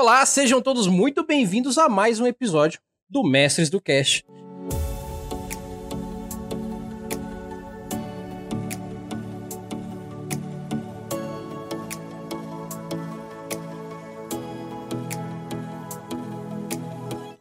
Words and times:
Olá, 0.00 0.24
sejam 0.24 0.62
todos 0.62 0.86
muito 0.86 1.26
bem-vindos 1.26 1.76
a 1.76 1.88
mais 1.88 2.20
um 2.20 2.26
episódio 2.28 2.78
do 3.10 3.24
Mestres 3.24 3.68
do 3.68 3.80
Cast. 3.80 4.24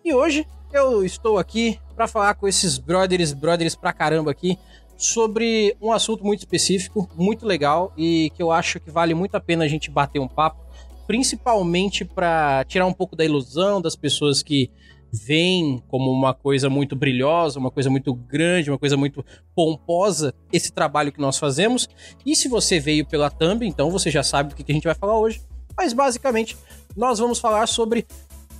E 0.03 0.11
hoje 0.11 0.47
eu 0.73 1.05
estou 1.05 1.37
aqui 1.37 1.79
para 1.95 2.07
falar 2.07 2.33
com 2.33 2.47
esses 2.47 2.79
brothers, 2.79 3.33
brothers 3.33 3.75
pra 3.75 3.93
caramba 3.93 4.31
aqui, 4.31 4.57
sobre 4.97 5.77
um 5.79 5.91
assunto 5.91 6.25
muito 6.25 6.39
específico, 6.39 7.07
muito 7.15 7.45
legal 7.45 7.93
e 7.95 8.31
que 8.35 8.41
eu 8.41 8.51
acho 8.51 8.79
que 8.79 8.89
vale 8.89 9.13
muito 9.13 9.35
a 9.35 9.39
pena 9.39 9.63
a 9.63 9.67
gente 9.67 9.91
bater 9.91 10.17
um 10.17 10.27
papo, 10.27 10.59
principalmente 11.07 12.03
para 12.03 12.65
tirar 12.65 12.85
um 12.85 12.93
pouco 12.93 13.15
da 13.15 13.23
ilusão 13.23 13.81
das 13.81 13.95
pessoas 13.95 14.43
que 14.43 14.69
veem 15.11 15.81
como 15.87 16.11
uma 16.11 16.33
coisa 16.33 16.69
muito 16.69 16.95
brilhosa, 16.95 17.57
uma 17.57 17.71
coisa 17.71 17.89
muito 17.89 18.13
grande, 18.13 18.69
uma 18.69 18.77
coisa 18.77 18.97
muito 18.97 19.25
pomposa 19.55 20.33
esse 20.51 20.71
trabalho 20.71 21.11
que 21.11 21.21
nós 21.21 21.39
fazemos. 21.39 21.87
E 22.25 22.35
se 22.35 22.49
você 22.49 22.79
veio 22.79 23.05
pela 23.05 23.29
thumb, 23.29 23.65
então 23.65 23.89
você 23.89 24.11
já 24.11 24.21
sabe 24.21 24.49
do 24.49 24.55
que 24.55 24.69
a 24.69 24.75
gente 24.75 24.83
vai 24.83 24.95
falar 24.95 25.17
hoje. 25.17 25.41
Mas 25.75 25.93
basicamente, 25.93 26.57
nós 26.95 27.19
vamos 27.19 27.39
falar 27.39 27.67
sobre 27.67 28.05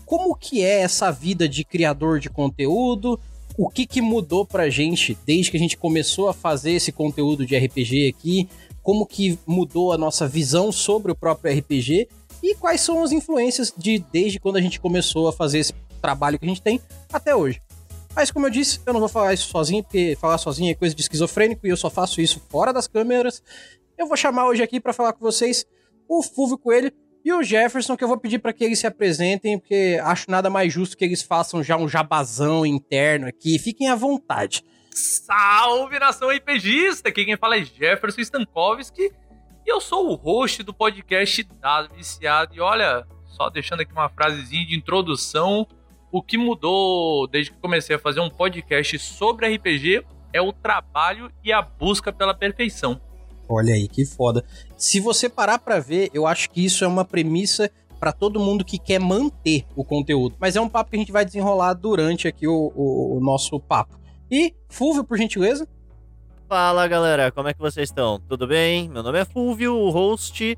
como 0.05 0.35
que 0.35 0.63
é 0.63 0.81
essa 0.81 1.11
vida 1.11 1.49
de 1.49 1.65
criador 1.65 2.19
de 2.19 2.29
conteúdo, 2.29 3.19
o 3.57 3.69
que 3.69 3.85
que 3.85 4.01
mudou 4.01 4.45
pra 4.45 4.69
gente 4.69 5.17
desde 5.25 5.51
que 5.51 5.57
a 5.57 5.59
gente 5.59 5.77
começou 5.77 6.29
a 6.29 6.33
fazer 6.33 6.71
esse 6.71 6.91
conteúdo 6.91 7.45
de 7.45 7.57
RPG 7.57 8.07
aqui, 8.07 8.47
como 8.81 9.05
que 9.05 9.37
mudou 9.45 9.91
a 9.91 9.97
nossa 9.97 10.27
visão 10.27 10.71
sobre 10.71 11.11
o 11.11 11.15
próprio 11.15 11.57
RPG 11.57 12.07
e 12.51 12.55
quais 12.55 12.81
são 12.81 13.03
as 13.03 13.11
influências 13.11 13.73
de 13.75 13.99
desde 14.11 14.39
quando 14.39 14.57
a 14.57 14.61
gente 14.61 14.79
começou 14.79 15.27
a 15.27 15.33
fazer 15.33 15.59
esse 15.59 15.73
trabalho 16.01 16.39
que 16.39 16.45
a 16.45 16.47
gente 16.47 16.61
tem 16.61 16.79
até 17.11 17.35
hoje. 17.35 17.61
Mas 18.15 18.31
como 18.31 18.45
eu 18.45 18.49
disse, 18.49 18.79
eu 18.85 18.93
não 18.93 18.99
vou 18.99 19.09
falar 19.09 19.33
isso 19.33 19.49
sozinho, 19.49 19.83
porque 19.83 20.17
falar 20.19 20.37
sozinho 20.37 20.71
é 20.71 20.75
coisa 20.75 20.95
de 20.95 21.01
esquizofrênico 21.01 21.67
e 21.67 21.69
eu 21.69 21.77
só 21.77 21.89
faço 21.89 22.21
isso 22.21 22.41
fora 22.49 22.71
das 22.71 22.87
câmeras. 22.87 23.43
Eu 23.97 24.07
vou 24.07 24.17
chamar 24.17 24.47
hoje 24.47 24.63
aqui 24.63 24.79
para 24.79 24.93
falar 24.93 25.13
com 25.13 25.19
vocês 25.19 25.65
o 26.07 26.23
Fulvio 26.23 26.57
Coelho, 26.57 26.91
e 27.27 27.33
o 27.33 27.43
Jefferson, 27.43 27.97
que 27.97 28.03
eu 28.05 28.07
vou 28.07 28.17
pedir 28.17 28.39
para 28.39 28.53
que 28.53 28.63
eles 28.63 28.79
se 28.79 28.87
apresentem, 28.87 29.59
porque 29.59 29.99
acho 30.01 30.31
nada 30.31 30.49
mais 30.49 30.71
justo 30.71 30.95
que 30.95 31.03
eles 31.03 31.21
façam 31.21 31.61
já 31.61 31.75
um 31.75 31.85
jabazão 31.85 32.65
interno 32.65 33.27
aqui. 33.27 33.59
Fiquem 33.59 33.89
à 33.89 33.95
vontade. 33.95 34.63
Salve 34.93 35.99
nação 35.99 36.29
RPGista! 36.29 37.09
Aqui 37.09 37.25
quem 37.25 37.35
fala 37.35 37.57
é 37.57 37.65
Jefferson 37.65 38.21
Stankovski 38.21 39.11
e 39.67 39.69
eu 39.69 39.81
sou 39.81 40.09
o 40.09 40.15
host 40.15 40.63
do 40.63 40.73
podcast 40.73 41.43
Dado 41.59 41.93
Viciado. 41.93 42.55
E 42.55 42.61
olha, 42.61 43.05
só 43.25 43.49
deixando 43.49 43.81
aqui 43.81 43.91
uma 43.91 44.07
frasezinha 44.07 44.65
de 44.65 44.77
introdução: 44.77 45.67
o 46.09 46.23
que 46.23 46.37
mudou 46.37 47.27
desde 47.27 47.51
que 47.51 47.59
comecei 47.59 47.97
a 47.97 47.99
fazer 47.99 48.21
um 48.21 48.29
podcast 48.29 48.97
sobre 48.97 49.53
RPG 49.53 50.05
é 50.31 50.41
o 50.41 50.53
trabalho 50.53 51.29
e 51.43 51.51
a 51.51 51.61
busca 51.61 52.13
pela 52.13 52.33
perfeição. 52.33 53.01
Olha 53.49 53.73
aí, 53.73 53.89
que 53.89 54.05
foda. 54.05 54.43
Se 54.77 55.01
você 55.01 55.27
parar 55.27 55.59
para 55.59 55.79
ver, 55.79 56.09
eu 56.13 56.25
acho 56.25 56.49
que 56.49 56.63
isso 56.63 56.85
é 56.85 56.87
uma 56.87 57.03
premissa 57.03 57.69
para 57.99 58.13
todo 58.13 58.39
mundo 58.39 58.63
que 58.63 58.77
quer 58.77 58.99
manter 58.99 59.65
o 59.75 59.83
conteúdo. 59.83 60.35
Mas 60.39 60.55
é 60.55 60.61
um 60.61 60.69
papo 60.69 60.91
que 60.91 60.95
a 60.95 60.99
gente 60.99 61.11
vai 61.11 61.25
desenrolar 61.25 61.73
durante 61.73 62.27
aqui 62.27 62.47
o, 62.47 62.71
o, 62.75 63.17
o 63.17 63.19
nosso 63.19 63.59
papo. 63.59 63.99
E, 64.31 64.53
Fulvio, 64.69 65.03
por 65.03 65.17
gentileza. 65.17 65.67
Fala 66.47 66.87
galera, 66.87 67.29
como 67.29 67.49
é 67.49 67.53
que 67.53 67.59
vocês 67.59 67.89
estão? 67.89 68.21
Tudo 68.21 68.47
bem? 68.47 68.87
Meu 68.87 69.03
nome 69.03 69.19
é 69.19 69.25
Fulvio, 69.25 69.75
o 69.75 69.89
host 69.89 70.57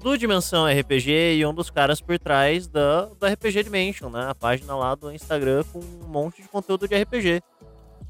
do 0.00 0.18
Dimensão 0.18 0.66
RPG 0.66 1.36
e 1.36 1.46
um 1.46 1.54
dos 1.54 1.70
caras 1.70 2.00
por 2.00 2.18
trás 2.18 2.66
da, 2.66 3.08
da 3.20 3.28
RPG 3.28 3.62
Dimension, 3.62 4.10
né? 4.10 4.26
A 4.28 4.34
página 4.34 4.74
lá 4.74 4.96
do 4.96 5.12
Instagram 5.12 5.62
com 5.72 5.78
um 5.78 6.08
monte 6.08 6.42
de 6.42 6.48
conteúdo 6.48 6.88
de 6.88 7.00
RPG. 7.00 7.40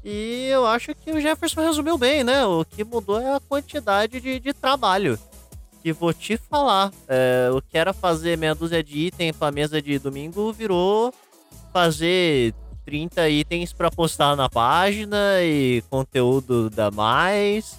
E 0.03 0.47
eu 0.51 0.65
acho 0.65 0.95
que 0.95 1.11
o 1.11 1.21
Jefferson 1.21 1.61
resumiu 1.61 1.99
bem, 1.99 2.23
né? 2.23 2.43
O 2.47 2.65
que 2.65 2.83
mudou 2.83 3.21
é 3.21 3.35
a 3.35 3.39
quantidade 3.39 4.19
de, 4.19 4.39
de 4.39 4.51
trabalho. 4.51 5.19
Que 5.83 5.93
vou 5.93 6.11
te 6.11 6.35
falar. 6.35 6.91
É, 7.07 7.51
o 7.53 7.61
que 7.61 7.77
era 7.77 7.93
fazer 7.93 8.39
meia 8.39 8.55
dúzia 8.55 8.83
de 8.83 8.97
itens 8.97 9.37
pra 9.37 9.51
mesa 9.51 9.79
de 9.79 9.99
domingo 9.99 10.51
virou 10.51 11.13
fazer 11.71 12.55
30 12.89 13.29
itens 13.29 13.71
para 13.71 13.91
postar 13.91 14.35
na 14.35 14.49
página 14.49 15.15
e 15.43 15.83
conteúdo 15.91 16.71
da 16.71 16.89
mais. 16.89 17.77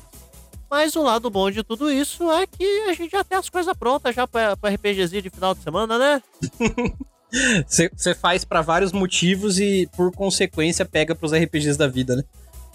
Mas 0.70 0.94
o 0.94 1.02
lado 1.02 1.28
bom 1.28 1.50
de 1.50 1.64
tudo 1.64 1.90
isso 1.90 2.30
é 2.30 2.46
que 2.46 2.64
a 2.88 2.92
gente 2.92 3.10
já 3.10 3.24
tem 3.24 3.36
as 3.36 3.48
coisas 3.48 3.76
prontas 3.76 4.14
já 4.14 4.24
pra 4.24 4.52
RPGzinho 4.52 5.20
de 5.20 5.28
final 5.28 5.52
de 5.52 5.64
semana, 5.64 5.98
né? 5.98 6.22
Você 7.66 8.14
faz 8.14 8.44
para 8.44 8.62
vários 8.62 8.92
motivos 8.92 9.58
e, 9.58 9.88
por 9.96 10.12
consequência, 10.12 10.84
pega 10.84 11.12
pros 11.12 11.32
RPGs 11.32 11.76
da 11.76 11.88
vida, 11.88 12.14
né? 12.14 12.22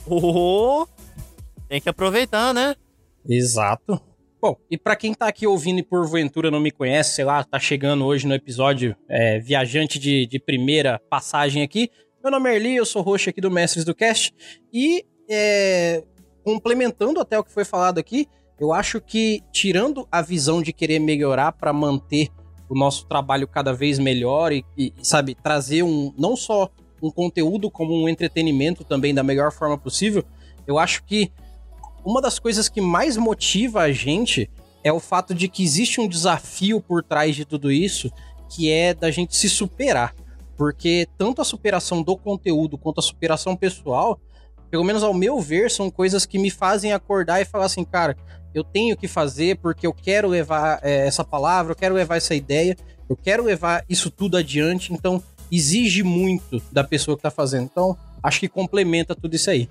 Oh, 0.05 0.85
tem 1.69 1.79
que 1.79 1.87
aproveitar, 1.87 2.53
né? 2.53 2.75
Exato. 3.27 4.01
Bom, 4.41 4.57
e 4.69 4.77
para 4.77 4.97
quem 4.97 5.13
tá 5.13 5.27
aqui 5.27 5.47
ouvindo 5.47 5.79
e 5.79 5.83
porventura 5.83 6.51
não 6.51 6.59
me 6.59 6.71
conhece, 6.71 7.15
sei 7.15 7.23
lá, 7.25 7.43
tá 7.45 7.57
chegando 7.59 8.05
hoje 8.05 8.27
no 8.27 8.35
episódio 8.35 8.95
é, 9.09 9.39
viajante 9.39 9.97
de, 9.97 10.27
de 10.27 10.37
primeira 10.37 10.99
passagem 11.09 11.63
aqui, 11.63 11.89
meu 12.25 12.31
nome 12.31 12.49
é 12.49 12.55
Erli, 12.55 12.75
eu 12.75 12.85
sou 12.87 13.03
host 13.03 13.29
aqui 13.29 13.39
do 13.39 13.51
Mestres 13.51 13.85
do 13.85 13.93
Cast 13.93 14.33
e 14.73 15.05
é, 15.29 16.03
complementando 16.43 17.19
até 17.19 17.37
o 17.37 17.43
que 17.43 17.51
foi 17.51 17.63
falado 17.63 17.99
aqui, 17.99 18.27
eu 18.59 18.73
acho 18.73 18.99
que 18.99 19.43
tirando 19.51 20.07
a 20.11 20.23
visão 20.23 20.59
de 20.59 20.73
querer 20.73 20.97
melhorar 20.97 21.51
para 21.51 21.71
manter 21.71 22.29
o 22.67 22.73
nosso 22.73 23.05
trabalho 23.05 23.47
cada 23.47 23.71
vez 23.71 23.99
melhor 23.99 24.51
e, 24.51 24.65
e, 24.75 24.91
sabe, 25.03 25.35
trazer 25.35 25.83
um 25.83 26.11
não 26.17 26.35
só 26.35 26.67
um 26.99 27.11
conteúdo 27.11 27.69
como 27.69 27.93
um 27.93 28.09
entretenimento 28.09 28.83
também 28.83 29.13
da 29.13 29.21
melhor 29.21 29.51
forma 29.51 29.77
possível, 29.77 30.25
eu 30.65 30.79
acho 30.79 31.03
que 31.03 31.31
uma 32.03 32.19
das 32.19 32.39
coisas 32.39 32.67
que 32.67 32.81
mais 32.81 33.17
motiva 33.17 33.81
a 33.81 33.91
gente 33.91 34.49
é 34.83 34.91
o 34.91 34.99
fato 34.99 35.31
de 35.31 35.47
que 35.47 35.63
existe 35.63 36.01
um 36.01 36.07
desafio 36.07 36.81
por 36.81 37.03
trás 37.03 37.35
de 37.35 37.45
tudo 37.45 37.71
isso, 37.71 38.11
que 38.49 38.71
é 38.71 38.95
da 38.95 39.11
gente 39.11 39.35
se 39.35 39.47
superar. 39.47 40.24
Porque 40.57 41.07
tanto 41.17 41.41
a 41.41 41.45
superação 41.45 42.01
do 42.01 42.15
conteúdo 42.15 42.77
quanto 42.77 42.99
a 42.99 43.03
superação 43.03 43.55
pessoal, 43.55 44.19
pelo 44.69 44.83
menos 44.83 45.03
ao 45.03 45.13
meu 45.13 45.39
ver, 45.39 45.69
são 45.69 45.89
coisas 45.89 46.25
que 46.25 46.39
me 46.39 46.49
fazem 46.49 46.93
acordar 46.93 47.41
e 47.41 47.45
falar 47.45 47.65
assim, 47.65 47.83
cara, 47.83 48.15
eu 48.53 48.63
tenho 48.63 48.95
que 48.95 49.07
fazer 49.07 49.57
porque 49.57 49.85
eu 49.85 49.93
quero 49.93 50.27
levar 50.27 50.79
é, 50.81 51.05
essa 51.05 51.23
palavra, 51.23 51.73
eu 51.73 51.75
quero 51.75 51.93
levar 51.93 52.15
essa 52.15 52.33
ideia, 52.33 52.77
eu 53.09 53.15
quero 53.15 53.43
levar 53.43 53.83
isso 53.89 54.09
tudo 54.09 54.37
adiante, 54.37 54.93
então 54.93 55.21
exige 55.51 56.03
muito 56.03 56.61
da 56.71 56.83
pessoa 56.83 57.15
que 57.15 57.19
está 57.19 57.31
fazendo. 57.31 57.65
Então, 57.65 57.97
acho 58.23 58.39
que 58.39 58.47
complementa 58.47 59.13
tudo 59.13 59.35
isso 59.35 59.49
aí. 59.49 59.69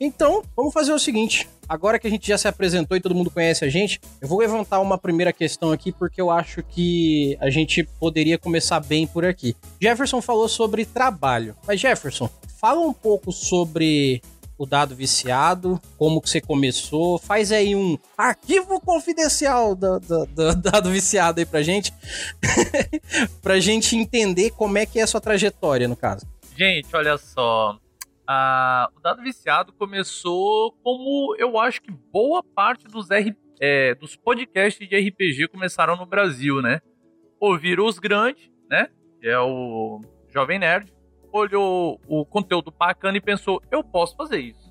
Então, 0.00 0.42
vamos 0.56 0.72
fazer 0.72 0.94
o 0.94 0.98
seguinte. 0.98 1.46
Agora 1.68 1.98
que 1.98 2.06
a 2.06 2.10
gente 2.10 2.26
já 2.26 2.38
se 2.38 2.48
apresentou 2.48 2.96
e 2.96 3.00
todo 3.02 3.14
mundo 3.14 3.30
conhece 3.30 3.66
a 3.66 3.68
gente, 3.68 4.00
eu 4.18 4.26
vou 4.26 4.38
levantar 4.38 4.80
uma 4.80 4.96
primeira 4.96 5.30
questão 5.30 5.70
aqui 5.70 5.92
porque 5.92 6.20
eu 6.20 6.30
acho 6.30 6.62
que 6.62 7.36
a 7.38 7.50
gente 7.50 7.84
poderia 8.00 8.38
começar 8.38 8.80
bem 8.80 9.06
por 9.06 9.26
aqui. 9.26 9.54
Jefferson 9.78 10.22
falou 10.22 10.48
sobre 10.48 10.86
trabalho. 10.86 11.54
Mas 11.66 11.78
Jefferson, 11.78 12.30
fala 12.58 12.80
um 12.80 12.94
pouco 12.94 13.30
sobre 13.30 14.22
o 14.56 14.66
dado 14.66 14.94
viciado, 14.94 15.80
como 15.96 16.20
que 16.20 16.28
você 16.28 16.40
começou, 16.40 17.18
faz 17.18 17.52
aí 17.52 17.74
um 17.74 17.98
arquivo 18.16 18.80
confidencial 18.80 19.74
do, 19.74 20.00
do, 20.00 20.26
do 20.26 20.54
dado 20.56 20.90
viciado 20.90 21.40
aí 21.40 21.46
pra 21.46 21.62
gente, 21.62 21.94
pra 23.40 23.60
gente 23.60 23.96
entender 23.96 24.50
como 24.50 24.76
é 24.76 24.84
que 24.84 24.98
é 24.98 25.02
a 25.02 25.06
sua 25.06 25.20
trajetória, 25.20 25.88
no 25.88 25.96
caso. 25.96 26.26
Gente, 26.58 26.94
olha 26.94 27.16
só, 27.16 27.78
o 28.94 29.00
dado 29.00 29.22
viciado 29.22 29.72
começou 29.72 30.72
como 30.82 31.34
eu 31.38 31.58
acho 31.58 31.82
que 31.82 31.90
boa 31.90 32.42
parte 32.42 32.84
dos, 32.84 33.10
R, 33.10 33.36
é, 33.60 33.94
dos 33.94 34.14
podcasts 34.16 34.88
de 34.88 34.96
RPG 34.96 35.48
começaram 35.48 35.96
no 35.96 36.06
Brasil, 36.06 36.62
né? 36.62 36.80
Ouviram 37.40 37.86
os 37.86 37.98
grandes, 37.98 38.48
né? 38.68 38.88
Que 39.20 39.28
é 39.28 39.38
o 39.40 40.00
Jovem 40.28 40.58
Nerd, 40.58 40.92
olhou 41.32 42.00
o 42.06 42.24
conteúdo 42.24 42.70
bacana 42.70 43.16
e 43.16 43.20
pensou: 43.20 43.60
eu 43.70 43.82
posso 43.82 44.14
fazer 44.16 44.38
isso. 44.38 44.70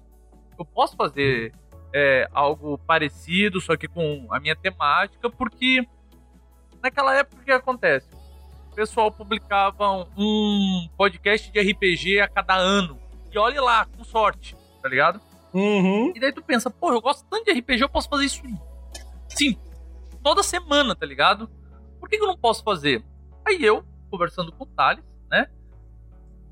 Eu 0.58 0.66
posso 0.66 0.96
fazer 0.96 1.54
é, 1.94 2.28
algo 2.32 2.78
parecido, 2.78 3.60
só 3.60 3.76
que 3.76 3.88
com 3.88 4.28
a 4.32 4.40
minha 4.40 4.56
temática, 4.56 5.30
porque 5.30 5.86
naquela 6.82 7.16
época 7.18 7.42
o 7.42 7.46
que 7.46 7.52
acontece? 7.52 8.10
O 8.72 8.76
pessoal 8.76 9.12
publicava 9.12 10.08
um 10.18 10.88
podcast 10.96 11.52
de 11.52 11.60
RPG 11.60 12.22
a 12.22 12.28
cada 12.28 12.56
ano. 12.56 13.09
E 13.32 13.38
olhe 13.38 13.60
lá, 13.60 13.86
com 13.86 14.04
sorte, 14.04 14.56
tá 14.82 14.90
ligado? 14.90 15.22
Uhum. 15.54 16.12
E 16.16 16.20
daí 16.20 16.32
tu 16.32 16.42
pensa, 16.44 16.70
pô, 16.70 16.92
eu 16.92 17.02
gosto 17.02 17.26
tanto 17.30 17.46
de 17.46 17.60
RPG, 17.60 17.82
eu 17.82 17.90
posso 17.90 18.10
fazer 18.10 18.26
isso 18.26 18.42
sim, 19.30 19.58
toda 20.24 20.44
semana, 20.44 20.96
tá 20.96 21.06
ligado? 21.06 21.50
Por 22.00 22.08
que, 22.10 22.18
que 22.18 22.24
eu 22.24 22.28
não 22.28 22.38
posso 22.38 22.64
fazer? 22.64 23.04
Aí 23.48 23.64
eu, 23.64 23.84
conversando 24.10 24.52
com 24.52 24.64
o 24.64 24.68
Thales, 24.68 25.04
né? 25.30 25.48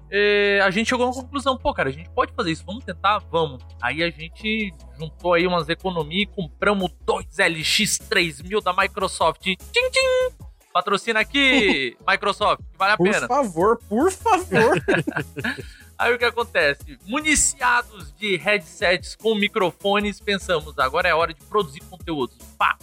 é, 0.10 0.62
a 0.64 0.70
gente 0.70 0.90
chegou 0.90 1.06
a 1.06 1.10
uma 1.10 1.16
conclusão, 1.16 1.58
pô, 1.58 1.74
cara, 1.74 1.90
a 1.90 1.92
gente 1.92 2.10
pode 2.10 2.34
fazer 2.34 2.52
isso, 2.52 2.64
vamos 2.66 2.84
tentar? 2.84 3.20
Vamos. 3.30 3.64
Aí 3.82 4.02
a 4.04 4.10
gente 4.10 4.74
juntou 4.98 5.34
aí 5.34 5.46
umas 5.46 5.68
economias 5.70 6.24
e 6.24 6.36
compramos 6.36 6.92
dois 7.06 7.26
LX3000 7.38 8.64
da 8.64 8.74
Microsoft. 8.74 9.42
Tchim, 9.42 9.58
tchim! 9.58 10.36
Patrocina 10.74 11.20
aqui, 11.20 11.98
Microsoft, 12.08 12.62
que 12.72 12.78
vale 12.78 12.94
a 12.94 12.98
Por 12.98 13.12
pena. 13.12 13.28
favor, 13.28 13.80
por 13.90 14.12
favor. 14.12 14.82
Aí 15.98 16.14
o 16.14 16.18
que 16.20 16.26
acontece? 16.26 16.98
Municiados 17.06 18.12
de 18.14 18.38
headsets 18.38 19.16
com 19.16 19.34
microfones, 19.36 20.20
pensamos, 20.22 20.78
agora 20.78 21.10
é 21.10 21.14
hora 21.16 21.34
de 21.34 21.42
produzir 21.46 21.80
conteúdos. 21.90 22.38
Pá! 22.58 22.78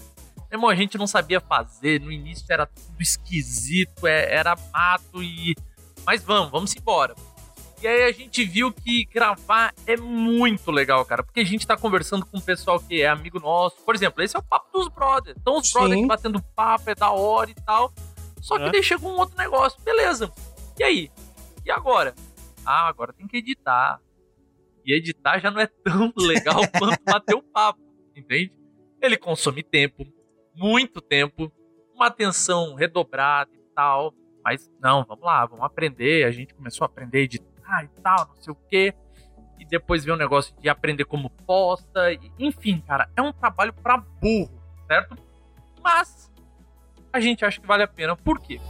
Meu 0.51 0.59
irmão, 0.59 0.71
a 0.71 0.75
gente 0.75 0.97
não 0.99 1.07
sabia 1.07 1.41
fazer, 1.41 2.01
no 2.01 2.11
início 2.13 2.45
era 2.49 2.67
tudo 2.67 3.01
esquisito, 3.01 4.07
é- 4.07 4.33
era 4.35 4.57
mato 4.73 5.23
e. 5.23 5.55
Mas 6.07 6.23
vamos, 6.23 6.51
vamos 6.51 6.77
embora. 6.77 7.15
E 7.83 7.87
aí 7.87 8.05
a 8.05 8.13
gente 8.13 8.45
viu 8.45 8.73
que 8.73 9.05
gravar 9.07 9.75
é 9.87 9.97
muito 9.97 10.71
legal, 10.71 11.05
cara, 11.05 11.23
porque 11.23 11.41
a 11.41 11.45
gente 11.45 11.67
tá 11.67 11.77
conversando 11.77 12.25
com 12.25 12.39
o 12.39 12.43
pessoal 12.43 12.81
que 12.81 13.03
é 13.03 13.09
amigo 13.09 13.39
nosso. 13.41 13.77
Por 13.85 13.95
exemplo, 13.95 14.23
esse 14.23 14.35
é 14.37 14.39
o 14.39 14.43
papo 14.43 14.67
dos 14.79 14.89
brothers. 14.89 15.37
Então 15.41 15.59
os 15.59 15.69
Sim. 15.69 15.75
brothers 15.79 16.07
batendo 16.07 16.43
papo, 16.57 16.89
é 16.91 16.95
da 16.95 17.11
hora 17.11 17.51
e 17.51 17.55
tal. 17.55 17.93
Só 18.41 18.57
que 18.59 18.65
É. 18.65 18.71
daí 18.73 18.83
chegou 18.83 19.13
um 19.13 19.17
outro 19.19 19.37
negócio, 19.37 19.79
beleza. 19.83 20.31
E 20.79 20.83
aí? 20.85 21.11
E 21.65 21.71
agora? 21.71 22.15
Ah, 22.67 22.89
agora 22.89 23.13
tem 23.13 23.27
que 23.27 23.37
editar. 23.39 24.01
E 24.85 24.95
editar 24.95 25.39
já 25.39 25.51
não 25.51 25.61
é 25.61 25.67
tão 25.67 26.13
legal 26.19 26.61
quanto 26.79 27.03
bater 27.05 27.35
o 27.35 27.43
papo, 27.43 27.81
entende? 28.15 28.53
Ele 29.01 29.17
consome 29.17 29.63
tempo, 29.63 30.05
muito 30.55 31.01
tempo, 31.01 31.51
uma 31.95 32.07
atenção 32.07 32.75
redobrada 32.75 33.51
e 33.55 33.63
tal. 33.75 34.15
Mas 34.45 34.71
não, 34.81 35.05
vamos 35.05 35.25
lá, 35.25 35.47
vamos 35.47 35.65
aprender. 35.65 36.25
A 36.25 36.31
gente 36.31 36.55
começou 36.55 36.85
a 36.85 36.87
aprender 36.87 37.19
a 37.19 37.23
editar 37.23 37.85
e 37.85 37.89
tal, 38.03 38.29
não 38.29 38.37
sei 38.43 38.53
o 38.53 38.57
quê. 38.69 38.95
E 39.59 39.65
depois 39.65 40.05
veio 40.05 40.15
o 40.15 40.19
negócio 40.19 40.55
de 40.61 40.69
aprender 40.69 41.05
como 41.07 41.31
posta. 41.31 42.13
e- 42.13 42.31
Enfim, 42.39 42.81
cara, 42.87 43.09
é 43.17 43.23
um 43.23 43.33
trabalho 43.33 43.73
pra 43.73 43.97
burro, 43.97 44.61
certo? 44.87 45.17
Mas 45.83 46.31
a 47.13 47.21
gente 47.21 47.45
acha 47.45 47.59
que 47.61 47.67
vale 47.67 47.83
a 47.85 47.89
pena. 47.89 48.15
Por 48.17 48.39
quê? 48.41 48.61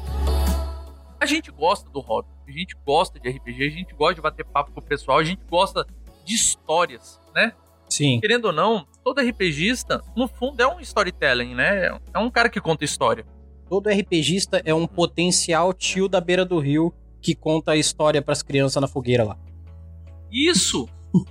A 1.24 1.26
gente 1.26 1.50
gosta 1.50 1.88
do 1.88 2.00
hobby, 2.00 2.28
a 2.46 2.52
gente 2.52 2.76
gosta 2.84 3.18
de 3.18 3.30
RPG, 3.30 3.64
a 3.64 3.70
gente 3.70 3.94
gosta 3.94 4.16
de 4.16 4.20
bater 4.20 4.44
papo 4.44 4.72
com 4.72 4.80
o 4.80 4.82
pessoal, 4.82 5.16
a 5.16 5.24
gente 5.24 5.40
gosta 5.48 5.86
de 6.22 6.34
histórias, 6.34 7.18
né? 7.34 7.54
Sim. 7.88 8.20
Querendo 8.20 8.44
ou 8.44 8.52
não, 8.52 8.86
todo 9.02 9.22
RPGista, 9.22 10.02
no 10.14 10.28
fundo, 10.28 10.60
é 10.60 10.68
um 10.68 10.80
storytelling, 10.80 11.54
né? 11.54 11.98
É 12.12 12.18
um 12.18 12.30
cara 12.30 12.50
que 12.50 12.60
conta 12.60 12.84
história. 12.84 13.24
Todo 13.70 13.88
RPGista 13.88 14.60
é 14.66 14.74
um 14.74 14.86
potencial 14.86 15.72
tio 15.72 16.10
da 16.10 16.20
beira 16.20 16.44
do 16.44 16.58
rio 16.58 16.92
que 17.22 17.34
conta 17.34 17.72
a 17.72 17.76
história 17.78 18.20
pras 18.20 18.42
crianças 18.42 18.78
na 18.82 18.86
fogueira 18.86 19.24
lá. 19.24 19.38
Isso! 20.30 20.86
Com 21.10 21.24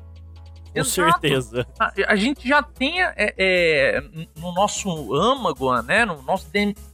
Exato. 0.80 0.90
certeza. 0.90 1.68
A, 1.80 1.94
a 2.08 2.16
gente 2.16 2.48
já 2.48 2.64
tem 2.64 3.00
é, 3.00 3.14
é, 3.38 4.02
no 4.38 4.52
nosso 4.56 5.14
âmago, 5.14 5.80
né? 5.84 6.04
No 6.04 6.20
nosso 6.24 6.48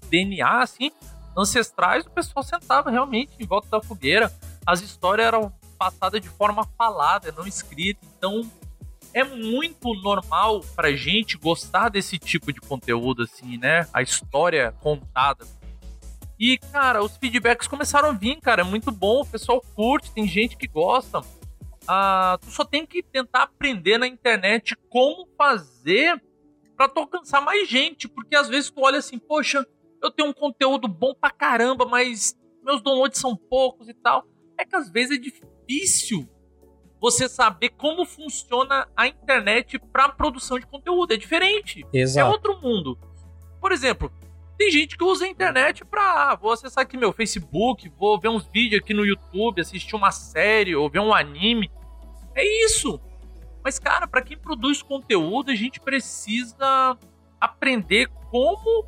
DNA, 0.10 0.62
assim, 0.62 0.92
ancestrais, 1.38 2.06
o 2.06 2.12
pessoal 2.12 2.44
sentava 2.44 2.90
realmente 2.90 3.34
em 3.40 3.46
volta 3.46 3.68
da 3.70 3.82
fogueira. 3.82 4.32
As 4.66 4.82
histórias 4.82 5.28
eram 5.28 5.54
passadas 5.78 6.22
de 6.22 6.30
forma 6.30 6.64
falada, 6.78 7.34
não 7.36 7.48
escrita. 7.48 8.06
Então, 8.18 8.50
é 9.14 9.24
muito 9.24 9.94
normal 10.02 10.62
pra 10.76 10.92
gente 10.92 11.38
gostar 11.38 11.90
desse 11.90 12.20
tipo 12.20 12.54
de 12.54 12.60
conteúdo, 12.60 13.24
assim, 13.24 13.58
né? 13.58 13.88
A 13.94 14.02
história 14.02 14.74
contada. 14.82 15.46
E, 16.40 16.58
cara, 16.58 17.04
os 17.04 17.18
feedbacks 17.18 17.68
começaram 17.68 18.10
a 18.10 18.14
vir, 18.14 18.40
cara. 18.40 18.62
É 18.62 18.64
muito 18.64 18.92
bom, 18.92 19.22
o 19.22 19.26
pessoal 19.26 19.62
curte, 19.76 20.12
tem 20.12 20.28
gente 20.28 20.56
que 20.56 20.68
gosta. 20.68 21.22
Ah, 21.88 22.38
tu 22.40 22.52
só 22.52 22.64
tem 22.64 22.86
que 22.86 23.02
tentar 23.02 23.44
aprender 23.44 23.98
na 23.98 24.08
internet 24.08 24.76
como 24.90 25.28
fazer 25.38 26.22
pra 26.78 26.88
tu 26.88 27.00
alcançar 27.00 27.42
mais 27.42 27.68
gente. 27.68 28.08
Porque 28.08 28.36
às 28.36 28.48
vezes 28.48 28.70
tu 28.70 28.82
olha 28.82 29.00
assim, 29.00 29.18
poxa, 29.18 29.66
eu 30.02 30.12
tenho 30.12 30.30
um 30.30 30.34
conteúdo 30.34 30.88
bom 30.88 31.14
pra 31.14 31.32
caramba, 31.32 31.86
mas 31.86 32.38
meus 32.64 32.82
downloads 32.82 33.20
são 33.20 33.36
poucos 33.36 33.88
e 33.88 33.94
tal. 33.94 34.26
É 34.58 34.66
que 34.66 34.76
às 34.76 34.90
vezes 34.90 35.18
é 35.18 35.22
difícil 35.22 36.28
você 37.00 37.30
saber 37.30 37.70
como 37.70 38.06
funciona 38.06 38.88
a 38.96 39.08
internet 39.08 39.80
pra 39.92 40.10
produção 40.10 40.60
de 40.60 40.68
conteúdo. 40.68 41.14
É 41.14 41.18
diferente. 41.18 41.86
É 41.94 42.00
Exato. 42.00 42.32
outro 42.32 42.60
mundo. 42.62 42.98
Por 43.62 43.72
exemplo, 43.72 44.12
tem 44.58 44.70
gente 44.72 44.98
que 44.98 45.04
usa 45.04 45.26
a 45.26 45.28
internet 45.30 45.86
pra. 45.86 46.32
ah, 46.32 46.36
vou 46.36 46.52
acessar 46.52 46.84
aqui 46.84 46.98
meu 46.98 47.14
Facebook, 47.14 47.90
vou 47.98 48.20
ver 48.20 48.28
uns 48.28 48.46
vídeos 48.48 48.82
aqui 48.82 48.94
no 48.94 49.06
YouTube, 49.06 49.62
assistir 49.62 49.96
uma 49.96 50.12
série 50.12 50.76
ou 50.76 50.90
ver 50.90 51.00
um 51.00 51.14
anime. 51.14 51.72
É 52.36 52.66
isso. 52.66 53.00
Mas, 53.64 53.80
cara, 53.80 54.08
pra 54.08 54.22
quem 54.22 54.38
produz 54.38 54.82
conteúdo, 54.82 55.52
a 55.52 55.56
gente 55.56 55.80
precisa 55.80 56.98
aprender 57.40 58.08
como 58.30 58.86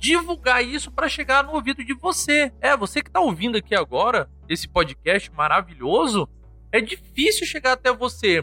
divulgar 0.00 0.64
isso 0.64 0.90
pra 0.90 1.08
chegar 1.08 1.44
no 1.44 1.52
ouvido 1.52 1.84
de 1.84 1.94
você. 1.94 2.52
É, 2.60 2.76
você 2.76 3.02
que 3.02 3.10
tá 3.10 3.20
ouvindo 3.20 3.58
aqui 3.58 3.74
agora, 3.74 4.28
esse 4.48 4.66
podcast 4.66 5.30
maravilhoso, 5.30 6.28
é 6.72 6.80
difícil 6.80 7.46
chegar 7.46 7.72
até 7.72 7.92
você. 7.92 8.42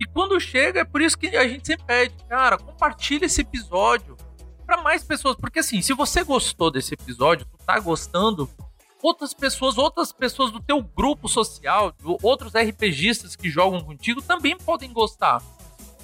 E 0.00 0.06
quando 0.06 0.40
chega, 0.40 0.80
é 0.80 0.84
por 0.84 1.02
isso 1.02 1.16
que 1.16 1.36
a 1.36 1.46
gente 1.46 1.66
sempre 1.66 1.86
pede, 1.86 2.14
cara, 2.28 2.58
compartilha 2.58 3.26
esse 3.26 3.42
episódio 3.42 4.16
para 4.64 4.82
mais 4.82 5.04
pessoas, 5.04 5.36
porque 5.36 5.60
assim, 5.60 5.80
se 5.80 5.92
você 5.92 6.24
gostou 6.24 6.70
desse 6.70 6.94
episódio, 6.94 7.46
tu 7.46 7.58
tá 7.64 7.78
gostando, 7.78 8.50
outras 9.02 9.32
pessoas, 9.32 9.78
outras 9.78 10.12
pessoas 10.12 10.50
do 10.50 10.60
teu 10.60 10.82
grupo 10.82 11.28
social, 11.28 11.94
outros 12.22 12.52
RPGistas 12.54 13.36
que 13.36 13.48
jogam 13.48 13.80
contigo 13.80 14.20
também 14.20 14.56
podem 14.56 14.92
gostar. 14.92 15.40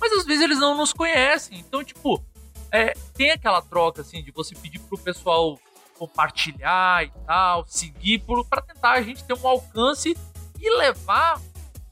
Mas 0.00 0.12
às 0.12 0.24
vezes 0.24 0.42
eles 0.42 0.58
não 0.58 0.76
nos 0.76 0.92
conhecem, 0.92 1.58
então 1.58 1.82
tipo, 1.82 2.24
é, 2.72 2.94
tem 3.14 3.30
aquela 3.30 3.60
troca 3.60 4.00
assim 4.00 4.22
de 4.22 4.30
você 4.30 4.54
pedir 4.54 4.78
pro 4.80 4.98
pessoal 4.98 5.58
compartilhar 5.98 7.04
e 7.04 7.12
tal, 7.26 7.64
seguir 7.66 8.24
para 8.48 8.62
tentar 8.62 8.92
a 8.92 9.02
gente 9.02 9.24
ter 9.24 9.34
um 9.34 9.46
alcance 9.46 10.16
e 10.60 10.78
levar 10.78 11.40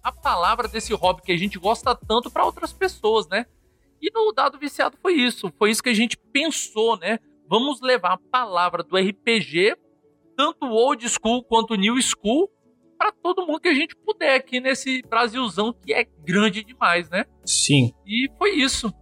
a 0.02 0.10
palavra 0.10 0.66
desse 0.66 0.92
hobby 0.94 1.22
que 1.22 1.32
a 1.32 1.36
gente 1.36 1.58
gosta 1.58 1.94
tanto 1.94 2.30
para 2.30 2.44
outras 2.44 2.72
pessoas, 2.72 3.28
né? 3.28 3.46
E 4.00 4.10
no 4.12 4.32
Dado 4.32 4.58
Viciado 4.58 4.96
foi 5.00 5.12
isso. 5.14 5.52
Foi 5.58 5.70
isso 5.70 5.82
que 5.82 5.90
a 5.90 5.94
gente 5.94 6.16
pensou, 6.32 6.98
né? 6.98 7.18
Vamos 7.46 7.80
levar 7.80 8.14
a 8.14 8.18
palavra 8.30 8.82
do 8.82 8.96
RPG, 8.96 9.76
tanto 10.36 10.66
old 10.66 11.06
school 11.08 11.44
quanto 11.44 11.74
new 11.74 12.00
school, 12.00 12.50
para 12.96 13.12
todo 13.12 13.46
mundo 13.46 13.60
que 13.60 13.68
a 13.68 13.74
gente 13.74 13.94
puder 13.96 14.36
aqui 14.36 14.60
nesse 14.60 15.02
Brasilzão 15.02 15.72
que 15.72 15.92
é 15.92 16.04
grande 16.24 16.64
demais, 16.64 17.10
né? 17.10 17.26
Sim. 17.44 17.92
E 18.06 18.30
foi 18.38 18.52
isso. 18.56 18.92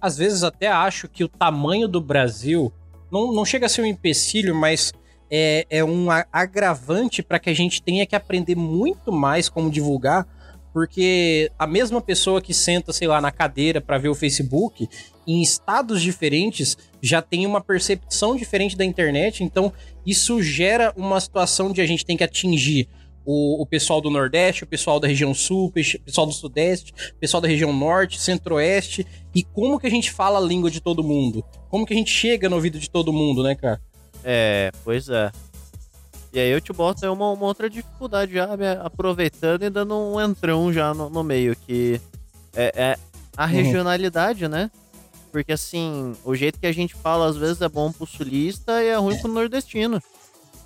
Às 0.00 0.16
vezes 0.16 0.42
até 0.42 0.68
acho 0.68 1.08
que 1.08 1.22
o 1.24 1.28
tamanho 1.28 1.86
do 1.86 2.00
Brasil 2.00 2.72
não, 3.10 3.32
não 3.32 3.44
chega 3.44 3.66
a 3.66 3.68
ser 3.68 3.82
um 3.82 3.86
empecilho, 3.86 4.54
mas 4.54 4.92
é, 5.30 5.66
é 5.70 5.84
um 5.84 6.08
agravante 6.32 7.22
para 7.22 7.38
que 7.38 7.50
a 7.50 7.54
gente 7.54 7.82
tenha 7.82 8.06
que 8.06 8.16
aprender 8.16 8.56
muito 8.56 9.12
mais 9.12 9.48
como 9.48 9.70
divulgar, 9.70 10.26
porque 10.72 11.50
a 11.58 11.66
mesma 11.66 12.00
pessoa 12.00 12.40
que 12.40 12.54
senta, 12.54 12.92
sei 12.92 13.08
lá, 13.08 13.20
na 13.20 13.30
cadeira 13.30 13.80
para 13.80 13.98
ver 13.98 14.08
o 14.08 14.14
Facebook, 14.14 14.88
em 15.26 15.42
estados 15.42 16.00
diferentes, 16.00 16.76
já 17.00 17.20
tem 17.20 17.46
uma 17.46 17.60
percepção 17.60 18.36
diferente 18.36 18.76
da 18.76 18.84
internet, 18.84 19.44
então 19.44 19.72
isso 20.04 20.42
gera 20.42 20.92
uma 20.96 21.20
situação 21.20 21.72
de 21.72 21.80
a 21.80 21.86
gente 21.86 22.04
tem 22.04 22.16
que 22.16 22.24
atingir 22.24 22.88
o, 23.24 23.62
o 23.62 23.66
pessoal 23.66 24.00
do 24.00 24.10
Nordeste, 24.10 24.64
o 24.64 24.66
pessoal 24.66 24.98
da 24.98 25.06
região 25.08 25.32
Sul, 25.34 25.66
o 25.66 25.70
pe- 25.70 25.98
pessoal 26.04 26.26
do 26.26 26.32
Sudeste, 26.32 26.92
o 27.12 27.16
pessoal 27.20 27.40
da 27.40 27.48
região 27.48 27.72
Norte, 27.72 28.20
Centro-Oeste, 28.20 29.06
e 29.34 29.42
como 29.42 29.78
que 29.78 29.86
a 29.86 29.90
gente 29.90 30.10
fala 30.10 30.38
a 30.38 30.42
língua 30.42 30.70
de 30.70 30.80
todo 30.80 31.02
mundo? 31.04 31.44
Como 31.68 31.84
que 31.86 31.92
a 31.94 31.96
gente 31.96 32.10
chega 32.10 32.48
no 32.48 32.56
ouvido 32.56 32.78
de 32.78 32.88
todo 32.90 33.12
mundo, 33.12 33.42
né, 33.42 33.54
cara? 33.54 33.80
É, 34.24 34.70
pois 34.84 35.08
é. 35.08 35.30
E 36.32 36.38
aí 36.38 36.50
eu 36.50 36.60
te 36.60 36.72
boto 36.72 37.04
aí 37.04 37.10
uma, 37.10 37.30
uma 37.32 37.46
outra 37.46 37.68
dificuldade 37.68 38.32
já, 38.32 38.56
me 38.56 38.66
aproveitando 38.68 39.64
e 39.64 39.70
dando 39.70 39.94
um 39.96 40.20
entrão 40.20 40.72
já 40.72 40.94
no, 40.94 41.10
no 41.10 41.22
meio, 41.24 41.56
que 41.66 42.00
é, 42.54 42.72
é 42.76 42.96
a 43.36 43.44
Uhum. 43.46 43.50
regionalidade, 43.52 44.46
né? 44.48 44.70
Porque 45.32 45.52
assim, 45.52 46.12
o 46.24 46.34
jeito 46.34 46.58
que 46.58 46.66
a 46.66 46.72
gente 46.72 46.94
fala 46.94 47.26
às 47.26 47.36
vezes 47.36 47.62
é 47.62 47.68
bom 47.68 47.90
pro 47.92 48.04
sulista 48.06 48.82
e 48.82 48.88
é 48.88 48.96
ruim 48.96 49.16
pro 49.16 49.32
nordestino. 49.32 50.02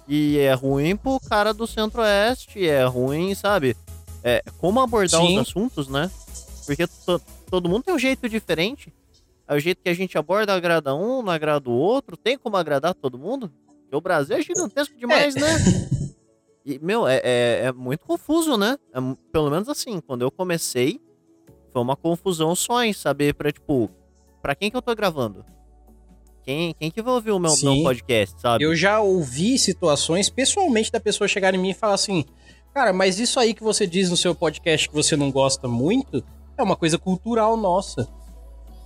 E 0.07 0.39
é 0.39 0.53
ruim 0.53 0.97
pro 0.97 1.19
cara 1.21 1.55
do 1.55 1.67
centro-oeste, 1.67 2.67
é 2.67 2.85
ruim, 2.85 3.35
sabe? 3.35 3.77
É, 4.23 4.43
como 4.59 4.81
abordar 4.81 5.21
Sim. 5.21 5.39
os 5.39 5.49
assuntos, 5.49 5.89
né? 5.89 6.11
Porque 6.67 6.87
to- 6.87 7.21
todo 7.51 7.69
mundo 7.69 7.85
tem 7.85 7.95
um 7.95 7.99
jeito 7.99 8.29
diferente. 8.29 8.93
É 9.47 9.55
o 9.55 9.59
jeito 9.59 9.83
que 9.83 9.89
a 9.89 9.95
gente 9.95 10.17
aborda 10.17 10.55
agrada 10.55 10.95
um, 10.95 11.23
não 11.23 11.31
agrada 11.33 11.69
o 11.69 11.73
outro. 11.75 12.17
Tem 12.17 12.37
como 12.39 12.57
agradar 12.57 12.95
todo 12.95 13.19
mundo? 13.19 13.53
Porque 13.83 13.97
o 13.97 14.01
Brasil 14.01 14.37
é 14.37 14.43
gigantesco 14.43 14.97
demais, 14.97 15.35
né? 15.35 15.49
E, 16.65 16.79
meu, 16.79 17.07
é, 17.07 17.21
é, 17.23 17.61
é 17.67 17.73
muito 17.73 18.07
confuso, 18.07 18.57
né? 18.57 18.79
É 18.95 18.99
pelo 19.31 19.51
menos 19.51 19.69
assim, 19.69 20.01
quando 20.01 20.23
eu 20.23 20.31
comecei, 20.31 20.99
foi 21.71 21.83
uma 21.83 21.97
confusão 21.97 22.55
só 22.55 22.83
em 22.83 22.93
saber 22.95 23.35
pra, 23.35 23.53
tipo, 23.53 23.91
pra 24.41 24.55
quem 24.55 24.71
que 24.71 24.77
eu 24.77 24.83
tô 24.83 24.95
gravando? 24.95 25.45
Quem, 26.45 26.75
quem 26.79 26.91
que 26.91 27.01
vai 27.03 27.15
ouvir 27.15 27.31
o 27.33 27.39
meu, 27.39 27.51
Sim. 27.51 27.75
meu 27.77 27.83
podcast, 27.85 28.41
sabe? 28.41 28.65
Eu 28.65 28.75
já 28.77 29.01
ouvi 29.01 29.59
situações, 29.59 30.29
pessoalmente, 30.29 30.93
da 30.93 31.01
pessoa 31.01 31.27
chegar 31.27 31.55
em 31.55 31.59
mim 31.59 31.71
e 31.71 31.75
falar 31.75 31.95
assim: 31.95 32.25
Cara, 32.75 32.93
mas 32.93 33.19
isso 33.19 33.39
aí 33.41 33.55
que 33.55 33.63
você 33.63 33.87
diz 33.87 34.11
no 34.11 34.17
seu 34.17 34.35
podcast 34.35 34.89
que 34.89 34.95
você 34.95 35.17
não 35.17 35.31
gosta 35.31 35.67
muito 35.69 36.23
é 36.59 36.63
uma 36.63 36.77
coisa 36.77 36.99
cultural 36.99 37.57
nossa. 37.57 38.09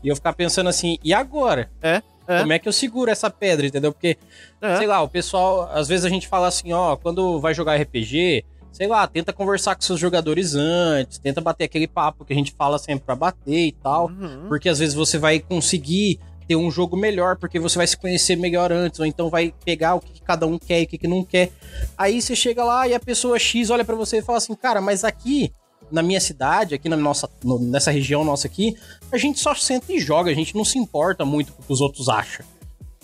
E 0.02 0.08
eu 0.08 0.14
ficar 0.14 0.32
pensando 0.32 0.68
assim, 0.68 0.96
e 1.02 1.12
agora? 1.12 1.70
É, 1.82 2.00
é. 2.28 2.38
Como 2.40 2.52
é 2.52 2.58
que 2.58 2.68
eu 2.68 2.72
seguro 2.72 3.10
essa 3.10 3.28
pedra, 3.28 3.66
entendeu? 3.66 3.92
Porque, 3.92 4.16
É. 4.62 4.76
sei 4.76 4.86
lá, 4.86 5.02
o 5.02 5.08
pessoal, 5.08 5.68
às 5.72 5.88
vezes 5.88 6.04
a 6.04 6.08
gente 6.08 6.28
fala 6.28 6.46
assim, 6.46 6.72
ó, 6.72 6.94
quando 6.96 7.40
vai 7.40 7.52
jogar 7.54 7.74
RPG, 7.80 8.44
sei 8.70 8.86
lá, 8.86 9.06
tenta 9.08 9.32
conversar 9.32 9.74
com 9.74 9.82
seus 9.82 9.98
jogadores 9.98 10.54
antes, 10.54 11.18
tenta 11.18 11.40
bater 11.40 11.64
aquele 11.64 11.88
papo 11.88 12.24
que 12.24 12.32
a 12.32 12.36
gente 12.36 12.52
fala 12.52 12.78
sempre 12.78 13.04
pra 13.04 13.16
bater 13.16 13.66
e 13.66 13.72
tal. 13.72 14.06
Uhum. 14.08 14.46
Porque 14.48 14.68
às 14.68 14.78
vezes 14.78 14.94
você 14.94 15.18
vai 15.18 15.40
conseguir 15.40 16.20
ter 16.49 16.57
um 16.57 16.71
jogo 16.71 16.97
melhor, 16.97 17.37
porque 17.37 17.61
você 17.61 17.76
vai 17.76 17.87
se 17.87 17.97
conhecer 17.97 18.35
melhor 18.35 18.73
antes, 18.73 18.99
ou 18.99 19.05
então 19.07 19.28
vai 19.28 19.55
pegar 19.67 19.95
o 19.97 20.00
que 20.00 20.21
cada 20.23 20.47
um 20.47 20.59
quer 20.59 20.81
e 20.81 20.85
o 20.85 20.87
que, 20.88 21.07
não 21.07 21.23
quer. 21.23 21.52
Aí 21.97 22.21
você 22.23 22.35
chega 22.35 22.64
lá 22.64 22.88
e 22.88 22.95
a 22.95 22.99
pessoa 23.00 23.38
X 23.38 23.69
olha 23.69 23.85
pra 23.85 23.95
você 23.95 24.19
e 24.19 24.23
fala 24.23 24.38
assim, 24.38 24.55
cara, 24.55 24.81
mas 24.81 25.05
aqui 25.05 25.52
na 25.93 26.02
minha 26.02 26.21
cidade, 26.21 26.75
aqui 26.75 26.88
na 26.88 26.97
nossa, 26.97 27.28
no- 27.45 27.59
nessa 27.59 27.90
região 27.90 28.25
nossa 28.25 28.47
aqui, 28.47 28.75
a 29.12 29.19
gente 29.19 29.38
só 29.38 29.55
senta 29.55 29.93
e 29.93 30.00
joga, 30.00 30.31
a 30.31 30.35
gente 30.35 30.55
não 30.57 30.64
se 30.64 30.78
importa 30.78 31.25
muito 31.25 31.52
com 31.52 31.62
o 31.62 31.67
que 31.67 31.73
os 31.73 31.81
outros 31.83 32.09
acham. 32.09 32.45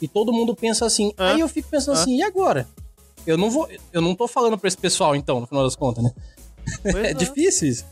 E 0.01 0.09
todo 0.09 0.33
mundo 0.33 0.55
pensa 0.57 0.85
assim. 0.87 1.13
Ah. 1.17 1.33
Aí 1.33 1.41
eu 1.41 1.49
fico 1.49 1.69
pensando 1.69 1.97
Ah. 1.97 2.01
assim, 2.01 2.17
e 2.17 2.23
agora? 2.23 2.67
Eu 3.27 3.37
não 3.39 3.51
vou, 3.51 3.69
eu 3.93 4.01
não 4.03 4.15
tô 4.15 4.27
falando 4.27 4.59
pra 4.59 4.69
esse 4.69 4.77
pessoal 4.77 5.15
então, 5.15 5.41
no 5.41 5.47
final 5.47 5.65
das 5.65 5.77
contas, 5.77 6.03
né? 6.05 6.13
É 6.85 7.11
é. 7.11 7.15
difícil 7.15 7.69
isso. 7.69 7.85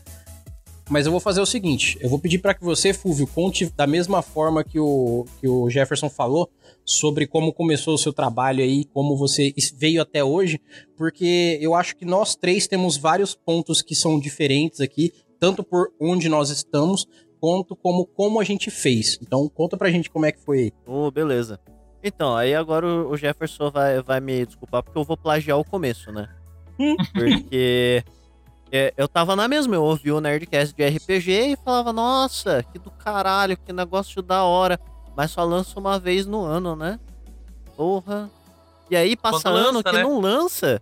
Mas 0.89 1.05
eu 1.05 1.11
vou 1.11 1.21
fazer 1.21 1.41
o 1.41 1.45
seguinte: 1.45 1.97
eu 2.01 2.09
vou 2.09 2.19
pedir 2.19 2.39
para 2.39 2.53
que 2.53 2.63
você, 2.63 2.93
Fulvio, 2.93 3.27
conte 3.27 3.65
da 3.75 3.87
mesma 3.87 4.21
forma 4.21 4.63
que 4.63 4.79
o, 4.79 5.25
que 5.39 5.47
o 5.47 5.69
Jefferson 5.69 6.09
falou 6.09 6.49
sobre 6.85 7.25
como 7.25 7.53
começou 7.53 7.93
o 7.93 7.97
seu 7.97 8.11
trabalho 8.11 8.61
aí, 8.61 8.85
como 8.85 9.15
você 9.15 9.53
veio 9.75 10.01
até 10.01 10.23
hoje, 10.23 10.59
porque 10.97 11.57
eu 11.61 11.73
acho 11.73 11.95
que 11.95 12.05
nós 12.05 12.35
três 12.35 12.67
temos 12.67 12.97
vários 12.97 13.33
pontos 13.33 13.81
que 13.81 13.95
são 13.95 14.19
diferentes 14.19 14.81
aqui, 14.81 15.13
tanto 15.39 15.63
por 15.63 15.91
onde 15.99 16.27
nós 16.27 16.49
estamos, 16.49 17.07
quanto 17.39 17.75
como 17.75 18.05
como 18.05 18.39
a 18.39 18.43
gente 18.43 18.69
fez. 18.69 19.17
Então 19.21 19.47
conta 19.49 19.77
pra 19.77 19.91
gente 19.91 20.09
como 20.09 20.25
é 20.25 20.31
que 20.31 20.39
foi. 20.39 20.73
Ô, 20.85 21.09
beleza. 21.09 21.59
Então, 22.03 22.35
aí 22.35 22.53
agora 22.53 22.85
o 22.85 23.11
o 23.11 23.17
Jefferson 23.17 23.71
vai, 23.71 24.01
vai 24.01 24.19
me 24.19 24.45
desculpar 24.45 24.83
porque 24.83 24.97
eu 24.97 25.05
vou 25.05 25.15
plagiar 25.15 25.57
o 25.57 25.63
começo, 25.63 26.11
né? 26.11 26.27
Hum. 26.77 26.95
Porque 27.13 28.03
é, 28.75 28.93
eu 28.97 29.07
tava 29.07 29.35
na 29.35 29.47
mesma, 29.47 29.75
eu 29.75 29.83
ouvi 29.83 30.11
o 30.11 30.19
Nerdcast 30.19 30.73
de 30.75 30.83
RPG 30.87 31.31
e 31.53 31.55
falava, 31.57 31.93
nossa, 31.93 32.63
que 32.71 32.79
do 32.79 32.89
caralho, 32.89 33.55
que 33.55 33.71
negócio 33.71 34.21
da 34.21 34.43
hora. 34.43 34.79
Mas 35.15 35.29
só 35.31 35.43
lança 35.43 35.79
uma 35.79 35.99
vez 35.99 36.25
no 36.25 36.43
ano, 36.43 36.75
né? 36.75 36.99
Porra. 37.77 38.29
E 38.89 38.95
aí 38.95 39.15
passa 39.15 39.43
Quando 39.43 39.55
ano 39.57 39.71
lança, 39.77 39.83
que 39.83 39.91
né? 39.95 40.03
não 40.03 40.19
lança, 40.19 40.81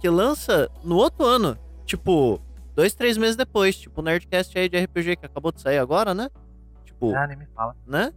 que 0.00 0.08
lança 0.08 0.70
no 0.84 0.96
outro 0.96 1.24
ano. 1.26 1.58
Tipo, 1.84 2.40
dois, 2.76 2.94
três 2.94 3.16
meses 3.18 3.34
depois. 3.36 3.76
Tipo, 3.76 4.00
o 4.00 4.04
Nerdcast 4.04 4.56
aí 4.58 4.68
de 4.68 4.78
RPG 4.78 5.16
que 5.16 5.26
acabou 5.26 5.50
de 5.50 5.60
sair 5.60 5.78
agora, 5.78 6.14
né? 6.14 6.30
Tipo, 6.84 7.12
Ah, 7.14 7.26
nem 7.26 7.36
me 7.36 7.46
fala. 7.54 7.74
né? 7.86 8.12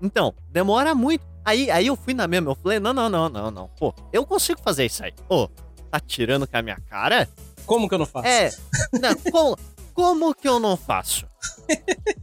Então, 0.00 0.34
demora 0.50 0.94
muito. 0.94 1.24
Aí, 1.44 1.70
aí 1.70 1.86
eu 1.86 1.96
fui 1.96 2.14
na 2.14 2.26
mesma, 2.26 2.50
eu 2.50 2.54
falei, 2.54 2.80
não, 2.80 2.94
não, 2.94 3.08
não, 3.10 3.28
não, 3.28 3.50
não. 3.50 3.68
Pô, 3.78 3.94
eu 4.10 4.24
consigo 4.24 4.60
fazer 4.62 4.86
isso 4.86 5.04
aí. 5.04 5.12
Pô, 5.28 5.48
tá 5.90 6.00
tirando 6.00 6.46
com 6.46 6.56
a 6.56 6.62
minha 6.62 6.78
cara? 6.88 7.28
Como 7.66 7.88
que 7.88 7.94
eu 7.94 7.98
não 7.98 8.06
faço? 8.06 8.26
É, 8.28 8.50
não, 8.92 9.14
como, 9.30 9.58
como 9.94 10.34
que 10.34 10.48
eu 10.48 10.58
não 10.58 10.76
faço? 10.76 11.26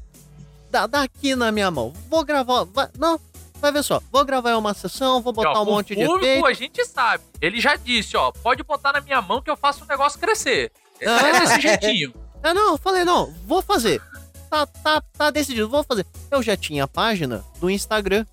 Dá, 0.69 0.87
dá 0.87 1.01
aqui 1.03 1.35
na 1.35 1.51
minha 1.51 1.69
mão. 1.69 1.91
Vou 2.09 2.23
gravar, 2.23 2.63
vai- 2.63 2.87
não, 2.97 3.19
vai 3.59 3.73
ver 3.73 3.83
só. 3.83 4.01
Vou 4.09 4.23
gravar 4.23 4.55
uma 4.55 4.73
sessão, 4.73 5.21
vou 5.21 5.33
botar 5.33 5.59
Ó, 5.59 5.63
um 5.63 5.65
monte 5.65 5.93
de 5.93 6.01
o 6.01 6.05
Fulvio, 6.05 6.25
efeito. 6.25 6.45
a 6.45 6.53
gente 6.53 6.85
sabe. 6.85 7.23
Ele 7.41 7.59
já 7.59 7.75
disse, 7.75 8.15
ó, 8.15 8.31
pode 8.31 8.63
botar 8.63 8.93
na 8.93 9.01
minha 9.01 9.21
mão 9.21 9.41
que 9.41 9.49
eu 9.51 9.57
faço 9.57 9.83
o 9.83 9.87
negócio 9.87 10.17
crescer. 10.17 10.71
Ah. 11.05 11.27
É 11.27 11.39
desse 11.41 11.59
jeitinho. 11.59 12.13
Ah, 12.41 12.53
não, 12.55 12.71
eu 12.71 12.77
falei, 12.77 13.03
não, 13.03 13.33
vou 13.45 13.61
fazer. 13.61 14.01
Tá, 14.49 14.65
tá, 14.65 15.01
tá 15.17 15.29
decidido, 15.29 15.67
vou 15.67 15.83
fazer. 15.83 16.05
Eu 16.29 16.41
já 16.41 16.55
tinha 16.55 16.85
a 16.85 16.87
página 16.87 17.43
do 17.59 17.69
Instagram, 17.69 18.25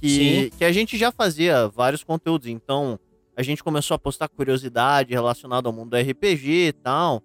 que, 0.00 0.50
que 0.56 0.64
a 0.64 0.72
gente 0.72 0.96
já 0.96 1.12
fazia 1.12 1.68
vários 1.68 2.02
conteúdos, 2.02 2.48
então 2.48 2.98
a 3.38 3.42
gente 3.44 3.62
começou 3.62 3.94
a 3.94 3.98
postar 4.00 4.28
curiosidade 4.28 5.14
relacionada 5.14 5.68
ao 5.68 5.72
mundo 5.72 5.90
do 5.90 5.96
RPG 5.96 6.50
e 6.50 6.72
tal. 6.72 7.22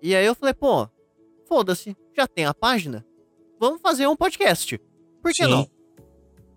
E 0.00 0.16
aí 0.16 0.24
eu 0.24 0.34
falei, 0.34 0.54
pô, 0.54 0.88
foda-se, 1.46 1.94
já 2.16 2.26
tem 2.26 2.46
a 2.46 2.54
página, 2.54 3.04
vamos 3.60 3.82
fazer 3.82 4.06
um 4.06 4.16
podcast. 4.16 4.80
Por 5.20 5.32
que 5.32 5.44
Sim. 5.44 5.50
não? 5.50 5.70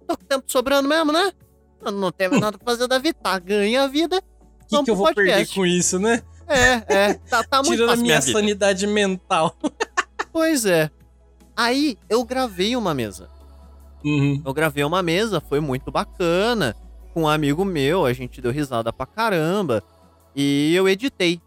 Tô 0.08 0.18
com 0.18 0.24
tempo 0.24 0.50
sobrando 0.50 0.88
mesmo, 0.88 1.12
né? 1.12 1.34
Eu 1.82 1.92
não 1.92 2.14
tenho 2.14 2.32
nada 2.40 2.58
pra 2.58 2.72
fazer 2.72 2.88
da 2.88 2.98
vida, 2.98 3.20
tá, 3.22 3.38
ganha 3.38 3.84
a 3.84 3.88
vida. 3.88 4.24
O 4.62 4.68
que, 4.68 4.84
que 4.86 4.92
eu 4.92 4.96
vou 4.96 5.14
perder 5.14 5.32
podcast. 5.32 5.56
com 5.56 5.66
isso, 5.66 6.00
né? 6.00 6.24
É, 6.48 7.10
é, 7.10 7.14
tá, 7.16 7.44
tá 7.44 7.58
muito 7.68 7.72
Tirando 7.72 7.90
a 7.90 7.96
minha 7.98 8.22
vida. 8.22 8.40
sanidade 8.40 8.88
mental. 8.88 9.54
Pois 10.32 10.68
é. 10.68 10.92
Aí 11.56 11.98
eu 12.08 12.24
gravei 12.24 12.76
uma 12.76 12.94
mesa. 12.94 13.28
Uhum. 14.06 14.40
Eu 14.46 14.54
gravei 14.54 14.84
uma 14.84 15.02
mesa, 15.02 15.42
foi 15.42 15.60
muito 15.60 15.90
bacana. 15.90 16.76
Com 17.18 17.24
um 17.24 17.28
amigo 17.28 17.66
meu, 17.66 18.06
a 18.06 18.14
gente 18.14 18.40
deu 18.40 18.52
risada 18.52 18.94
pra 18.94 19.08
caramba. 19.08 19.82
E 20.36 20.72
eu 20.76 20.88
editei. 20.88 21.42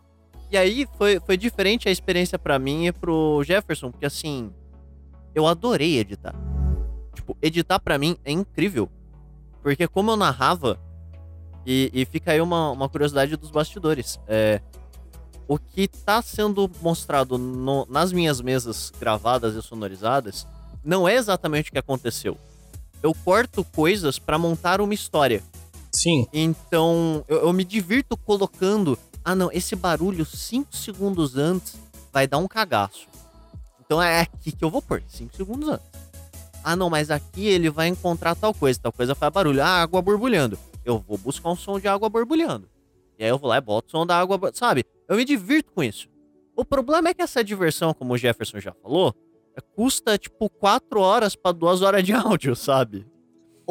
E 0.51 0.59
aí 0.59 0.85
foi, 0.99 1.21
foi 1.21 1.37
diferente 1.37 1.89
a 1.89 1.93
experiência 1.93 2.37
pra 2.41 2.59
mim 2.59 2.87
e 2.89 2.93
pro 2.93 3.41
Jefferson, 3.45 3.93
porque 3.93 4.05
assim, 4.05 4.53
eu 5.33 5.47
adorei 5.47 5.97
editar. 6.01 6.35
Tipo, 7.15 7.37
editar 7.41 7.79
pra 7.79 7.99
mim 7.99 8.17
é 8.25 8.33
incrível. 8.33 8.91
Porque 9.63 9.87
como 9.87 10.11
eu 10.11 10.17
narrava, 10.17 10.77
e, 11.65 11.89
e 11.95 12.05
fica 12.05 12.33
aí 12.33 12.41
uma, 12.41 12.73
uma 12.73 12.89
curiosidade 12.89 13.37
dos 13.37 13.53
bastidores. 13.53 14.19
É, 14.27 14.61
o 15.47 15.57
que 15.57 15.87
tá 15.87 16.21
sendo 16.21 16.69
mostrado 16.83 17.39
no- 17.39 17.87
nas 17.89 18.13
minhas 18.13 18.41
mesas 18.41 18.93
gravadas 18.99 19.55
e 19.55 19.63
sonorizadas 19.63 20.49
não 20.83 21.07
é 21.09 21.15
exatamente 21.15 21.71
o 21.71 21.73
que 21.73 21.79
aconteceu. 21.79 22.37
Eu 23.01 23.15
corto 23.15 23.63
coisas 23.63 24.19
pra 24.19 24.37
montar 24.37 24.81
uma 24.81 24.93
história. 24.95 25.45
Sim. 25.93 26.27
Então, 26.33 27.25
eu, 27.29 27.39
eu 27.39 27.53
me 27.53 27.65
divirto 27.65 28.17
colocando. 28.17 28.99
Ah, 29.25 29.35
não, 29.35 29.51
esse 29.53 29.77
barulho 29.77 30.25
5 30.25 30.75
segundos 30.75 31.37
antes 31.37 31.77
vai 32.13 32.27
dar 32.27 32.39
um 32.39 32.49
cagaço. 32.49 33.07
Então 33.85 34.01
é 34.01 34.21
aqui 34.21 34.53
que 34.53 34.65
eu 34.65 34.71
vou 34.71 34.81
pôr, 34.81 35.03
5 35.07 35.37
segundos 35.37 35.69
antes. 35.69 35.87
Ah, 36.63 36.77
não, 36.77 36.91
mas 36.91 37.11
aqui 37.11 37.47
ele 37.47 37.71
vai 37.71 37.89
encontrar 37.89 38.35
tal 38.35 38.55
coisa, 38.55 38.79
tal 38.81 38.93
coisa 38.93 39.15
faz 39.15 39.33
barulho. 39.33 39.63
Ah, 39.63 39.83
água 39.83 40.01
borbulhando. 40.01 40.59
Eu 40.85 40.99
vou 40.99 41.19
buscar 41.19 41.51
um 41.51 41.57
som 41.57 41.79
de 41.79 41.89
água 41.89 42.09
borbulhando. 42.09 42.69
E 43.19 43.25
aí 43.25 43.31
eu 43.31 43.39
vou 43.39 43.49
lá 43.49 43.59
e 43.59 43.61
boto 43.61 43.89
o 43.89 43.91
som 43.91 44.07
da 44.07 44.19
água, 44.19 44.39
sabe? 44.55 44.85
Eu 45.09 45.17
me 45.17 45.25
divirto 45.25 45.73
com 45.73 45.83
isso. 45.83 46.09
O 46.57 46.65
problema 46.65 47.09
é 47.09 47.15
que 47.15 47.23
essa 47.23 47.43
diversão, 47.43 47.93
como 47.93 48.15
o 48.15 48.19
Jefferson 48.19 48.61
já 48.61 48.73
falou, 48.83 49.15
custa 49.75 50.17
tipo 50.17 50.49
4 50.49 51.01
horas 51.01 51.35
pra 51.35 51.53
2 51.53 51.83
horas 51.83 52.05
de 52.05 52.13
áudio, 52.13 52.55
sabe? 52.55 53.07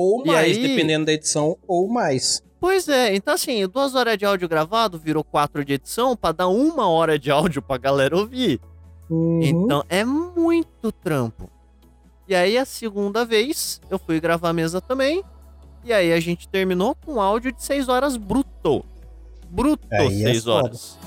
Ou 0.01 0.24
E 0.24 0.27
mais, 0.27 0.56
aí- 0.58 0.68
dependendo 0.68 1.06
da 1.08 1.12
edição, 1.13 1.58
ou 1.68 1.88
mais. 1.89 2.41
Pois 2.60 2.88
é, 2.88 3.13
então 3.15 3.34
assim, 3.34 3.65
duas 3.68 3.96
horas 3.96 4.18
de 4.18 4.25
áudio 4.25 4.48
gravado 4.48 4.98
virou 5.00 5.24
quatro 5.24 5.63
de 5.65 5.74
edição 5.74 6.15
pra 6.15 6.32
dar 6.32 6.48
uma 6.48 6.88
hora 6.89 7.18
de 7.20 7.29
áudio 7.32 7.62
pra 7.62 7.77
galera 7.77 8.15
ouvir. 8.18 8.60
Uhum. 9.10 9.41
Então 9.41 9.84
é 9.89 10.03
muito 10.06 10.91
trampo. 10.91 11.50
E 12.27 12.36
aí 12.36 12.58
a 12.58 12.63
segunda 12.65 13.25
vez 13.25 13.82
eu 13.89 13.98
fui 14.00 14.20
gravar 14.20 14.50
a 14.50 14.53
mesa 14.53 14.79
também. 14.79 15.24
E 15.84 15.91
aí 15.94 16.12
a 16.13 16.20
gente 16.20 16.48
terminou 16.48 16.96
com 17.06 17.13
um 17.15 17.22
áudio 17.22 17.51
de 17.51 17.63
6 17.63 17.88
horas 17.89 18.15
bruto. 18.18 18.86
Bruto 19.50 19.88
Aí 19.91 20.22
é 20.24 20.32
6 20.34 20.44
foda. 20.44 20.56
horas. 20.65 20.98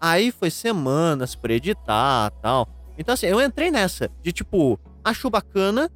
Aí 0.00 0.30
foi 0.32 0.50
semanas 0.50 1.34
pra 1.34 1.52
editar 1.52 2.30
tal. 2.42 2.68
Então 2.98 3.14
assim, 3.14 3.26
eu 3.26 3.40
entrei 3.40 3.70
nessa 3.70 4.10
de 4.22 4.32
tipo, 4.32 4.78
acho 5.04 5.30
bacana, 5.30 5.90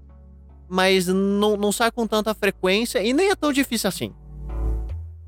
mas 0.68 1.06
não, 1.06 1.56
não 1.56 1.72
sai 1.72 1.90
com 1.90 2.06
tanta 2.06 2.34
frequência 2.34 3.02
e 3.02 3.12
nem 3.12 3.30
é 3.30 3.36
tão 3.36 3.52
difícil 3.52 3.88
assim. 3.88 4.12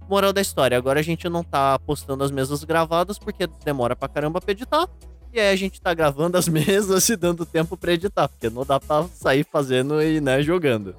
Moral 0.09 0.33
da 0.33 0.41
história, 0.41 0.77
agora 0.77 1.01
a 1.01 1.03
gente 1.03 1.29
não 1.29 1.45
tá 1.45 1.79
postando 1.81 2.25
as 2.25 2.31
mesas 2.31 2.65
gravadas 2.65 3.19
porque 3.19 3.47
demora 3.65 3.95
pra 3.95 4.09
caramba 4.09 4.41
pra 4.41 4.53
editar. 4.53 4.89
E 5.33 5.39
aí 5.39 5.53
a 5.53 5.57
gente 5.57 5.81
tá 5.81 5.93
gravando 5.93 6.39
as 6.39 6.49
mesas 6.49 7.09
e 7.09 7.17
dando 7.17 7.45
tempo 7.45 7.77
pra 7.77 7.93
editar, 7.93 8.29
porque 8.29 8.49
não 8.49 8.65
dá 8.65 8.81
pra 8.81 9.05
sair 9.15 9.45
fazendo 9.45 10.03
e, 10.03 10.21
né, 10.21 10.43
jogando. 10.43 10.95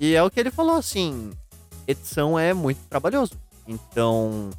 E 0.00 0.14
é 0.14 0.22
o 0.22 0.30
que 0.30 0.40
ele 0.40 0.50
falou, 0.50 0.76
assim, 0.76 1.30
edição 1.86 2.38
é 2.38 2.52
muito 2.52 2.80
trabalhoso. 2.88 3.34
Então, 3.66 4.50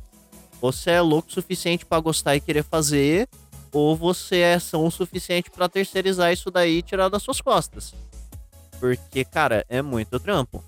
você 0.61 0.91
é 0.91 1.01
louco 1.01 1.29
o 1.29 1.31
suficiente 1.31 1.85
pra 1.85 1.99
gostar 1.99 2.35
e 2.35 2.41
querer 2.41 2.63
fazer, 2.63 3.27
ou 3.71 3.95
você 3.95 4.37
é 4.37 4.59
são 4.59 4.85
o 4.85 4.91
suficiente 4.91 5.49
pra 5.49 5.69
terceirizar 5.69 6.31
isso 6.31 6.49
daí 6.49 6.77
e 6.77 6.81
tirar 6.81 7.09
das 7.09 7.23
suas 7.23 7.41
costas. 7.41 7.93
Porque, 8.79 9.25
cara, 9.25 9.65
é 9.67 9.81
muito 9.81 10.19
trampo. 10.19 10.63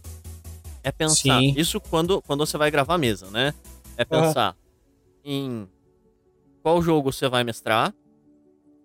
É 0.83 0.91
pensar, 0.91 1.39
Sim. 1.39 1.53
isso 1.55 1.79
quando, 1.79 2.21
quando 2.21 2.45
você 2.45 2.57
vai 2.57 2.71
gravar 2.71 2.95
a 2.95 2.97
mesa, 2.97 3.29
né? 3.29 3.53
É 3.95 4.03
pensar 4.03 4.55
em 5.23 5.67
qual 6.63 6.81
jogo 6.81 7.11
você 7.11 7.29
vai 7.29 7.43
mestrar, 7.43 7.93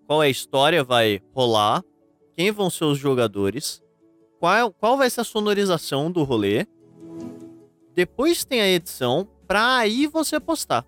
qual 0.05 0.21
é 0.21 0.27
a 0.27 0.29
história 0.29 0.83
vai 0.83 1.21
rolar, 1.33 1.83
quem 2.35 2.51
vão 2.51 2.69
ser 2.69 2.85
os 2.85 2.99
jogadores, 2.99 3.81
qual, 4.39 4.71
qual 4.71 4.97
vai 4.97 5.09
ser 5.09 5.21
a 5.21 5.23
sonorização 5.23 6.11
do 6.11 6.23
rolê. 6.23 6.67
Depois 7.95 8.45
tem 8.45 8.61
a 8.61 8.67
edição, 8.67 9.27
pra 9.47 9.77
aí 9.77 10.05
você 10.05 10.39
postar. 10.39 10.85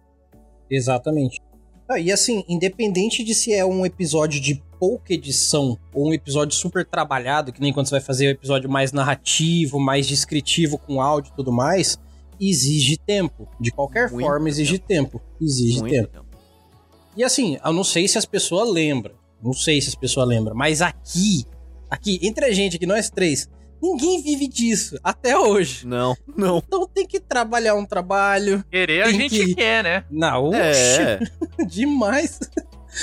Exatamente. 0.70 1.42
Ah, 1.90 2.00
e 2.00 2.12
assim, 2.12 2.44
independente 2.48 3.24
de 3.24 3.34
se 3.34 3.52
é 3.52 3.66
um 3.66 3.84
episódio 3.84 4.40
de 4.40 4.62
pouca 4.80 5.14
edição 5.14 5.78
ou 5.94 6.10
um 6.10 6.14
episódio 6.14 6.56
super 6.56 6.86
trabalhado, 6.86 7.52
que 7.52 7.60
nem 7.62 7.74
quando 7.74 7.88
você 7.88 7.96
vai 7.96 8.02
fazer 8.02 8.28
um 8.28 8.32
episódio 8.32 8.70
mais 8.70 8.92
narrativo, 8.92 9.80
mais 9.80 10.08
descritivo 10.08 10.78
com 10.78 11.02
áudio 11.02 11.32
e 11.34 11.36
tudo 11.36 11.52
mais, 11.52 11.98
exige 12.40 12.98
tempo. 12.98 13.48
De 13.60 13.72
qualquer 13.72 14.10
Muito 14.10 14.26
forma, 14.26 14.48
exige 14.48 14.80
tempo. 14.80 15.22
Exige 15.42 15.80
Muito 15.80 15.92
tempo. 15.94 16.08
tempo. 16.08 16.26
E 17.18 17.24
assim, 17.24 17.58
eu 17.64 17.74
não 17.74 17.84
sei 17.84 18.08
se 18.08 18.18
as 18.18 18.26
pessoas 18.26 18.70
lembram. 18.72 19.16
Não 19.44 19.52
sei 19.54 19.82
se 19.82 19.90
as 19.90 19.96
pessoas 19.96 20.28
lembram. 20.28 20.56
Mas 20.56 20.82
aqui, 20.82 21.46
aqui, 21.90 22.20
entre 22.22 22.46
a 22.46 22.52
gente, 22.54 22.78
aqui, 22.78 22.86
nós 22.86 23.10
três, 23.10 23.50
ninguém 23.82 24.22
vive 24.22 24.48
disso 24.48 24.98
até 25.04 25.38
hoje. 25.38 25.86
Não, 25.86 26.16
não. 26.38 26.60
Então 26.66 26.88
tem 26.88 27.06
que 27.06 27.20
trabalhar 27.20 27.76
um 27.76 27.86
trabalho. 27.86 28.64
Querer 28.72 29.04
a 29.04 29.12
gente 29.12 29.30
que- 29.48 29.56
quer, 29.56 29.84
né? 29.84 30.06
Não, 30.10 30.54
É. 30.54 31.20
demais. 31.68 32.40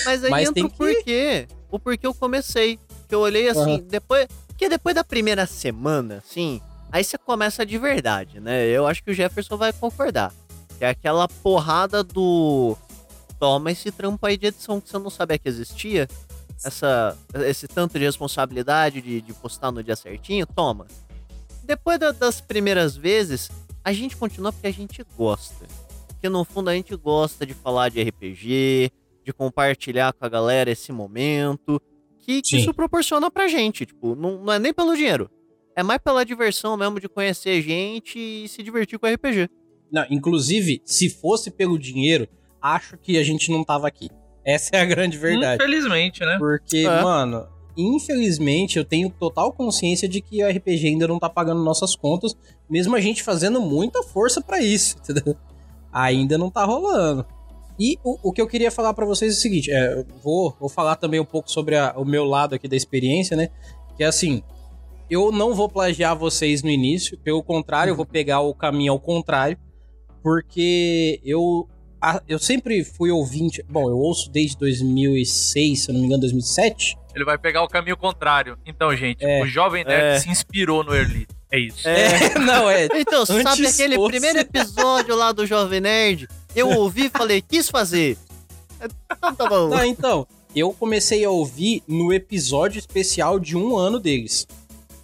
Mas 0.04 0.24
aí 0.24 0.30
Mas 0.30 0.48
entra 0.48 0.66
o 0.66 0.70
porquê. 0.70 1.46
O 1.70 1.78
porquê 1.78 2.06
eu 2.06 2.14
comecei. 2.14 2.78
Que 3.08 3.14
eu 3.14 3.20
olhei 3.20 3.48
assim, 3.48 3.74
Aham. 3.76 3.84
depois. 3.88 4.26
Que 4.56 4.68
depois 4.68 4.94
da 4.94 5.04
primeira 5.04 5.44
semana, 5.46 6.22
assim, 6.26 6.60
aí 6.90 7.04
você 7.04 7.18
começa 7.18 7.64
de 7.66 7.76
verdade, 7.78 8.40
né? 8.40 8.64
Eu 8.66 8.86
acho 8.86 9.02
que 9.04 9.10
o 9.10 9.14
Jefferson 9.14 9.56
vai 9.56 9.72
concordar. 9.72 10.32
Que 10.78 10.84
é 10.84 10.88
aquela 10.90 11.28
porrada 11.28 12.02
do. 12.02 12.76
Toma 13.38 13.70
esse 13.70 13.90
trampo 13.92 14.24
aí 14.26 14.36
de 14.38 14.46
edição 14.46 14.80
que 14.80 14.88
você 14.88 14.98
não 14.98 15.10
sabia 15.10 15.38
que 15.38 15.48
existia. 15.48 16.08
Essa, 16.64 17.14
esse 17.44 17.68
tanto 17.68 17.98
de 17.98 18.04
responsabilidade 18.06 19.02
de, 19.02 19.20
de 19.20 19.32
postar 19.34 19.70
no 19.70 19.82
dia 19.84 19.94
certinho, 19.94 20.46
toma. 20.46 20.86
Depois 21.62 21.98
da- 21.98 22.12
das 22.12 22.40
primeiras 22.40 22.96
vezes, 22.96 23.50
a 23.84 23.92
gente 23.92 24.16
continua 24.16 24.50
porque 24.52 24.66
a 24.66 24.72
gente 24.72 25.04
gosta. 25.18 25.66
Porque 26.08 26.30
no 26.30 26.44
fundo 26.44 26.70
a 26.70 26.74
gente 26.74 26.96
gosta 26.96 27.44
de 27.44 27.52
falar 27.52 27.90
de 27.90 28.02
RPG, 28.02 28.90
de 29.26 29.32
compartilhar 29.32 30.12
com 30.12 30.24
a 30.24 30.28
galera 30.28 30.70
esse 30.70 30.92
momento, 30.92 31.82
que, 32.20 32.40
que 32.40 32.58
isso 32.58 32.72
proporciona 32.72 33.28
pra 33.28 33.48
gente. 33.48 33.84
Tipo, 33.84 34.14
não, 34.14 34.44
não 34.44 34.52
é 34.52 34.58
nem 34.60 34.72
pelo 34.72 34.94
dinheiro. 34.94 35.28
É 35.74 35.82
mais 35.82 36.00
pela 36.00 36.24
diversão 36.24 36.76
mesmo 36.76 37.00
de 37.00 37.08
conhecer 37.08 37.60
gente 37.60 38.18
e 38.18 38.48
se 38.48 38.62
divertir 38.62 38.98
com 39.00 39.06
RPG. 39.06 39.50
Não, 39.90 40.06
inclusive, 40.10 40.80
se 40.84 41.10
fosse 41.10 41.50
pelo 41.50 41.76
dinheiro, 41.76 42.28
acho 42.62 42.96
que 42.96 43.18
a 43.18 43.22
gente 43.24 43.50
não 43.50 43.64
tava 43.64 43.88
aqui. 43.88 44.08
Essa 44.44 44.76
é 44.76 44.80
a 44.80 44.84
grande 44.84 45.18
verdade. 45.18 45.60
Infelizmente, 45.62 46.20
né? 46.20 46.36
Porque, 46.38 46.78
É. 46.78 47.02
mano, 47.02 47.48
infelizmente 47.76 48.78
eu 48.78 48.84
tenho 48.84 49.10
total 49.10 49.52
consciência 49.52 50.08
de 50.08 50.20
que 50.20 50.42
o 50.42 50.48
RPG 50.48 50.86
ainda 50.86 51.08
não 51.08 51.18
tá 51.18 51.28
pagando 51.28 51.62
nossas 51.64 51.96
contas, 51.96 52.36
mesmo 52.70 52.94
a 52.94 53.00
gente 53.00 53.24
fazendo 53.24 53.60
muita 53.60 54.02
força 54.04 54.40
pra 54.40 54.62
isso, 54.62 54.96
entendeu? 55.02 55.36
Ainda 55.92 56.38
não 56.38 56.48
tá 56.48 56.64
rolando. 56.64 57.26
E 57.78 57.98
o, 58.04 58.30
o 58.30 58.32
que 58.32 58.40
eu 58.40 58.46
queria 58.46 58.70
falar 58.70 58.94
pra 58.94 59.04
vocês 59.04 59.34
é 59.34 59.36
o 59.36 59.40
seguinte, 59.40 59.70
é, 59.70 60.04
vou, 60.22 60.56
vou 60.58 60.68
falar 60.68 60.96
também 60.96 61.20
um 61.20 61.24
pouco 61.24 61.50
sobre 61.50 61.76
a- 61.76 61.92
o 61.96 62.04
meu 62.04 62.24
lado 62.24 62.54
aqui 62.54 62.66
da 62.68 62.76
experiência, 62.76 63.36
né? 63.36 63.48
Que 63.96 64.04
é 64.04 64.06
assim, 64.06 64.42
eu 65.10 65.30
não 65.30 65.54
vou 65.54 65.68
plagiar 65.68 66.16
vocês 66.16 66.62
no 66.62 66.70
início, 66.70 67.18
pelo 67.18 67.42
contrário, 67.42 67.90
eu 67.90 67.96
vou 67.96 68.06
pegar 68.06 68.40
o 68.40 68.54
caminho 68.54 68.92
ao 68.92 68.98
contrário, 69.00 69.58
porque 70.22 71.20
eu 71.24 71.68
a- 72.00 72.22
eu 72.28 72.38
sempre 72.38 72.84
fui 72.84 73.10
ouvinte. 73.10 73.62
Bom, 73.68 73.88
eu 73.88 73.96
ouço 73.96 74.30
desde 74.30 74.56
2006, 74.58 75.80
se 75.84 75.90
eu 75.90 75.94
não 75.94 76.00
me 76.00 76.06
engano, 76.06 76.20
2007. 76.22 76.96
Ele 77.14 77.24
vai 77.24 77.38
pegar 77.38 77.62
o 77.62 77.68
caminho 77.68 77.96
contrário. 77.96 78.58
Então, 78.66 78.94
gente, 78.94 79.24
É. 79.24 79.42
o 79.42 79.46
Jovem 79.46 79.82
Nerd 79.84 80.16
É. 80.16 80.18
se 80.18 80.28
inspirou 80.28 80.84
no 80.84 80.94
Early. 80.94 81.26
É 81.50 81.58
isso. 81.58 81.88
É. 81.88 82.34
não, 82.38 82.68
é. 82.68 82.86
Então, 82.94 83.24
sabe 83.24 83.66
aquele 83.66 83.94
fosse. 83.96 84.10
primeiro 84.10 84.38
episódio 84.40 85.16
lá 85.16 85.32
do 85.32 85.46
Jovem 85.46 85.80
Nerd? 85.80 86.28
Eu 86.56 86.70
ouvi 86.70 87.06
e 87.06 87.10
falei, 87.10 87.42
quis 87.42 87.68
fazer. 87.68 88.16
Então 88.82 89.34
tá 89.34 89.48
bom. 89.48 89.68
Não, 89.68 89.84
então, 89.84 90.26
eu 90.54 90.72
comecei 90.72 91.22
a 91.22 91.30
ouvir 91.30 91.82
no 91.86 92.14
episódio 92.14 92.78
especial 92.78 93.38
de 93.38 93.54
um 93.54 93.76
ano 93.76 94.00
deles. 94.00 94.46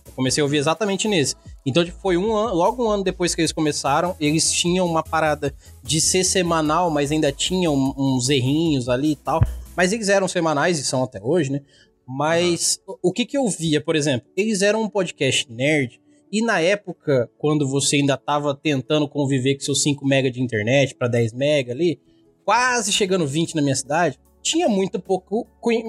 Eu 0.07 0.13
comecei 0.13 0.41
a 0.41 0.45
ouvir 0.45 0.57
exatamente 0.57 1.07
nesse. 1.07 1.35
Então, 1.65 1.85
tipo, 1.85 1.99
foi 2.01 2.17
um 2.17 2.35
ano, 2.35 2.55
logo 2.55 2.85
um 2.85 2.91
ano 2.91 3.05
depois 3.05 3.35
que 3.35 3.43
eles 3.43 3.53
começaram, 3.53 4.17
eles 4.19 4.51
tinham 4.51 4.87
uma 4.87 5.03
parada 5.03 5.55
de 5.83 6.01
ser 6.01 6.25
semanal, 6.25 6.91
mas 6.91 7.13
ainda 7.13 7.31
tinham 7.31 7.95
uns 7.97 8.31
errinhos 8.31 8.89
ali 8.89 9.13
e 9.13 9.17
tal. 9.17 9.41
Mas 9.77 9.93
eles 9.93 10.09
eram 10.09 10.27
semanais 10.27 10.79
e 10.79 10.85
são 10.85 11.05
até 11.05 11.21
hoje, 11.23 11.53
né? 11.53 11.61
Mas 12.07 12.81
o 12.87 13.11
o 13.11 13.13
que 13.13 13.27
que 13.27 13.37
eu 13.37 13.47
via, 13.49 13.81
por 13.81 13.95
exemplo? 13.95 14.29
Eles 14.37 14.63
eram 14.63 14.83
um 14.83 14.89
podcast 14.89 15.51
nerd 15.53 16.01
e 16.33 16.41
na 16.43 16.59
época, 16.61 17.29
quando 17.39 17.69
você 17.69 17.97
ainda 17.97 18.17
tava 18.17 18.55
tentando 18.55 19.07
conviver 19.07 19.55
com 19.55 19.61
seus 19.61 19.83
5 19.83 20.05
mega 20.07 20.31
de 20.31 20.41
internet 20.43 20.95
para 20.95 21.07
10 21.09 21.33
mega 21.35 21.73
ali, 21.73 22.01
quase 22.45 22.91
chegando 22.91 23.27
20 23.27 23.55
na 23.55 23.63
minha 23.63 23.77
cidade, 23.77 24.19
tinha 24.43 24.69
muito 24.69 24.99
pouco, 24.99 25.47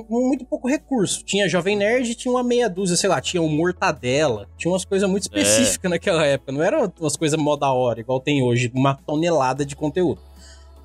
muito 0.09 0.45
pouco 0.45 0.67
recurso. 0.67 1.23
Tinha 1.25 1.47
Jovem 1.49 1.75
Nerd 1.75 2.11
e 2.11 2.15
tinha 2.15 2.31
uma 2.31 2.43
meia 2.43 2.69
dúzia, 2.69 2.95
sei 2.95 3.09
lá, 3.09 3.19
tinha 3.19 3.41
um 3.41 3.47
Mortadela, 3.49 4.47
tinha 4.57 4.71
umas 4.71 4.85
coisas 4.85 5.09
muito 5.09 5.23
específicas 5.23 5.89
naquela 5.89 6.23
época, 6.25 6.51
não 6.51 6.61
eram 6.61 6.91
umas 6.99 7.15
coisas 7.17 7.39
mó 7.39 7.55
da 7.55 7.71
hora, 7.71 7.99
igual 8.01 8.19
tem 8.19 8.43
hoje, 8.43 8.71
uma 8.75 8.93
tonelada 8.95 9.65
de 9.65 9.75
conteúdo. 9.75 10.21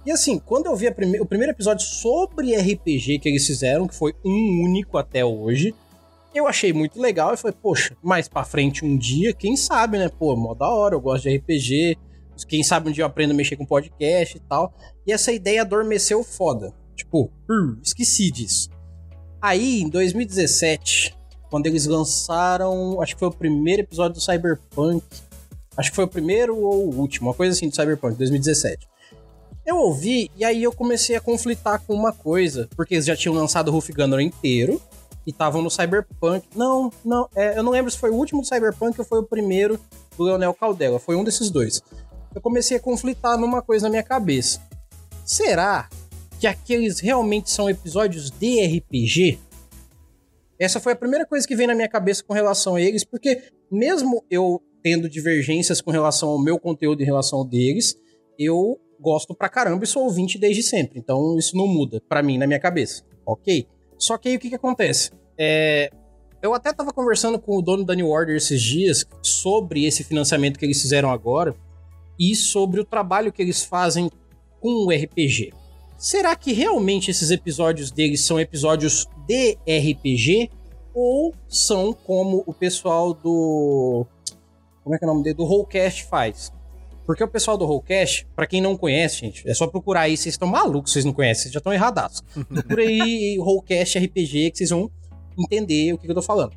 E 0.06 0.10
assim, 0.10 0.38
quando 0.38 0.66
eu 0.66 0.76
vi 0.76 0.90
prime- 0.90 1.20
o 1.20 1.26
primeiro 1.26 1.52
episódio 1.52 1.84
sobre 1.84 2.54
RPG 2.56 3.18
que 3.18 3.28
eles 3.28 3.46
fizeram, 3.46 3.86
que 3.86 3.94
foi 3.94 4.14
um 4.24 4.62
único 4.64 4.96
até 4.96 5.22
hoje, 5.22 5.74
eu 6.34 6.46
achei 6.46 6.72
muito 6.72 7.00
legal 7.00 7.34
e 7.34 7.36
falei, 7.36 7.56
poxa, 7.60 7.96
mais 8.02 8.28
pra 8.28 8.44
frente 8.44 8.84
um 8.84 8.96
dia, 8.96 9.32
quem 9.32 9.56
sabe, 9.56 9.98
né? 9.98 10.08
Pô, 10.08 10.36
mó 10.36 10.54
da 10.54 10.68
hora, 10.68 10.94
eu 10.94 11.00
gosto 11.00 11.28
de 11.28 11.36
RPG, 11.36 11.96
quem 12.46 12.62
sabe 12.62 12.88
um 12.88 12.92
dia 12.92 13.02
eu 13.02 13.06
aprendo 13.06 13.32
a 13.32 13.34
mexer 13.34 13.56
com 13.56 13.64
podcast 13.64 14.36
e 14.36 14.40
tal. 14.40 14.72
E 15.06 15.12
essa 15.12 15.32
ideia 15.32 15.62
adormeceu 15.62 16.22
foda. 16.22 16.72
Tipo, 16.94 17.30
"Hum, 17.50 17.78
esqueci 17.82 18.30
disso. 18.30 18.68
Aí, 19.40 19.80
em 19.82 19.88
2017, 19.88 21.16
quando 21.50 21.66
eles 21.66 21.86
lançaram, 21.86 23.00
acho 23.00 23.14
que 23.14 23.20
foi 23.20 23.28
o 23.28 23.32
primeiro 23.32 23.82
episódio 23.82 24.14
do 24.14 24.20
Cyberpunk. 24.20 25.04
Acho 25.76 25.90
que 25.90 25.96
foi 25.96 26.04
o 26.04 26.08
primeiro 26.08 26.56
ou 26.56 26.92
o 26.92 26.96
último, 26.98 27.28
uma 27.28 27.34
coisa 27.34 27.54
assim 27.54 27.68
do 27.68 27.74
Cyberpunk, 27.74 28.16
2017. 28.18 28.86
Eu 29.64 29.76
ouvi 29.76 30.30
e 30.36 30.44
aí 30.44 30.62
eu 30.62 30.72
comecei 30.72 31.14
a 31.14 31.20
conflitar 31.20 31.80
com 31.86 31.94
uma 31.94 32.12
coisa, 32.12 32.68
porque 32.76 32.94
eles 32.94 33.06
já 33.06 33.14
tinham 33.14 33.34
lançado 33.34 33.68
o 33.68 33.70
Ruff 33.70 33.92
Gunner 33.92 34.20
inteiro 34.20 34.80
e 35.28 35.30
estavam 35.30 35.60
no 35.60 35.70
Cyberpunk. 35.70 36.48
Não, 36.56 36.90
não, 37.04 37.28
é, 37.36 37.58
eu 37.58 37.62
não 37.62 37.70
lembro 37.70 37.90
se 37.90 37.98
foi 37.98 38.08
o 38.08 38.14
último 38.14 38.40
do 38.40 38.46
Cyberpunk 38.46 38.98
ou 38.98 39.04
foi 39.04 39.18
o 39.18 39.22
primeiro 39.22 39.78
do 40.16 40.24
Leonel 40.24 40.54
Caldela, 40.54 40.98
foi 40.98 41.16
um 41.16 41.22
desses 41.22 41.50
dois. 41.50 41.82
Eu 42.34 42.40
comecei 42.40 42.78
a 42.78 42.80
conflitar 42.80 43.36
numa 43.36 43.60
coisa 43.60 43.84
na 43.84 43.90
minha 43.90 44.02
cabeça. 44.02 44.58
Será 45.26 45.86
que 46.40 46.46
aqueles 46.46 46.98
realmente 46.98 47.50
são 47.50 47.68
episódios 47.68 48.30
de 48.30 48.78
RPG? 48.78 49.38
Essa 50.58 50.80
foi 50.80 50.94
a 50.94 50.96
primeira 50.96 51.26
coisa 51.26 51.46
que 51.46 51.54
veio 51.54 51.68
na 51.68 51.74
minha 51.74 51.88
cabeça 51.88 52.24
com 52.24 52.32
relação 52.32 52.76
a 52.76 52.80
eles, 52.80 53.04
porque 53.04 53.42
mesmo 53.70 54.24
eu 54.30 54.62
tendo 54.82 55.10
divergências 55.10 55.82
com 55.82 55.90
relação 55.90 56.30
ao 56.30 56.42
meu 56.42 56.58
conteúdo 56.58 57.02
em 57.02 57.04
relação 57.04 57.40
ao 57.40 57.44
deles, 57.44 57.94
eu 58.38 58.80
gosto 58.98 59.34
pra 59.34 59.50
caramba 59.50 59.84
e 59.84 59.86
sou 59.86 60.04
ouvinte 60.04 60.38
desde 60.38 60.62
sempre. 60.62 60.98
Então 60.98 61.36
isso 61.38 61.54
não 61.54 61.66
muda 61.66 62.02
pra 62.08 62.22
mim 62.22 62.38
na 62.38 62.46
minha 62.46 62.58
cabeça, 62.58 63.04
ok? 63.26 63.68
Só 63.98 64.16
que 64.16 64.28
aí 64.28 64.36
o 64.36 64.38
que, 64.38 64.48
que 64.48 64.54
acontece? 64.54 65.10
É, 65.36 65.90
eu 66.40 66.54
até 66.54 66.72
tava 66.72 66.92
conversando 66.92 67.38
com 67.38 67.56
o 67.56 67.62
dono 67.62 67.84
da 67.84 67.94
New 67.94 68.08
Order 68.08 68.36
esses 68.36 68.62
dias 68.62 69.04
sobre 69.22 69.84
esse 69.86 70.04
financiamento 70.04 70.58
que 70.58 70.64
eles 70.64 70.80
fizeram 70.80 71.10
agora 71.10 71.54
e 72.18 72.34
sobre 72.34 72.80
o 72.80 72.84
trabalho 72.84 73.32
que 73.32 73.42
eles 73.42 73.64
fazem 73.64 74.10
com 74.60 74.86
o 74.86 74.90
RPG. 74.90 75.52
Será 75.96 76.36
que 76.36 76.52
realmente 76.52 77.10
esses 77.10 77.30
episódios 77.30 77.90
deles 77.90 78.24
são 78.24 78.38
episódios 78.38 79.06
de 79.26 79.58
RPG 79.66 80.50
ou 80.94 81.34
são 81.48 81.92
como 81.92 82.44
o 82.46 82.54
pessoal 82.54 83.12
do 83.12 84.06
como 84.88 84.96
é 84.96 84.98
que 84.98 85.04
é 85.04 85.08
o 85.08 85.10
nome 85.10 85.22
dele? 85.22 85.36
Do 85.36 85.44
Rollcast 85.44 86.04
faz? 86.04 86.50
Porque 87.08 87.24
o 87.24 87.28
pessoal 87.28 87.56
do 87.56 87.64
Rollcast, 87.64 88.26
pra 88.36 88.46
quem 88.46 88.60
não 88.60 88.76
conhece, 88.76 89.20
gente, 89.20 89.48
é 89.48 89.54
só 89.54 89.66
procurar 89.66 90.02
aí, 90.02 90.14
vocês 90.14 90.34
estão 90.34 90.46
malucos, 90.46 90.92
vocês 90.92 91.06
não 91.06 91.12
conhecem, 91.14 91.44
vocês 91.44 91.54
já 91.54 91.58
estão 91.58 91.72
erradaços. 91.72 92.20
Procura 92.46 92.82
aí 92.82 93.38
Rollcast 93.38 93.98
RPG 93.98 94.50
que 94.50 94.58
vocês 94.58 94.68
vão 94.68 94.90
entender 95.38 95.94
o 95.94 95.96
que, 95.96 96.04
que 96.04 96.10
eu 96.10 96.14
tô 96.14 96.20
falando. 96.20 96.52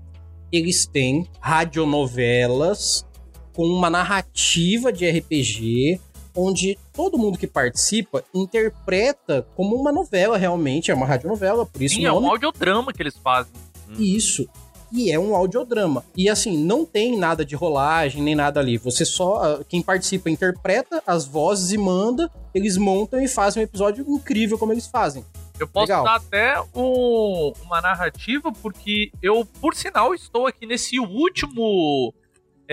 Eles 0.51 0.85
têm 0.85 1.25
radionovelas 1.39 3.05
com 3.53 3.63
uma 3.63 3.89
narrativa 3.89 4.91
de 4.91 5.09
RPG, 5.09 6.01
onde 6.35 6.77
todo 6.91 7.17
mundo 7.17 7.37
que 7.37 7.47
participa 7.47 8.21
interpreta 8.35 9.47
como 9.55 9.77
uma 9.77 9.93
novela 9.93 10.37
realmente, 10.37 10.91
é 10.91 10.93
uma 10.93 11.05
radionovela, 11.05 11.65
por 11.65 11.81
isso 11.81 11.95
Sim, 11.95 12.03
o 12.03 12.07
é 12.09 12.11
nome. 12.11 12.27
um 12.27 12.29
audiodrama 12.29 12.91
que 12.91 13.01
eles 13.01 13.15
fazem. 13.15 13.53
Isso. 13.97 14.49
E 14.93 15.11
é 15.11 15.17
um 15.19 15.35
audiodrama. 15.35 16.03
E 16.15 16.29
assim, 16.29 16.57
não 16.57 16.85
tem 16.85 17.17
nada 17.17 17.45
de 17.45 17.55
rolagem, 17.55 18.21
nem 18.21 18.35
nada 18.35 18.59
ali. 18.59 18.77
Você 18.77 19.05
só. 19.05 19.41
ah, 19.41 19.63
Quem 19.67 19.81
participa 19.81 20.29
interpreta 20.29 21.01
as 21.07 21.25
vozes 21.25 21.71
e 21.71 21.77
manda, 21.77 22.29
eles 22.53 22.75
montam 22.77 23.21
e 23.21 23.27
fazem 23.27 23.61
um 23.61 23.65
episódio 23.65 24.05
incrível 24.07 24.57
como 24.57 24.71
eles 24.73 24.87
fazem. 24.87 25.23
Eu 25.59 25.67
posso 25.67 25.83
Legal. 25.91 26.03
dar 26.03 26.15
até 26.15 26.59
um- 26.75 27.53
uma 27.63 27.79
narrativa, 27.81 28.51
porque 28.61 29.11
eu, 29.21 29.45
por 29.61 29.75
sinal, 29.75 30.13
estou 30.13 30.47
aqui 30.47 30.65
nesse 30.65 30.99
último. 30.99 32.13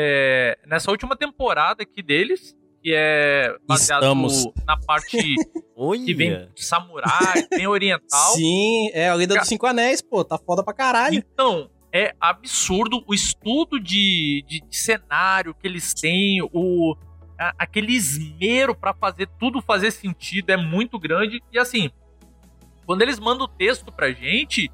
é, 0.00 0.56
nessa 0.66 0.90
última 0.90 1.16
temporada 1.16 1.82
aqui 1.82 2.02
deles. 2.02 2.56
que 2.80 2.94
é 2.94 3.52
baseado 3.66 4.02
Estamos. 4.04 4.44
na 4.64 4.76
parte 4.76 5.18
que 6.06 6.14
vem 6.14 6.48
de 6.54 6.64
samurai, 6.64 7.44
bem 7.50 7.66
oriental. 7.66 8.34
Sim, 8.34 8.88
é 8.92 9.08
a 9.08 9.14
Lenda 9.14 9.34
dos 9.36 9.48
Cinco 9.48 9.66
Anéis, 9.66 10.00
pô, 10.00 10.22
tá 10.24 10.38
foda 10.38 10.62
pra 10.62 10.72
caralho. 10.72 11.16
Então, 11.16 11.68
é 11.92 12.14
absurdo 12.20 13.02
o 13.06 13.14
estudo 13.14 13.80
de, 13.80 14.44
de, 14.46 14.60
de 14.60 14.76
cenário 14.76 15.54
que 15.54 15.66
eles 15.66 15.94
têm, 15.94 16.42
o, 16.52 16.96
a- 17.38 17.54
aquele 17.58 17.92
esmero 17.92 18.74
pra 18.74 18.92
fazer 18.94 19.28
tudo 19.38 19.62
fazer 19.62 19.90
sentido 19.90 20.50
é 20.50 20.56
muito 20.56 20.98
grande. 20.98 21.40
E 21.52 21.58
assim, 21.58 21.90
quando 22.86 23.02
eles 23.02 23.18
mandam 23.18 23.44
o 23.44 23.48
texto 23.48 23.90
pra 23.92 24.10
gente, 24.12 24.70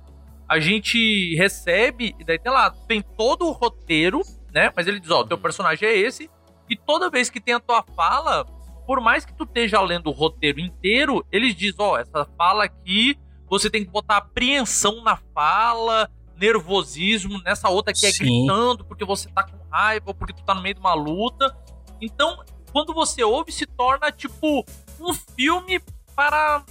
a 0.48 0.58
gente 0.58 1.34
recebe, 1.36 2.14
e 2.18 2.24
daí 2.24 2.38
tem 2.38 2.52
lá, 2.52 2.70
tem 2.70 3.00
todo 3.02 3.46
o 3.46 3.52
roteiro, 3.52 4.20
né? 4.52 4.72
Mas 4.76 4.86
ele 4.86 5.00
diz, 5.00 5.10
ó, 5.10 5.24
teu 5.24 5.38
personagem 5.38 5.88
é 5.88 5.96
esse, 5.96 6.30
e 6.68 6.76
toda 6.76 7.10
vez 7.10 7.30
que 7.30 7.40
tem 7.40 7.54
a 7.54 7.60
tua 7.60 7.82
fala, 7.96 8.44
por 8.86 9.00
mais 9.00 9.24
que 9.24 9.34
tu 9.34 9.44
esteja 9.44 9.80
lendo 9.80 10.08
o 10.08 10.12
roteiro 10.12 10.60
inteiro, 10.60 11.24
eles 11.32 11.54
dizem, 11.54 11.76
ó, 11.78 11.96
essa 11.98 12.26
fala 12.36 12.64
aqui, 12.64 13.16
você 13.48 13.70
tem 13.70 13.84
que 13.84 13.90
botar 13.90 14.18
apreensão 14.18 15.02
na 15.02 15.16
fala, 15.34 16.10
nervosismo, 16.38 17.40
nessa 17.42 17.68
outra 17.68 17.92
que 17.92 18.06
é 18.06 18.12
Sim. 18.12 18.24
gritando 18.46 18.84
porque 18.84 19.04
você 19.04 19.28
tá 19.28 19.42
com 19.44 19.56
raiva 19.70 20.04
ou 20.08 20.14
porque 20.14 20.32
tu 20.32 20.42
tá 20.44 20.54
no 20.54 20.62
meio 20.62 20.74
de 20.74 20.80
uma 20.80 20.94
luta. 20.94 21.54
Então, 22.00 22.42
quando 22.72 22.92
você 22.92 23.22
ouve, 23.22 23.52
se 23.52 23.66
torna 23.66 24.10
tipo 24.10 24.64
um 25.00 25.12
filme 25.36 25.80
para, 26.14 26.62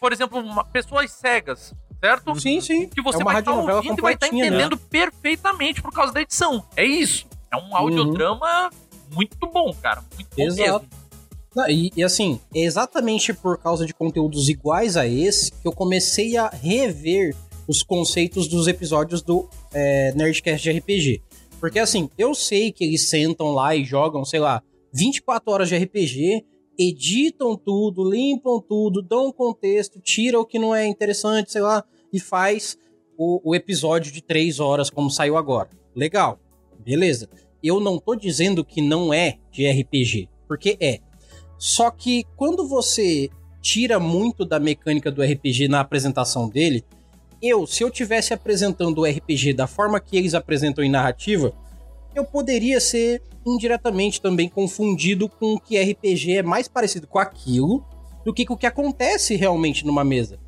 por 0.00 0.12
exemplo, 0.12 0.38
uma- 0.40 0.64
pessoas 0.64 1.10
cegas, 1.12 1.74
certo? 2.00 2.38
Sim, 2.40 2.60
sim. 2.60 2.88
Que 2.88 3.00
você 3.02 3.18
É 3.18 3.20
uma 3.24 3.32
vai 3.32 3.40
estar 3.40 3.50
radionovela 3.50 3.78
ouvindo 3.78 3.98
e 3.98 4.02
vai 4.02 4.14
estar 4.14 4.26
completinha, 4.26 4.50
né? 4.50 4.56
entendendo 4.64 4.76
perfeitamente 4.76 5.82
por 5.82 5.92
causa 5.92 6.12
da 6.12 6.20
edição. 6.20 6.64
É 6.76 6.84
isso. 6.84 7.26
É 7.52 7.56
um 7.56 7.74
audiodrama 7.76 8.70
muito 9.12 9.36
bom, 9.46 9.72
cara. 9.74 10.02
Muito 10.14 10.28
bom 10.36 10.42
Exato. 10.42 10.60
mesmo. 10.84 10.88
Não, 11.56 11.68
e, 11.68 11.90
e 11.96 12.04
assim, 12.04 12.40
é 12.54 12.60
exatamente 12.60 13.32
por 13.32 13.58
causa 13.58 13.86
de 13.86 13.94
conteúdos 13.94 14.48
iguais 14.48 14.96
a 14.96 15.06
esse 15.06 15.50
que 15.50 15.66
eu 15.66 15.72
comecei 15.72 16.36
a 16.36 16.48
rever 16.48 17.34
os 17.68 17.82
conceitos 17.82 18.48
dos 18.48 18.66
episódios 18.66 19.20
do 19.22 19.48
é, 19.74 20.12
Nerdcast 20.14 20.62
de 20.62 20.78
RPG. 20.78 21.22
Porque 21.60 21.78
assim, 21.78 22.08
eu 22.16 22.34
sei 22.34 22.72
que 22.72 22.84
eles 22.84 23.08
sentam 23.08 23.52
lá 23.52 23.76
e 23.76 23.84
jogam, 23.84 24.24
sei 24.24 24.40
lá, 24.40 24.62
24 24.92 25.52
horas 25.52 25.68
de 25.68 25.76
RPG, 25.76 26.44
editam 26.78 27.56
tudo, 27.56 28.08
limpam 28.08 28.60
tudo, 28.66 29.02
dão 29.02 29.30
contexto, 29.30 30.00
tira 30.00 30.40
o 30.40 30.46
que 30.46 30.58
não 30.58 30.74
é 30.74 30.86
interessante, 30.86 31.52
sei 31.52 31.60
lá, 31.60 31.84
e 32.12 32.18
faz 32.18 32.78
o, 33.18 33.50
o 33.50 33.54
episódio 33.54 34.10
de 34.12 34.22
3 34.22 34.60
horas, 34.60 34.88
como 34.88 35.10
saiu 35.10 35.36
agora. 35.36 35.68
Legal, 35.94 36.38
beleza. 36.78 37.28
Eu 37.62 37.80
não 37.80 37.98
tô 37.98 38.14
dizendo 38.14 38.64
que 38.64 38.80
não 38.80 39.12
é 39.12 39.38
de 39.50 39.68
RPG, 39.68 40.28
porque 40.46 40.78
é. 40.80 41.00
Só 41.58 41.90
que 41.90 42.24
quando 42.36 42.66
você 42.66 43.28
tira 43.60 43.98
muito 43.98 44.44
da 44.44 44.60
mecânica 44.60 45.10
do 45.10 45.22
RPG 45.22 45.66
na 45.66 45.80
apresentação 45.80 46.48
dele, 46.48 46.84
eu, 47.42 47.66
se 47.66 47.82
eu 47.84 47.90
tivesse 47.90 48.32
apresentando 48.34 48.98
o 49.00 49.04
RPG 49.04 49.52
da 49.54 49.66
forma 49.66 50.00
que 50.00 50.16
eles 50.16 50.34
apresentam 50.34 50.82
em 50.84 50.90
narrativa, 50.90 51.52
eu 52.14 52.24
poderia 52.24 52.80
ser 52.80 53.22
indiretamente 53.46 54.20
também 54.20 54.48
confundido 54.48 55.28
com 55.28 55.58
que 55.58 55.78
RPG 55.80 56.38
é 56.38 56.42
mais 56.42 56.66
parecido 56.68 57.06
com 57.06 57.18
aquilo 57.18 57.84
do 58.24 58.34
que 58.34 58.44
com 58.44 58.54
o 58.54 58.56
que 58.56 58.66
acontece 58.66 59.36
realmente 59.36 59.86
numa 59.86 60.04
mesa. 60.04 60.38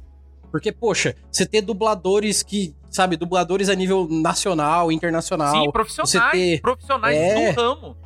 Porque, 0.50 0.72
poxa, 0.72 1.14
você 1.30 1.46
ter 1.46 1.62
dubladores 1.62 2.42
que, 2.42 2.74
sabe, 2.90 3.16
dubladores 3.16 3.68
a 3.68 3.74
nível 3.74 4.08
nacional, 4.10 4.90
internacional, 4.90 5.64
Sim, 5.64 5.70
profissionais. 5.70 6.10
você 6.10 6.20
ter- 6.32 6.60
Profissionais 6.60 7.16
É. 7.16 7.52
do 7.52 7.60
ramo. 7.60 7.96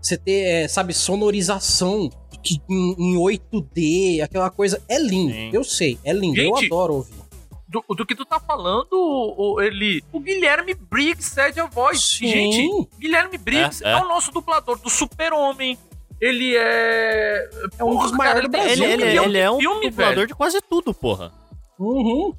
você 0.00 0.16
ter, 0.16 0.44
é, 0.44 0.68
sabe, 0.68 0.94
sonorização 0.94 2.08
que, 2.40 2.60
em, 2.70 2.94
em 2.98 3.16
8D, 3.16 4.20
aquela 4.22 4.48
coisa. 4.48 4.80
É 4.88 4.96
lindo, 4.98 5.32
Sim. 5.32 5.50
eu 5.52 5.64
sei, 5.64 5.98
é 6.04 6.12
lindo, 6.12 6.40
eu 6.40 6.54
Gente, 6.56 6.66
adoro 6.66 6.94
ouvir. 6.94 7.17
Do, 7.68 7.84
do 7.94 8.06
que 8.06 8.14
tu 8.14 8.24
tá 8.24 8.40
falando, 8.40 8.92
o, 8.94 9.54
o- 9.56 9.60
ele. 9.60 10.02
O 10.10 10.18
Guilherme 10.20 10.72
Briggs 10.74 11.28
cede 11.28 11.60
a 11.60 11.66
voz. 11.66 12.02
Sim. 12.02 12.28
Gente, 12.28 12.88
Guilherme 12.98 13.36
Briggs 13.36 13.84
É, 13.84 13.88
é, 13.88 13.92
é. 13.92 13.96
o 13.96 14.08
nosso 14.08 14.30
dublador 14.32 14.78
do 14.78 14.88
Super-Homem. 14.88 15.76
Ele 16.20 16.56
é. 16.56 17.48
É 17.78 17.84
um 17.84 17.96
dos 17.98 18.10
maiores 18.12 18.42
do 18.42 18.50
tem 18.50 18.60
Brasil, 18.62 18.84
Ele, 18.84 19.02
ele, 19.04 19.18
ele 19.18 19.38
é 19.38 19.50
um 19.50 19.58
filme, 19.58 19.90
dublador 19.90 20.14
velho. 20.16 20.26
de 20.28 20.34
quase 20.34 20.60
tudo, 20.62 20.92
porra. 20.94 21.30
Uhum. 21.78 22.34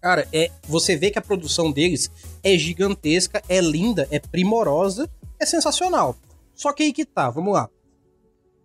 Cara, 0.00 0.26
é, 0.32 0.50
você 0.66 0.96
vê 0.96 1.10
que 1.10 1.18
a 1.18 1.22
produção 1.22 1.70
deles 1.70 2.10
é 2.42 2.56
gigantesca, 2.56 3.42
é 3.48 3.60
linda, 3.60 4.08
é 4.10 4.18
primorosa, 4.18 5.10
é 5.38 5.44
sensacional. 5.44 6.16
Só 6.54 6.72
que 6.72 6.82
aí 6.82 6.92
que 6.92 7.04
tá, 7.04 7.28
vamos 7.28 7.52
lá. 7.52 7.68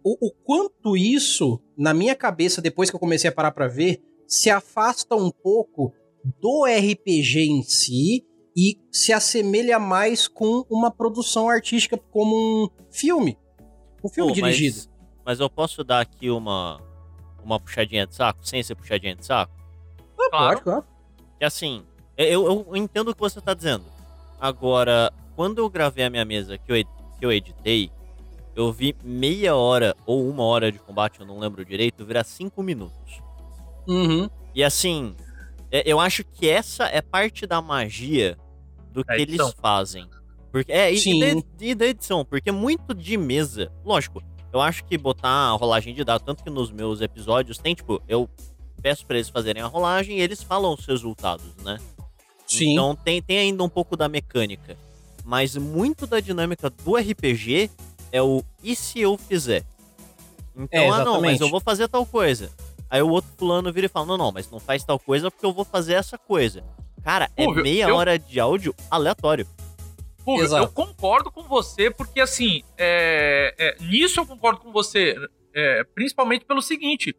O, 0.03 0.27
o 0.27 0.31
quanto 0.43 0.95
isso, 0.95 1.59
na 1.77 1.93
minha 1.93 2.15
cabeça, 2.15 2.61
depois 2.61 2.89
que 2.89 2.95
eu 2.95 2.99
comecei 2.99 3.29
a 3.29 3.33
parar 3.33 3.51
pra 3.51 3.67
ver, 3.67 4.01
se 4.27 4.49
afasta 4.49 5.15
um 5.15 5.31
pouco 5.31 5.93
do 6.39 6.65
RPG 6.65 7.39
em 7.39 7.63
si 7.63 8.25
e 8.55 8.79
se 8.91 9.11
assemelha 9.11 9.77
mais 9.77 10.27
com 10.27 10.65
uma 10.69 10.89
produção 10.89 11.49
artística 11.49 11.97
como 11.97 12.35
um 12.35 12.69
filme. 12.89 13.37
Um 14.03 14.09
filme 14.09 14.33
Pô, 14.33 14.41
mas- 14.41 14.55
dirigido. 14.55 14.89
Mas, 15.25 15.39
eu 15.39 15.49
posso 15.49 15.83
dar 15.83 16.01
aqui 16.01 16.29
uma, 16.29 16.79
uma 17.43 17.59
puxadinha 17.59 18.05
de 18.05 18.13
saco, 18.15 18.45
sem 18.47 18.61
ser 18.61 18.75
puxadinha 18.75 19.15
de 19.15 19.25
saco? 19.25 19.51
Ah, 20.19 20.29
claro. 20.29 20.49
Pode, 20.49 20.61
claro. 20.61 20.85
Que 21.39 21.45
assim, 21.45 21.83
eu, 22.15 22.45
eu 22.67 22.75
entendo 22.75 23.09
o 23.09 23.15
que 23.15 23.19
você 23.19 23.41
tá 23.41 23.53
dizendo. 23.55 23.85
Agora, 24.39 25.11
quando 25.35 25.57
eu 25.57 25.69
gravei 25.69 26.05
a 26.05 26.09
minha 26.09 26.23
mesa 26.23 26.57
que 26.57 26.71
eu, 26.71 26.85
que 27.19 27.25
eu 27.25 27.31
editei, 27.31 27.91
eu 28.55 28.71
vi 28.71 28.95
meia 29.03 29.55
hora 29.55 29.95
ou 30.05 30.29
uma 30.29 30.43
hora 30.43 30.71
de 30.71 30.79
combate, 30.79 31.19
eu 31.19 31.25
não 31.25 31.39
lembro 31.39 31.65
direito, 31.65 32.05
virar 32.05 32.23
cinco 32.23 32.61
minutos. 32.61 33.21
Uhum. 33.87 34.29
E 34.53 34.63
assim, 34.63 35.15
é- 35.71 35.83
eu 35.85 35.99
acho 35.99 36.23
que 36.23 36.49
essa 36.49 36.85
é 36.85 37.01
parte 37.01 37.45
da 37.45 37.61
magia 37.61 38.37
do 38.91 39.03
que 39.03 39.13
eles 39.13 39.41
fazem. 39.61 40.07
Porque, 40.51 40.71
é, 40.71 40.93
e, 40.93 40.97
e, 40.97 41.19
da, 41.19 41.43
e 41.59 41.75
da 41.75 41.85
edição, 41.85 42.23
porque 42.23 42.51
muito 42.51 42.93
de 42.93 43.17
mesa, 43.17 43.69
lógico, 43.83 44.23
eu 44.53 44.61
acho 44.61 44.85
que 44.85 44.97
botar 44.97 45.27
a 45.27 45.51
rolagem 45.51 45.93
de 45.93 46.03
dados, 46.03 46.25
tanto 46.25 46.43
que 46.43 46.49
nos 46.49 46.71
meus 46.71 47.01
episódios 47.01 47.57
tem, 47.57 47.75
tipo, 47.75 48.01
eu 48.07 48.29
peço 48.81 49.05
pra 49.05 49.17
eles 49.17 49.27
fazerem 49.27 49.61
a 49.61 49.65
rolagem 49.65 50.17
e 50.17 50.21
eles 50.21 50.41
falam 50.41 50.73
os 50.73 50.85
resultados, 50.85 51.53
né? 51.63 51.77
Sim. 52.47 52.71
Então 52.71 52.95
tem, 52.95 53.21
tem 53.21 53.37
ainda 53.39 53.63
um 53.63 53.69
pouco 53.69 53.97
da 53.97 54.07
mecânica. 54.07 54.77
Mas 55.25 55.57
muito 55.57 56.07
da 56.07 56.19
dinâmica 56.19 56.69
do 56.69 56.95
RPG 56.95 57.69
é 58.11 58.21
o 58.21 58.43
e 58.63 58.75
se 58.75 59.01
eu 59.01 59.17
fizer? 59.17 59.65
Então, 60.55 60.79
É, 60.79 60.87
ah 60.89 61.03
não, 61.03 61.19
mas 61.19 61.41
eu 61.41 61.49
vou 61.49 61.59
fazer 61.59 61.87
tal 61.89 62.05
coisa. 62.05 62.49
Aí 62.89 63.01
o 63.01 63.09
outro 63.09 63.31
fulano 63.37 63.71
vira 63.73 63.85
e 63.87 63.89
fala: 63.89 64.05
Não, 64.05 64.17
não, 64.17 64.31
mas 64.31 64.49
não 64.49 64.59
faz 64.59 64.83
tal 64.83 64.99
coisa 64.99 65.29
porque 65.31 65.45
eu 65.45 65.53
vou 65.53 65.65
fazer 65.65 65.93
essa 65.93 66.17
coisa. 66.17 66.63
Cara, 67.03 67.29
é 67.35 67.45
Pô, 67.45 67.53
eu- 67.55 67.63
meia 67.63 67.87
eu- 67.89 67.95
hora 67.95 68.17
de 68.17 68.39
áudio 68.39 68.73
aleatório. 68.89 69.47
Pô, 70.23 70.41
Exato. 70.41 70.63
eu 70.63 70.71
concordo 70.71 71.31
com 71.31 71.43
você, 71.43 71.91
porque 71.91 72.19
assim, 72.19 72.63
é, 72.77 73.53
é, 73.59 73.83
nisso 73.83 74.19
eu 74.19 74.25
concordo 74.25 74.59
com 74.61 74.71
você, 74.71 75.15
é, 75.53 75.83
principalmente 75.93 76.45
pelo 76.45 76.61
seguinte: 76.61 77.15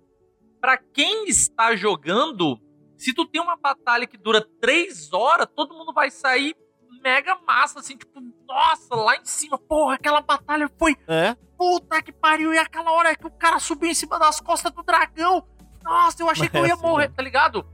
pra 0.60 0.76
quem 0.76 1.28
está 1.28 1.76
jogando, 1.76 2.58
se 2.96 3.14
tu 3.14 3.24
tem 3.26 3.40
uma 3.40 3.56
batalha 3.56 4.06
que 4.06 4.16
dura 4.18 4.44
três 4.60 5.12
horas, 5.12 5.46
todo 5.54 5.74
mundo 5.74 5.92
vai 5.92 6.10
sair 6.10 6.56
mega 7.02 7.36
massa, 7.46 7.78
assim, 7.78 7.96
tipo, 7.96 8.20
nossa, 8.48 8.94
lá 8.96 9.14
em 9.16 9.24
cima, 9.24 9.56
porra, 9.58 9.94
aquela 9.94 10.20
batalha 10.20 10.68
foi 10.76 10.96
É, 11.06 11.36
puta 11.56 12.02
que 12.02 12.10
pariu, 12.10 12.52
e 12.52 12.58
aquela 12.58 12.90
hora 12.90 13.14
que 13.14 13.26
o 13.26 13.30
cara 13.30 13.60
subiu 13.60 13.88
em 13.90 13.94
cima 13.94 14.18
das 14.18 14.40
costas 14.40 14.72
do 14.72 14.82
dragão, 14.82 15.46
nossa, 15.86 16.22
eu 16.22 16.28
achei 16.30 16.48
que 16.48 16.56
eu 16.56 16.66
ia 16.66 16.74
Assim, 16.74 16.82
morrer, 16.82 17.08
né? 17.08 17.14
tá 17.16 17.22
ligado? 17.22 17.64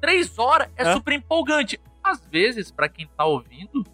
Três 0.00 0.38
horas 0.38 0.68
é, 0.76 0.82
É. 0.88 0.92
super 0.92 1.12
empolgante. 1.14 1.80
Às 2.04 2.24
vezes, 2.26 2.70
pra 2.70 2.88
quem 2.88 3.06
tá 3.16 3.24
ouvindo, 3.24 3.84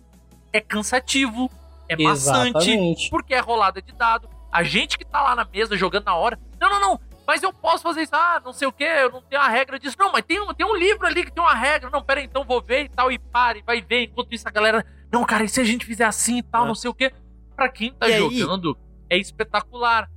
é 0.52 0.60
cansativo, 0.60 1.50
é 1.88 1.96
maçante, 1.96 2.56
Exatamente. 2.70 3.10
porque 3.10 3.34
é 3.34 3.38
rolada 3.40 3.80
de 3.82 3.92
dado. 3.92 4.28
A 4.50 4.62
gente 4.62 4.96
que 4.98 5.04
tá 5.04 5.22
lá 5.22 5.34
na 5.36 5.44
mesa 5.44 5.76
jogando 5.76 6.04
na 6.06 6.14
hora, 6.14 6.38
não, 6.60 6.70
não, 6.70 6.80
não, 6.80 7.00
mas 7.26 7.42
eu 7.42 7.52
posso 7.52 7.82
fazer 7.82 8.02
isso, 8.02 8.16
ah, 8.16 8.40
não 8.42 8.52
sei 8.54 8.66
o 8.66 8.72
que, 8.72 8.82
eu 8.84 9.10
não 9.12 9.20
tenho 9.20 9.42
a 9.42 9.48
regra 9.48 9.78
disso. 9.78 9.96
Não, 9.98 10.10
mas 10.10 10.24
tem 10.24 10.40
um, 10.40 10.54
tem 10.54 10.64
um 10.66 10.74
livro 10.74 11.06
ali 11.06 11.22
que 11.24 11.30
tem 11.30 11.42
uma 11.42 11.54
regra. 11.54 11.90
Não, 11.90 12.02
pera 12.02 12.20
aí, 12.20 12.26
então 12.26 12.44
vou 12.44 12.62
ver 12.62 12.84
e 12.84 12.88
tal, 12.88 13.12
e 13.12 13.18
pare, 13.18 13.62
vai 13.66 13.82
ver. 13.82 14.04
Enquanto 14.04 14.32
isso 14.32 14.48
a 14.48 14.50
galera, 14.50 14.84
não, 15.12 15.22
cara, 15.24 15.44
e 15.44 15.48
se 15.48 15.60
a 15.60 15.64
gente 15.64 15.84
fizer 15.84 16.04
assim 16.04 16.38
e 16.38 16.42
tal, 16.42 16.64
É. 16.64 16.68
não 16.68 16.74
sei 16.74 16.90
o 16.90 16.94
que. 16.94 17.12
Pra 17.54 17.68
quem 17.68 17.92
tá 17.92 18.08
E 18.08 18.14
aí? 18.14 18.38
jogando, 18.38 18.78
é 19.10 19.18
espetacular. 19.18 20.08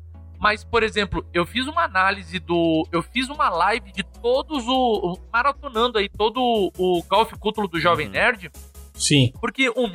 Mas, 0.42 0.64
por 0.64 0.82
exemplo, 0.82 1.24
eu 1.32 1.46
fiz 1.46 1.68
uma 1.68 1.84
análise 1.84 2.40
do. 2.40 2.88
Eu 2.92 3.04
fiz 3.04 3.30
uma 3.30 3.48
live 3.50 3.92
de 3.92 4.02
todos 4.04 4.66
o. 4.68 5.20
maratonando 5.32 6.00
aí 6.00 6.10
todo 6.10 6.72
o 6.78 7.04
Golf 7.08 7.32
Cútulo 7.40 7.68
do 7.68 7.80
Jovem 7.80 8.08
Uhum. 8.08 8.14
Nerd. 8.14 8.52
Sim. 8.96 9.32
Porque, 9.40 9.70
um, 9.70 9.92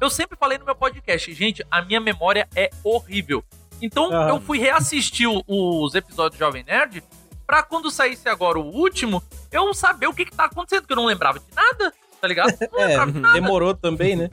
eu 0.00 0.08
sempre 0.08 0.38
falei 0.38 0.56
no 0.56 0.64
meu 0.64 0.76
podcast, 0.76 1.32
gente, 1.34 1.66
a 1.68 1.82
minha 1.82 2.00
memória 2.00 2.48
é 2.54 2.70
horrível. 2.84 3.42
Então, 3.82 4.12
Aham. 4.12 4.28
eu 4.28 4.40
fui 4.40 4.58
reassistir 4.58 5.28
os 5.48 5.94
episódios 5.96 6.38
do 6.38 6.44
Jovem 6.44 6.62
Nerd 6.64 7.02
pra 7.44 7.62
quando 7.64 7.90
saísse 7.90 8.28
agora 8.28 8.58
o 8.58 8.64
último, 8.66 9.20
eu 9.50 9.74
saber 9.74 10.06
o 10.06 10.14
que 10.14 10.24
que 10.26 10.32
tá 10.36 10.44
acontecendo, 10.44 10.82
porque 10.82 10.92
eu 10.92 10.96
não 10.96 11.06
lembrava 11.06 11.40
de 11.40 11.46
nada, 11.54 11.92
tá 12.20 12.28
ligado? 12.28 12.52
Não 12.70 12.80
É, 12.80 12.86
lembrava 12.88 13.12
de 13.12 13.18
nada. 13.20 13.34
demorou 13.40 13.74
também, 13.74 14.14
né? 14.16 14.28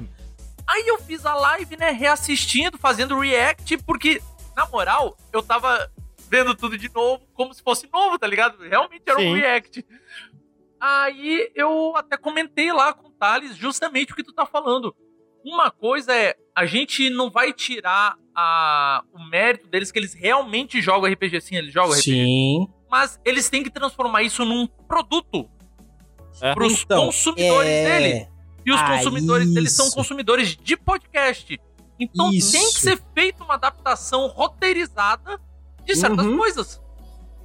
Aí 0.67 0.83
eu 0.87 0.99
fiz 0.99 1.25
a 1.25 1.33
live, 1.35 1.77
né, 1.77 1.91
reassistindo, 1.91 2.77
fazendo 2.77 3.17
react, 3.19 3.77
porque 3.83 4.21
na 4.55 4.65
moral, 4.67 5.17
eu 5.33 5.41
tava 5.43 5.91
vendo 6.29 6.55
tudo 6.55 6.77
de 6.77 6.91
novo, 6.93 7.23
como 7.33 7.53
se 7.53 7.61
fosse 7.61 7.87
novo, 7.91 8.17
tá 8.17 8.25
ligado? 8.27 8.57
Realmente 8.63 9.03
era 9.07 9.19
Sim. 9.19 9.29
um 9.29 9.33
react. 9.35 9.85
Aí 10.79 11.51
eu 11.55 11.95
até 11.95 12.17
comentei 12.17 12.71
lá 12.71 12.93
com 12.93 13.07
o 13.07 13.11
Thales 13.11 13.55
justamente 13.55 14.11
o 14.13 14.15
que 14.15 14.23
tu 14.23 14.33
tá 14.33 14.45
falando. 14.45 14.95
Uma 15.43 15.69
coisa 15.71 16.13
é, 16.13 16.35
a 16.55 16.65
gente 16.65 17.09
não 17.09 17.29
vai 17.29 17.53
tirar 17.53 18.15
a, 18.35 19.03
o 19.13 19.23
mérito 19.29 19.67
deles 19.67 19.91
que 19.91 19.99
eles 19.99 20.13
realmente 20.13 20.81
jogam 20.81 21.11
RPG, 21.11 21.39
sim, 21.41 21.55
eles 21.55 21.71
jogam 21.73 21.91
RPG. 21.91 22.01
Sim. 22.03 22.67
Mas 22.89 23.19
eles 23.23 23.49
têm 23.49 23.63
que 23.63 23.69
transformar 23.69 24.23
isso 24.23 24.43
num 24.43 24.67
produto 24.67 25.49
É. 26.41 26.53
pros 26.53 26.81
Então, 26.83 27.05
consumidores 27.05 27.69
é... 27.69 27.99
dele. 27.99 28.27
E 28.65 28.71
os 28.71 28.81
Ah, 28.81 28.97
consumidores 28.97 29.53
deles 29.53 29.71
são 29.73 29.85
isso. 29.87 29.95
consumidores 29.95 30.55
de 30.57 30.75
podcast. 30.75 31.59
Então 31.99 32.29
tem 32.29 32.39
que 32.39 32.45
Isso. 32.45 32.79
ser 32.81 33.01
feita 33.13 33.43
uma 33.43 33.53
adaptação 33.55 34.27
roteirizada 34.27 35.39
de 35.85 35.95
certas 35.95 36.25
Uhum. 36.25 36.37
coisas. 36.37 36.81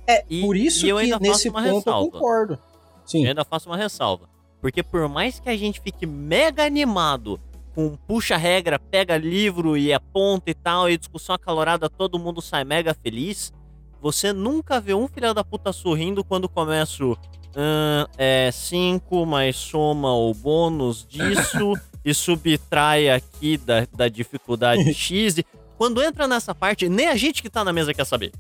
É, 0.07 0.25
E- 0.29 0.41
por 0.41 0.57
isso 0.57 0.87
e 0.87 0.89
eu 0.89 0.97
que 0.97 1.03
ainda 1.05 1.19
faço 1.19 1.31
nesse 1.31 1.49
uma 1.49 1.63
ponto 1.63 1.75
ressalva. 1.77 2.07
eu 2.07 2.11
concordo. 2.11 2.59
Sim. 3.07 3.23
Eu 3.25 3.29
ainda 3.29 3.45
faço 3.45 3.69
uma 3.69 3.77
ressalva. 3.77 4.29
Porque 4.61 4.83
por 4.83 5.09
mais 5.09 5.39
que 5.41 5.49
a 5.49 5.57
gente 5.57 5.81
fique 5.81 6.05
mega 6.07 6.65
animado 6.65 7.41
com 7.75 7.97
puxa-regra, 7.97 8.79
pega 8.79 9.17
livro 9.17 9.77
e 9.77 9.93
aponta 9.93 10.51
e 10.51 10.55
tal, 10.55 10.91
e 10.91 10.97
discussão 10.99 11.35
acalorada, 11.35 11.89
todo 11.89 12.19
mundo 12.19 12.43
sai 12.43 12.65
mega 12.65 12.93
feliz, 12.93 13.53
você 14.03 14.33
nunca 14.33 14.81
vê 14.81 14.93
um 14.95 15.07
filho 15.07 15.33
da 15.33 15.45
puta 15.45 15.73
sorrindo 15.73 16.25
quando 16.25 16.49
começa 16.49 17.05
o. 17.05 17.17
"Ah, 17.55 18.09
é 18.19 18.51
5, 18.53 19.25
mas 19.25 19.57
soma 19.57 20.13
o 20.13 20.35
bônus 20.35 21.07
disso 21.09 21.75
e 22.05 22.15
subtrai 22.15 23.09
aqui 23.11 23.57
da, 23.57 23.87
da 23.93 24.09
dificuldade 24.09 24.93
X. 24.95 25.39
E 25.39 25.47
quando 25.77 26.03
entra 26.03 26.27
nessa 26.29 26.55
parte, 26.55 26.89
nem 26.89 27.09
a 27.09 27.17
gente 27.17 27.43
que 27.43 27.51
tá 27.51 27.65
na 27.65 27.73
mesa 27.73 27.93
quer 27.95 28.05
saber. 28.07 28.33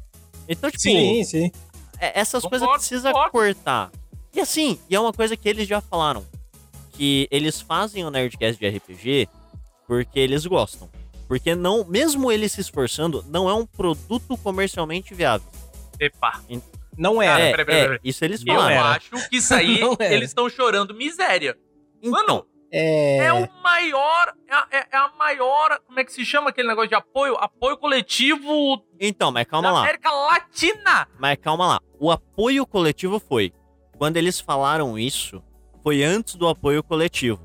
Então, 0.48 0.70
tipo, 0.70 0.82
Sim, 0.82 1.22
sim. 1.24 1.50
é, 1.98 2.18
essas 2.20 2.44
coisas 2.44 2.68
precisa 2.68 3.12
cortar. 3.30 3.90
E 4.34 4.40
assim, 4.40 4.78
e 4.88 4.94
é 4.94 5.00
uma 5.00 5.12
coisa 5.12 5.36
que 5.36 5.48
eles 5.48 5.66
já 5.68 5.80
falaram. 5.80 6.24
Que 6.92 7.26
eles 7.30 7.60
fazem 7.60 8.04
o 8.04 8.10
Nerdcast 8.10 8.58
de 8.60 8.68
RPG 8.68 9.28
porque 9.86 10.18
eles 10.20 10.44
gostam. 10.46 10.88
Porque 11.26 11.54
não, 11.54 11.84
mesmo 11.84 12.30
eles 12.30 12.52
se 12.52 12.60
esforçando, 12.60 13.24
não 13.28 13.48
é 13.48 13.54
um 13.54 13.64
produto 13.64 14.36
comercialmente 14.38 15.14
viável. 15.14 15.46
Epa. 15.98 16.40
Não 16.98 17.22
é. 17.22 17.26
Cara, 17.26 17.40
é, 17.42 17.50
peraí, 17.52 17.64
peraí, 17.66 17.80
é, 17.80 17.84
peraí. 17.84 18.00
isso 18.04 18.24
eles 18.24 18.42
Eu 18.44 18.54
falaram. 18.54 18.82
acho 18.88 19.28
que 19.30 19.36
isso 19.36 19.54
aí 19.54 19.80
era. 19.98 20.14
eles 20.14 20.30
estão 20.30 20.48
chorando 20.50 20.92
miséria. 20.94 21.56
Então, 22.02 22.10
Mano, 22.10 22.46
É... 22.72 23.16
é 23.26 23.32
o 23.32 23.48
maior. 23.62 24.32
É, 24.48 24.54
a- 24.54 24.66
é- 24.70 24.86
é 24.92 24.96
a 24.96 25.10
maior. 25.18 25.80
Como 25.86 25.98
é 25.98 26.04
que 26.04 26.12
se 26.12 26.24
chama 26.24 26.50
aquele 26.50 26.68
negócio 26.68 26.88
de 26.88 26.94
apoio? 26.94 27.34
Apoio 27.36 27.76
coletivo 27.76 28.84
então, 28.98 29.30
mas 29.32 29.46
calma 29.46 29.68
da 29.68 29.74
lá. 29.74 29.80
América 29.80 30.10
Latina. 30.10 31.08
Mas 31.18 31.36
calma 31.40 31.66
lá. 31.66 31.80
O 31.98 32.10
apoio 32.10 32.66
coletivo 32.66 33.18
foi. 33.18 33.52
Quando 33.96 34.16
eles 34.16 34.38
falaram 34.40 34.98
isso, 34.98 35.42
foi 35.82 36.02
antes 36.02 36.34
do 36.36 36.48
apoio 36.48 36.82
coletivo. 36.82 37.40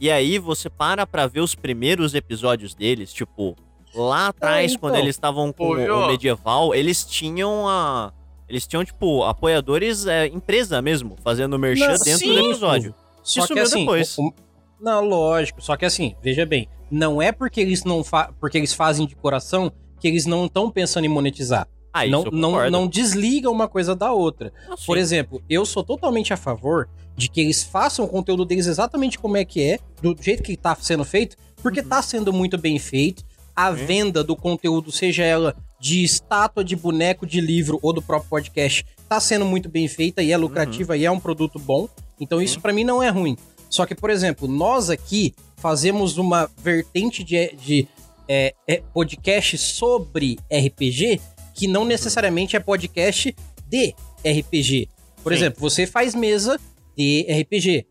E 0.00 0.10
aí 0.10 0.38
você 0.38 0.68
para 0.68 1.06
pra 1.06 1.26
ver 1.26 1.40
os 1.40 1.54
primeiros 1.54 2.14
episódios 2.14 2.74
deles, 2.74 3.12
tipo, 3.12 3.54
lá 3.94 4.28
atrás, 4.28 4.72
então. 4.72 4.80
quando 4.80 4.96
eles 4.96 5.14
estavam 5.14 5.52
com 5.52 5.68
o 5.70 5.90
ó. 5.92 6.06
medieval, 6.08 6.74
eles 6.74 7.04
tinham 7.04 7.68
a. 7.68 8.12
Eles 8.48 8.66
tinham, 8.66 8.84
tipo, 8.84 9.22
apoiadores, 9.24 10.06
é, 10.06 10.26
empresa 10.26 10.82
mesmo, 10.82 11.16
fazendo 11.22 11.58
merchan 11.58 11.86
Não, 11.88 11.98
dentro 11.98 12.18
sim. 12.18 12.34
do 12.34 12.38
episódio. 12.50 12.94
Só 13.22 13.40
E 13.40 13.42
que 13.42 13.48
sumiu 13.48 13.62
assim, 13.62 13.80
depois. 13.80 14.18
o- 14.18 14.26
o- 14.28 14.34
não, 14.80 15.04
lógico. 15.04 15.62
Só 15.62 15.76
que 15.76 15.84
assim, 15.84 16.14
veja 16.22 16.44
bem, 16.44 16.68
não 16.90 17.20
é 17.20 17.32
porque 17.32 17.60
eles 17.60 17.84
não 17.84 18.02
porque 18.40 18.58
eles 18.58 18.72
fazem 18.72 19.06
de 19.06 19.14
coração 19.16 19.72
que 20.00 20.08
eles 20.08 20.26
não 20.26 20.46
estão 20.46 20.70
pensando 20.70 21.04
em 21.04 21.08
monetizar. 21.08 21.66
Ah, 21.92 22.04
não, 22.06 22.24
não, 22.24 22.70
não 22.70 22.88
desliga 22.88 23.48
uma 23.48 23.68
coisa 23.68 23.94
da 23.94 24.12
outra. 24.12 24.52
Ah. 24.68 24.74
Por 24.84 24.98
exemplo, 24.98 25.40
eu 25.48 25.64
sou 25.64 25.84
totalmente 25.84 26.32
a 26.32 26.36
favor 26.36 26.88
de 27.16 27.28
que 27.28 27.40
eles 27.40 27.62
façam 27.62 28.04
o 28.04 28.08
conteúdo 28.08 28.44
deles 28.44 28.66
exatamente 28.66 29.16
como 29.18 29.36
é 29.36 29.44
que 29.44 29.62
é, 29.62 29.78
do 30.02 30.16
jeito 30.20 30.42
que 30.42 30.56
tá 30.56 30.74
sendo 30.74 31.04
feito, 31.04 31.36
porque 31.62 31.80
Uhum. 31.80 31.88
tá 31.88 32.02
sendo 32.02 32.32
muito 32.32 32.58
bem 32.58 32.78
feito. 32.80 33.22
A 33.54 33.72
Sim. 33.72 33.86
venda 33.86 34.24
do 34.24 34.34
conteúdo, 34.34 34.90
seja 34.90 35.22
ela 35.22 35.54
de 35.78 36.02
estátua, 36.02 36.64
de 36.64 36.74
boneco, 36.74 37.24
de 37.24 37.40
livro 37.40 37.78
ou 37.80 37.92
do 37.92 38.02
próprio 38.02 38.28
podcast, 38.28 38.84
tá 39.08 39.20
sendo 39.20 39.44
muito 39.44 39.68
bem 39.68 39.86
feita 39.86 40.20
e 40.22 40.32
é 40.32 40.36
lucrativa 40.36 40.96
e 40.96 41.04
é 41.04 41.10
um 41.10 41.20
produto 41.20 41.60
bom. 41.60 41.88
Então 42.18 42.42
isso 42.42 42.60
pra 42.60 42.72
mim 42.72 42.82
não 42.82 43.00
é 43.00 43.08
ruim. 43.10 43.36
Só 43.74 43.84
que, 43.84 43.94
por 43.96 44.08
exemplo, 44.08 44.46
nós 44.46 44.88
aqui 44.88 45.34
fazemos 45.56 46.16
uma 46.16 46.48
vertente 46.58 47.24
de, 47.24 47.52
de 47.56 47.88
é, 48.28 48.54
é, 48.68 48.76
podcast 48.92 49.58
sobre 49.58 50.38
RPG 50.48 51.20
que 51.52 51.66
não 51.66 51.84
necessariamente 51.84 52.54
é 52.54 52.60
podcast 52.60 53.34
de 53.66 53.92
RPG. 54.24 54.88
Por 55.24 55.32
Sim. 55.32 55.38
exemplo, 55.38 55.60
você 55.60 55.88
faz 55.88 56.14
mesa 56.14 56.56
de 56.96 57.26
RPG. 57.28 57.84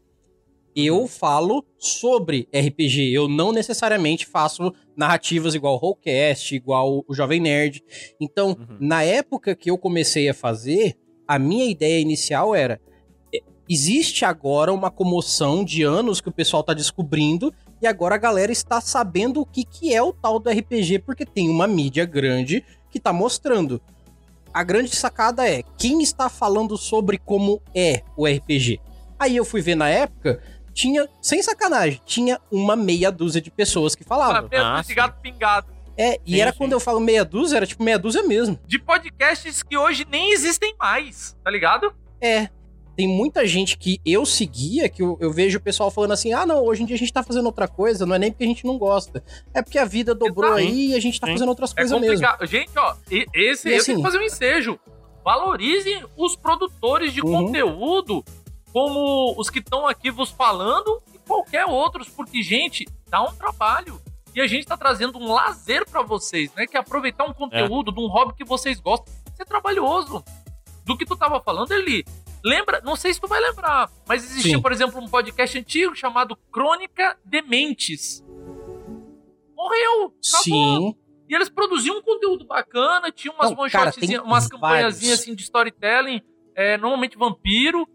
Eu 0.73 1.05
falo 1.05 1.65
sobre 1.77 2.47
RPG. 2.55 3.11
Eu 3.13 3.27
não 3.27 3.51
necessariamente 3.51 4.25
faço 4.25 4.73
narrativas 4.95 5.53
igual 5.53 5.73
o 5.75 5.77
Rollcast, 5.77 6.55
igual 6.55 7.03
o 7.05 7.13
Jovem 7.13 7.41
Nerd. 7.41 7.83
Então, 8.21 8.51
Uhum. 8.57 8.77
na 8.79 9.03
época 9.03 9.53
que 9.53 9.69
eu 9.69 9.77
comecei 9.77 10.29
a 10.29 10.33
fazer, 10.33 10.95
a 11.27 11.37
minha 11.37 11.65
ideia 11.65 11.99
inicial 11.99 12.55
era: 12.55 12.79
existe 13.69 14.25
agora 14.25 14.71
uma 14.73 14.91
comoção 14.91 15.63
de 15.63 15.83
anos 15.83 16.19
que 16.21 16.29
o 16.29 16.31
pessoal 16.33 16.63
tá 16.63 16.73
descobrindo 16.73 17.53
e 17.81 17.87
agora 17.87 18.15
a 18.15 18.17
galera 18.17 18.51
está 18.51 18.79
sabendo 18.81 19.41
o 19.41 19.45
que, 19.45 19.63
que 19.63 19.93
é 19.93 20.01
o 20.01 20.13
tal 20.13 20.39
do 20.39 20.49
RPG 20.49 20.99
porque 20.99 21.25
tem 21.25 21.49
uma 21.49 21.67
mídia 21.67 22.05
grande 22.05 22.63
que 22.91 22.99
tá 22.99 23.11
mostrando. 23.13 23.81
A 24.53 24.63
grande 24.63 24.95
sacada 24.95 25.47
é 25.49 25.63
quem 25.77 26.01
está 26.01 26.29
falando 26.29 26.77
sobre 26.77 27.17
como 27.17 27.61
é 27.73 28.03
o 28.15 28.27
RPG. 28.27 28.79
Aí 29.17 29.35
eu 29.35 29.43
fui 29.45 29.61
ver 29.61 29.75
na 29.75 29.89
época, 29.89 30.41
tinha, 30.73 31.07
sem 31.21 31.41
sacanagem, 31.41 31.99
tinha 32.05 32.39
uma 32.51 32.75
meia 32.75 33.11
dúzia 33.11 33.41
de 33.41 33.49
pessoas 33.49 33.95
que 33.95 34.03
Ah, 34.03 34.07
falavam. 34.07 34.49
mesmo 34.49 34.65
Ah, 34.65 34.79
esse 34.81 34.93
gato 34.93 35.19
pingado. 35.21 35.73
É, 35.97 36.19
e 36.25 36.33
Sim, 36.33 36.41
era 36.41 36.51
sim. 36.51 36.57
quando 36.57 36.71
eu 36.73 36.79
falo 36.79 36.99
meia 36.99 37.23
dúzia, 37.23 37.57
era 37.57 37.67
tipo 37.67 37.83
meia 37.83 37.97
dúzia 37.99 38.23
mesmo. 38.23 38.59
De 38.67 38.79
podcasts 38.79 39.61
que 39.63 39.77
hoje 39.77 40.05
nem 40.09 40.31
existem 40.33 40.75
mais, 40.79 41.35
tá 41.43 41.49
ligado? 41.51 41.93
É. 42.21 42.49
Tem 42.95 43.07
muita 43.07 43.45
gente 43.47 43.75
que 43.77 43.99
eu 44.05 44.23
seguia, 44.25 44.87
que 44.87 45.01
eu, 45.01 45.17
eu 45.19 45.31
vejo 45.33 45.57
o 45.57 45.61
pessoal 45.61 45.89
falando 45.89 46.11
assim: 46.11 46.31
ah, 46.31 46.45
não, 46.45 46.63
hoje 46.63 46.83
em 46.83 46.85
dia 46.85 46.95
a 46.95 46.99
gente 46.99 47.11
tá 47.11 47.23
fazendo 47.23 47.45
outra 47.47 47.67
coisa, 47.67 48.05
não 48.05 48.15
é 48.15 48.19
nem 48.19 48.31
porque 48.31 48.43
a 48.43 48.47
gente 48.47 48.65
não 48.65 48.77
gosta. 48.77 49.23
É 49.53 49.61
porque 49.63 49.79
a 49.79 49.85
vida 49.85 50.13
dobrou 50.13 50.51
Exato. 50.57 50.59
aí 50.69 50.87
e 50.91 50.95
a 50.95 50.99
gente 50.99 51.19
tá 51.19 51.25
Sim. 51.27 51.33
fazendo 51.33 51.49
outras 51.49 51.71
É 51.71 51.75
coisas 51.75 51.99
mesmo. 51.99 52.27
Gente, 52.45 52.71
ó, 52.77 52.95
esse 53.33 53.67
E 53.67 53.71
eu 53.71 53.77
assim- 53.77 53.85
tenho 53.93 53.97
que 53.97 54.03
fazer 54.03 54.19
um 54.19 54.23
ensejo. 54.23 54.79
Valorizem 55.23 56.03
os 56.17 56.35
produtores 56.35 57.13
de 57.13 57.21
Uhum. 57.21 57.45
conteúdo, 57.45 58.23
como 58.71 59.33
os 59.37 59.49
que 59.49 59.59
estão 59.59 59.87
aqui 59.87 60.11
vos 60.11 60.29
falando 60.29 61.01
e 61.13 61.17
qualquer 61.19 61.65
outros, 61.65 62.09
porque, 62.09 62.41
gente, 62.43 62.85
dá 63.09 63.23
um 63.23 63.33
trabalho. 63.33 63.99
E 64.35 64.41
a 64.41 64.47
gente 64.47 64.65
tá 64.65 64.75
trazendo 64.75 65.17
um 65.19 65.31
lazer 65.31 65.87
pra 65.89 66.01
vocês, 66.01 66.51
né? 66.55 66.65
Que 66.67 66.75
é 66.75 66.79
aproveitar 66.79 67.23
um 67.23 67.33
conteúdo 67.33 67.91
de 67.91 67.99
um 68.01 68.07
hobby 68.07 68.33
que 68.35 68.43
vocês 68.43 68.79
gostam. 68.79 69.13
Isso 69.31 69.41
é 69.41 69.45
trabalhoso. 69.45 70.23
Do 70.85 70.97
que 70.97 71.05
tu 71.05 71.15
tava 71.15 71.39
falando, 71.39 71.71
Eli. 71.71 72.03
Lembra? 72.43 72.81
Não 72.83 72.95
sei 72.95 73.13
se 73.13 73.21
tu 73.21 73.27
vai 73.27 73.39
lembrar, 73.39 73.89
mas 74.07 74.23
existia, 74.23 74.55
Sim. 74.57 74.61
por 74.61 74.71
exemplo, 74.71 74.99
um 75.01 75.07
podcast 75.07 75.57
antigo 75.57 75.95
chamado 75.95 76.35
Crônica 76.51 77.17
Dementes. 77.23 78.21
Morreu! 79.55 80.05
Acabou. 80.05 80.13
Sim. 80.43 80.95
E 81.29 81.35
eles 81.35 81.49
produziam 81.49 81.97
um 81.97 82.01
conteúdo 82.01 82.45
bacana, 82.45 83.11
tinha 83.11 83.33
umas 83.33 83.49
Não, 83.49 83.69
cara, 83.69 83.91
umas 84.23 84.47
campanhazinhas 84.47 85.21
assim 85.21 85.33
de 85.33 85.41
storytelling, 85.43 86.21
é, 86.53 86.77
normalmente 86.77 87.17
vampiro, 87.17 87.87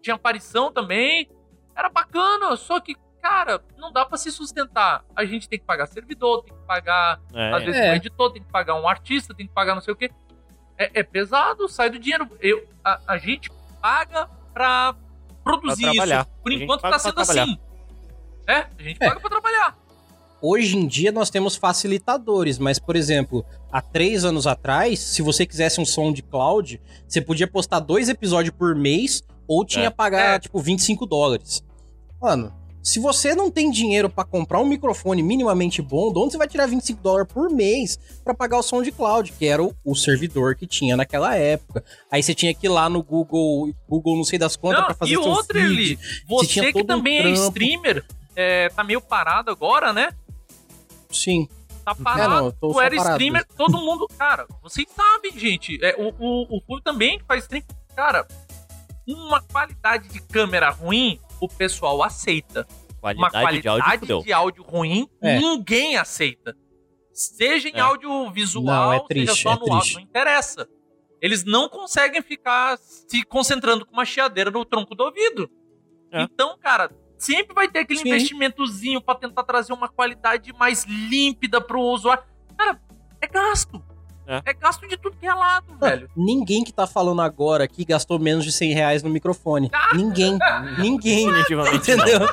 tinha 0.00 0.14
aparição 0.14 0.72
também. 0.72 1.28
Era 1.76 1.88
bacana, 1.88 2.54
só 2.56 2.78
que, 2.80 2.94
cara, 3.20 3.62
não 3.76 3.92
dá 3.92 4.06
pra 4.06 4.16
se 4.16 4.30
sustentar. 4.30 5.04
A 5.16 5.24
gente 5.24 5.48
tem 5.48 5.58
que 5.58 5.64
pagar 5.66 5.86
servidor, 5.86 6.44
tem 6.44 6.54
que 6.54 6.64
pagar, 6.64 7.20
É, 7.34 7.52
às 7.52 7.64
vezes, 7.64 7.80
É. 7.80 7.90
um 7.90 7.94
editor, 7.96 8.32
tem 8.32 8.42
que 8.42 8.50
pagar 8.52 8.80
um 8.80 8.88
artista, 8.88 9.34
tem 9.34 9.46
que 9.48 9.52
pagar 9.52 9.74
não 9.74 9.82
sei 9.82 9.92
o 9.92 9.96
quê. 9.96 10.10
É, 10.78 11.00
é 11.00 11.02
pesado, 11.02 11.68
sai 11.68 11.90
do 11.90 11.98
dinheiro. 11.98 12.28
Eu, 12.40 12.66
a, 12.84 13.00
a 13.08 13.18
gente 13.18 13.50
paga 13.86 14.28
pra 14.52 14.96
produzir 15.44 15.82
Pra 15.82 15.92
trabalhar. 15.92 16.20
isso. 16.22 16.30
Por 16.42 16.52
enquanto 16.52 16.80
tá 16.82 16.98
sendo 16.98 17.20
assim. 17.20 17.58
É, 18.48 18.54
a 18.58 18.82
gente 18.82 18.96
É. 19.00 19.08
paga 19.08 19.20
pra 19.20 19.30
trabalhar. 19.30 19.78
Hoje 20.42 20.76
em 20.76 20.86
dia 20.88 21.12
nós 21.12 21.30
temos 21.30 21.54
facilitadores, 21.54 22.58
mas, 22.58 22.78
por 22.80 22.96
exemplo, 22.96 23.44
há 23.70 23.80
três 23.80 24.24
anos 24.24 24.44
atrás, 24.46 24.98
se 24.98 25.22
você 25.22 25.46
quisesse 25.46 25.80
um 25.80 25.84
som 25.84 26.12
de 26.12 26.20
cloud, 26.20 26.80
você 27.06 27.20
podia 27.20 27.46
postar 27.46 27.78
dois 27.78 28.08
episódios 28.08 28.54
por 28.56 28.74
mês 28.74 29.22
ou 29.46 29.64
tinha 29.64 29.86
É. 29.86 29.90
que 29.90 29.96
pagar, 29.96 30.34
É. 30.34 30.38
tipo, 30.40 30.58
25 30.60 31.06
dólares. 31.06 31.62
Mano, 32.20 32.52
se 32.86 33.00
você 33.00 33.34
não 33.34 33.50
tem 33.50 33.68
dinheiro 33.68 34.08
pra 34.08 34.22
comprar 34.22 34.60
um 34.60 34.64
microfone 34.64 35.20
minimamente 35.20 35.82
bom, 35.82 36.12
de 36.12 36.20
onde 36.20 36.30
você 36.30 36.38
vai 36.38 36.46
tirar 36.46 36.66
25 36.66 37.02
dólares 37.02 37.32
por 37.32 37.50
mês 37.50 37.98
pra 38.22 38.32
pagar 38.32 38.58
o 38.58 38.62
som 38.62 38.80
de 38.80 38.92
cloud, 38.92 39.32
que 39.32 39.44
era 39.44 39.60
o, 39.60 39.74
o 39.84 39.96
servidor 39.96 40.54
que 40.54 40.68
tinha 40.68 40.96
naquela 40.96 41.34
época? 41.34 41.82
Aí 42.08 42.22
você 42.22 42.32
tinha 42.32 42.54
que 42.54 42.66
ir 42.66 42.68
lá 42.68 42.88
no 42.88 43.02
Google, 43.02 43.74
Google 43.88 44.16
não 44.16 44.22
sei 44.22 44.38
das 44.38 44.54
quantas 44.54 44.82
Não, 44.82 44.86
pra 44.86 44.94
fazer 44.94 45.14
e 45.14 45.16
seu 45.16 45.24
outra, 45.24 45.60
feed. 45.60 45.72
Eli, 45.72 45.96
tinha 45.96 46.26
você 46.28 46.72
que 46.72 46.72
todo 46.74 46.84
um 46.84 46.86
também 46.86 47.18
é 47.18 47.30
streamer, 47.30 48.04
é, 48.36 48.68
tá 48.68 48.84
meio 48.84 49.00
parado 49.00 49.50
agora, 49.50 49.92
né? 49.92 50.10
Sim. 51.10 51.48
tá 51.84 51.92
parado. 51.92 52.34
É, 52.34 52.40
não, 52.40 52.52
tu 52.52 52.80
era 52.80 52.94
parado 52.94 53.10
streamer, 53.14 53.44
todo 53.56 53.78
mundo. 53.78 54.06
Cara, 54.16 54.46
vocês 54.62 54.86
sabem, 54.94 55.36
gente. 55.36 55.76
É, 55.84 55.96
o, 55.98 56.14
o, 56.20 56.62
o 56.68 56.80
também 56.80 57.20
faz 57.26 57.42
stream. 57.42 57.64
Cara, 57.96 58.24
uma 59.08 59.40
qualidade 59.42 60.08
de 60.08 60.20
câmera 60.20 60.70
ruim, 60.70 61.18
o 61.40 61.48
pessoal 61.48 62.02
aceita. 62.02 62.66
Uma 63.02 63.30
Qualidade, 63.30 63.60
de 63.62 63.68
áudio 63.68 63.84
qualidade 63.84 64.24
de 64.24 64.32
áudio 64.32 64.62
ruim, 64.64 65.08
É. 65.22 65.38
ninguém 65.38 65.96
aceita. 65.96 66.56
Seja 67.12 67.68
em 67.68 67.76
É. 67.76 67.80
audiovisual, 67.80 68.64
Não, 68.64 68.92
é 68.92 68.96
seja 68.96 69.06
triste, 69.08 69.42
só 69.42 69.52
é 69.52 69.56
no 69.56 69.72
áudio, 69.72 69.94
não 69.94 70.00
interessa. 70.02 70.68
Eles 71.22 71.44
não 71.44 71.68
conseguem 71.68 72.20
ficar 72.20 72.76
se 72.78 73.22
concentrando 73.24 73.86
com 73.86 73.92
uma 73.92 74.04
chiadeira 74.04 74.50
no 74.50 74.64
tronco 74.64 74.94
do 74.94 75.04
ouvido. 75.04 75.48
É. 76.12 76.22
Então, 76.22 76.58
cara, 76.58 76.90
sempre 77.16 77.54
vai 77.54 77.68
ter 77.68 77.80
aquele 77.80 78.00
Sim. 78.00 78.08
investimentozinho 78.08 79.00
pra 79.00 79.14
tentar 79.14 79.44
trazer 79.44 79.72
uma 79.72 79.88
qualidade 79.88 80.52
mais 80.54 80.84
límpida 80.84 81.60
pro 81.60 81.80
usuário. 81.80 82.24
Cara, 82.58 82.80
é 83.20 83.26
gasto. 83.26 83.82
É. 84.26 84.42
É, 84.44 84.52
gasto 84.52 84.86
de 84.88 84.96
tudo 84.96 85.16
que 85.16 85.26
é 85.26 85.32
lado, 85.32 85.66
velho. 85.80 86.10
Ninguém 86.16 86.64
que 86.64 86.72
tá 86.72 86.86
falando 86.86 87.22
agora 87.22 87.64
aqui 87.64 87.84
gastou 87.84 88.18
menos 88.18 88.44
de 88.44 88.50
100 88.50 88.72
reais 88.72 89.02
no 89.02 89.10
microfone. 89.10 89.70
Ninguém. 89.94 90.38
Ninguém. 90.78 91.26
Definitivamente. 91.28 91.92
Entendeu? 91.92 92.28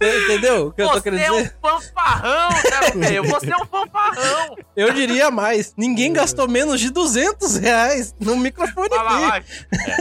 Entendeu 0.00 0.66
o 0.68 0.72
que 0.72 0.82
eu 0.82 0.88
tô 0.88 0.94
Você 0.94 1.02
querendo 1.02 1.20
é 1.20 1.32
um 1.32 1.36
dizer? 1.36 1.56
fanfarrão, 1.60 2.48
né, 2.50 3.06
velho? 3.06 3.24
Você 3.24 3.52
é 3.52 3.56
um 3.56 3.66
fanfarrão. 3.66 4.56
Eu 4.74 4.92
diria 4.94 5.30
mais. 5.30 5.74
Ninguém 5.76 6.12
gastou 6.12 6.48
menos 6.48 6.80
de 6.80 6.90
200 6.90 7.56
reais 7.56 8.14
no 8.18 8.36
microfone 8.36 8.88
vai, 8.88 9.38
aqui. 9.38 9.46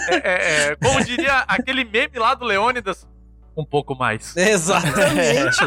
É, 0.09 0.15
é, 0.15 0.71
é, 0.71 0.75
como 0.75 1.03
diria 1.03 1.39
aquele 1.47 1.83
meme 1.83 2.17
lá 2.17 2.33
do 2.33 2.45
Leônidas, 2.45 3.05
um 3.61 3.65
pouco 3.65 3.95
mais. 3.95 4.35
Exatamente. 4.37 5.57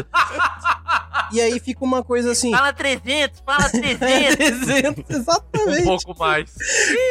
E 1.31 1.41
aí 1.41 1.59
fica 1.59 1.83
uma 1.83 2.03
coisa 2.03 2.31
assim. 2.31 2.51
Fala 2.51 2.71
300, 2.73 3.39
fala 3.45 3.69
300. 3.69 4.35
300, 4.35 5.03
um 5.09 5.17
exatamente. 5.19 5.83
pouco 5.83 6.17
mais. 6.19 6.53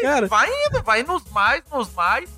Cara, 0.02 0.26
Vai 0.28 0.48
indo, 0.66 0.82
vai 0.82 1.02
nos 1.02 1.24
mais, 1.30 1.62
nos 1.70 1.92
mais. 1.94 2.30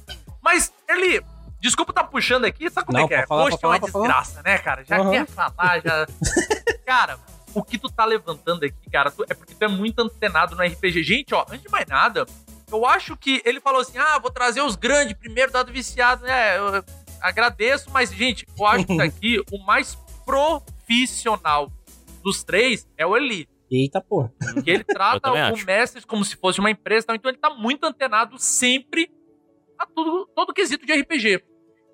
Mas, 0.43 0.73
ele. 0.89 1.23
Desculpa 1.61 1.95
tá 1.95 2.05
puxando 2.05 2.45
aqui, 2.45 2.69
sabe 2.69 2.87
como 2.87 2.99
Não, 2.99 3.07
é 3.07 3.09
que 3.09 3.15
é? 3.15 3.27
falar, 3.27 3.45
pode 3.45 3.55
é 3.63 3.67
uma 3.67 3.81
pode 3.81 3.91
falar. 3.93 4.05
desgraça, 4.07 4.43
né, 4.43 4.59
cara? 4.59 4.85
Já 4.85 4.99
Aham. 4.99 5.11
quer 5.11 5.27
falar, 5.27 5.81
já. 5.83 6.07
cara, 6.85 7.19
o 7.55 7.63
que 7.63 7.79
tu 7.79 7.89
tá 7.91 8.05
levantando 8.05 8.65
aqui, 8.67 8.91
cara, 8.93 9.11
tu- 9.11 9.25
é 9.31 9.33
porque 9.33 9.55
tu 9.55 9.65
é 9.65 9.69
muito 9.69 9.99
antenado 10.03 10.55
no 10.55 10.63
RPG. 10.63 11.03
Gente, 11.03 11.35
ó, 11.35 11.43
antes 11.49 11.63
de 11.63 11.71
mais 11.71 11.87
nada, 11.87 12.27
eu 12.71 12.85
acho 12.85 13.17
que 13.17 13.41
ele 13.47 13.61
falou 13.63 13.81
assim: 13.81 13.97
ah, 13.97 14.19
vou 14.19 14.31
trazer 14.31 14.61
os 14.61 14.77
grandes 14.77 15.17
primeiro, 15.17 15.51
dado 15.53 15.73
viciado, 15.73 16.23
né? 16.25 16.59
Eu 16.59 16.85
agradeço, 17.25 17.91
mas, 17.91 18.11
gente, 18.13 18.47
eu 18.59 18.67
acho 18.67 18.87
que 18.87 19.01
aqui 19.03 19.43
o 19.51 19.59
mais 19.65 19.97
profissional 20.25 21.73
dos 22.23 22.43
três 22.45 22.89
é 22.97 23.07
o 23.07 23.17
Eli. 23.17 23.49
eita 23.71 24.01
porra. 24.01 24.33
Que 24.63 24.71
ele 24.71 24.85
trata 24.85 25.33
o 25.33 25.35
acho. 25.37 25.65
mestre 25.67 26.07
como 26.07 26.25
se 26.25 26.37
fosse 26.37 26.61
uma 26.61 26.71
empresa, 26.71 27.07
então 27.11 27.31
ele 27.31 27.39
tá 27.39 27.51
muito 27.51 27.85
antenado 27.85 28.39
sempre 28.39 29.11
a 29.79 29.87
tudo, 29.87 30.27
todo 30.35 30.53
quesito 30.55 30.87
de 30.87 30.93
RPG. 30.93 31.43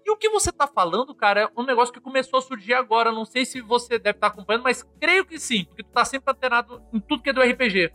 E 0.05 0.11
o 0.11 0.17
que 0.17 0.29
você 0.31 0.51
tá 0.51 0.67
falando, 0.67 1.15
cara, 1.15 1.43
é 1.43 1.49
um 1.61 1.65
negócio 1.65 1.93
que 1.93 2.01
começou 2.01 2.39
a 2.39 2.43
surgir 2.43 2.75
agora. 2.75 3.13
Não 3.13 3.25
sei 3.25 3.45
se 3.45 3.61
você 3.61 3.99
deve 3.99 4.17
estar 4.17 4.29
acompanhando, 4.29 4.65
mas 4.65 4.83
creio 5.01 5.25
que 5.25 5.39
sim, 5.39 5.65
porque 5.65 5.83
tu 5.83 5.91
tá 5.91 6.05
sempre 6.05 6.33
antenado 6.33 6.83
em 6.93 6.99
tudo 7.01 7.23
que 7.23 7.31
é 7.31 7.33
do 7.33 7.43
RPG. 7.43 7.91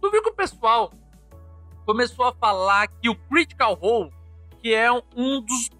Tu 0.00 0.10
viu 0.10 0.22
que 0.22 0.30
o 0.30 0.34
pessoal 0.34 0.92
começou 1.86 2.26
a 2.26 2.34
falar 2.34 2.88
que 2.88 3.08
o 3.08 3.14
Critical 3.14 3.74
Role, 3.74 4.10
que 4.60 4.74
é 4.74 4.90
um 4.92 5.40
dos. 5.40 5.70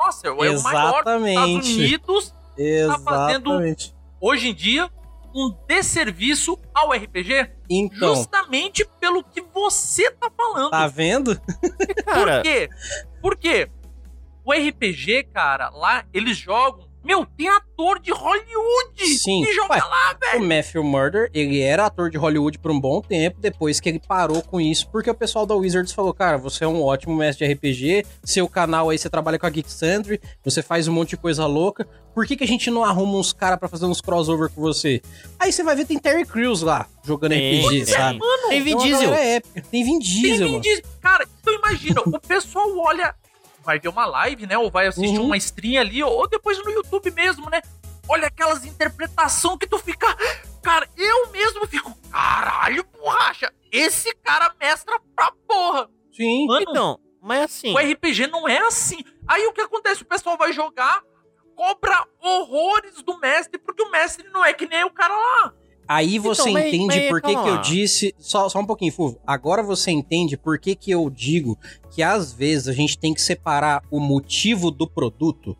Nossa, 0.00 0.26
é 0.28 0.30
o 0.30 0.36
maior 0.36 0.52
dos 0.52 0.64
Estados 0.64 0.98
Exatamente. 0.98 1.72
Unidos, 1.74 2.30
tá 2.30 2.98
fazendo- 3.04 3.50
Exatamente. 3.50 3.94
hoje 4.20 4.48
em 4.48 4.54
dia, 4.54 4.90
um 5.34 5.54
desserviço 5.68 6.58
ao 6.74 6.92
RPG. 6.92 7.50
Então, 7.68 8.16
Justamente 8.16 8.84
pelo 8.98 9.22
que 9.22 9.40
você 9.42 10.10
tá 10.12 10.30
falando. 10.36 10.70
tá 10.70 10.86
vendo? 10.88 11.38
Por 11.40 12.42
quê? 12.42 12.68
Por 13.22 13.36
quê? 13.36 13.70
O 14.44 14.52
RPG, 14.52 15.24
cara, 15.32 15.68
lá 15.70 16.04
eles 16.12 16.36
jogam. 16.36 16.88
Meu, 17.02 17.24
tem 17.24 17.48
ator 17.48 17.98
de 18.00 18.12
Hollywood 18.12 19.06
Sim. 19.18 19.42
que 19.44 19.52
joga 19.54 19.74
Ué, 19.74 19.80
lá, 19.80 20.14
O 20.16 20.18
velho. 20.38 20.44
Matthew 20.48 20.84
Murder, 20.84 21.30
ele 21.32 21.60
era 21.60 21.86
ator 21.86 22.10
de 22.10 22.18
Hollywood 22.18 22.58
por 22.58 22.70
um 22.70 22.78
bom 22.80 23.00
tempo, 23.00 23.40
depois 23.40 23.80
que 23.80 23.88
ele 23.88 23.98
parou 23.98 24.42
com 24.42 24.60
isso, 24.60 24.88
porque 24.90 25.10
o 25.10 25.14
pessoal 25.14 25.46
da 25.46 25.54
Wizards 25.54 25.92
falou, 25.92 26.12
cara, 26.12 26.36
você 26.36 26.64
é 26.64 26.68
um 26.68 26.82
ótimo 26.82 27.14
mestre 27.16 27.46
de 27.46 27.54
RPG, 27.54 28.06
seu 28.22 28.46
canal 28.48 28.90
aí, 28.90 28.98
você 28.98 29.08
trabalha 29.08 29.38
com 29.38 29.46
a 29.46 29.50
Geeksandry, 29.50 30.20
você 30.44 30.62
faz 30.62 30.88
um 30.88 30.92
monte 30.92 31.10
de 31.10 31.16
coisa 31.16 31.46
louca, 31.46 31.88
por 32.14 32.26
que, 32.26 32.36
que 32.36 32.44
a 32.44 32.46
gente 32.46 32.70
não 32.70 32.84
arruma 32.84 33.16
uns 33.18 33.32
caras 33.32 33.58
pra 33.58 33.68
fazer 33.68 33.86
uns 33.86 34.00
crossover 34.00 34.50
com 34.50 34.60
você? 34.60 35.00
Aí 35.38 35.52
você 35.52 35.62
vai 35.62 35.74
ver, 35.76 35.86
tem 35.86 35.98
Terry 35.98 36.26
Crews 36.26 36.60
lá, 36.60 36.86
jogando 37.04 37.30
Tem, 37.30 37.60
RPG, 37.60 37.84
tem. 37.84 37.94
sabe? 37.94 38.18
tem 38.48 38.62
Vin 38.62 38.76
Diesel. 38.76 39.14
é. 39.14 39.40
Tem 39.40 39.84
Vin 39.84 39.90
Tem 39.92 39.98
Diesel, 40.00 40.46
Vin 40.46 40.52
mano. 40.52 40.62
Diesel. 40.62 40.82
Cara, 41.00 41.26
então 41.40 41.54
imagina, 41.54 42.00
o 42.04 42.20
pessoal 42.20 42.66
olha, 42.78 43.14
vai 43.64 43.78
ver 43.78 43.88
uma 43.88 44.06
live, 44.06 44.46
né? 44.46 44.56
Ou 44.58 44.70
vai 44.70 44.86
assistir 44.86 45.18
Uhum. 45.18 45.26
uma 45.26 45.36
stream 45.36 45.80
ali, 45.80 46.02
ou 46.02 46.28
depois 46.28 46.58
no 46.64 46.70
YouTube 46.70 47.10
mesmo, 47.12 47.48
né? 47.50 47.60
Olha 48.08 48.26
aquelas 48.26 48.64
interpretações 48.64 49.58
que 49.58 49.66
tu 49.66 49.78
fica. 49.78 50.06
Cara, 50.62 50.88
eu 50.96 51.30
mesmo 51.30 51.66
fico. 51.66 51.96
Caralho, 52.10 52.84
borracha! 52.98 53.52
Esse 53.72 54.14
cara 54.16 54.52
mestra 54.60 54.98
pra 55.14 55.32
porra! 55.46 55.88
Sim. 56.12 56.46
Mano, 56.46 56.66
Então, 56.68 57.00
mas 57.22 57.42
assim. 57.44 57.72
O 57.74 57.78
RPG 57.78 58.26
não 58.26 58.48
é 58.48 58.58
assim. 58.58 58.98
Aí 59.28 59.46
o 59.46 59.52
que 59.52 59.60
acontece? 59.60 60.02
O 60.02 60.06
pessoal 60.06 60.36
vai 60.36 60.52
jogar, 60.52 61.02
cobra 61.54 62.04
horrores 62.20 63.00
do 63.02 63.18
mestre, 63.18 63.58
porque 63.58 63.82
o 63.82 63.90
mestre 63.90 64.28
não 64.30 64.44
é 64.44 64.52
que 64.52 64.66
nem 64.66 64.82
o 64.84 64.90
cara 64.90 65.14
lá. 65.16 65.54
Aí 65.92 66.20
você 66.20 66.42
Então, 66.42 66.52
mas- 66.52 66.66
entende 66.68 66.86
mas 66.86 67.08
por 67.08 67.20
que, 67.20 67.34
que 67.34 67.48
eu 67.48 67.60
disse. 67.62 68.14
Só, 68.16 68.48
só 68.48 68.60
um 68.60 68.64
pouquinho, 68.66 68.92
Fulvio. 68.92 69.18
Agora 69.26 69.60
você 69.60 69.90
entende 69.90 70.36
por 70.36 70.56
que, 70.56 70.76
que 70.76 70.92
eu 70.92 71.10
digo 71.10 71.58
que 71.90 72.00
às 72.00 72.32
vezes 72.32 72.68
a 72.68 72.72
gente 72.72 72.96
tem 72.96 73.12
que 73.12 73.20
separar 73.20 73.82
o 73.90 73.98
motivo 73.98 74.70
do 74.70 74.86
produto. 74.88 75.56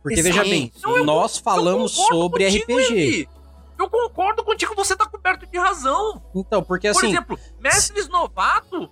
Porque 0.00 0.18
Sim, 0.18 0.22
veja 0.22 0.44
bem, 0.44 0.70
sim. 0.72 0.80
Não, 0.84 0.98
eu- 0.98 1.04
nós 1.04 1.36
falamos 1.36 1.96
Eu 1.98 2.04
sobre 2.04 2.44
contigo, 2.44 2.64
RPG. 2.80 2.92
Eli. 2.94 3.28
Eu 3.76 3.90
concordo 3.90 4.44
contigo, 4.44 4.72
você 4.76 4.94
tá 4.94 5.04
coberto 5.04 5.46
de 5.46 5.58
razão. 5.58 6.22
Então, 6.32 6.62
porque 6.62 6.88
Por 6.92 6.98
assim. 6.98 7.08
exemplo, 7.08 7.36
mestres 7.58 8.08
novatos 8.08 8.88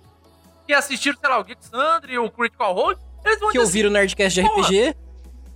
que 0.67 0.73
assistiram, 0.73 1.17
sei 1.21 1.29
lá, 1.29 1.39
o 1.41 1.45
Geeksandre 1.47 2.17
ou 2.17 2.25
o 2.25 2.31
Critical 2.31 2.73
Role, 2.75 2.97
eles 3.25 3.39
vão 3.39 3.49
que 3.51 3.59
ouviram 3.59 3.89
o 3.89 3.93
Nerdcast 3.93 4.41
de 4.41 4.45
RPG, 4.45 4.93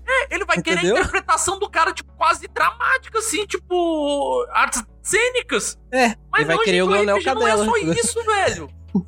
assim, 0.07 0.27
ele 0.29 0.45
vai 0.45 0.61
querer 0.61 0.77
a 0.77 0.81
entendeu? 0.81 0.97
interpretação 0.97 1.59
do 1.59 1.69
cara, 1.69 1.93
tipo, 1.93 2.11
quase 2.13 2.47
dramática, 2.47 3.19
assim, 3.19 3.45
tipo, 3.45 4.45
artes 4.51 4.83
cênicas. 5.01 5.77
é, 5.91 6.15
Mas 6.31 6.41
ele 6.41 6.45
vai 6.45 6.55
hoje 6.55 6.65
querer 6.65 6.81
o 6.81 6.85
o 6.85 6.89
Leonel 6.89 7.17
RPG 7.17 7.33
não 7.33 7.47
é 7.47 7.57
só 7.57 7.77
isso, 7.77 8.23
velho. 8.23 8.69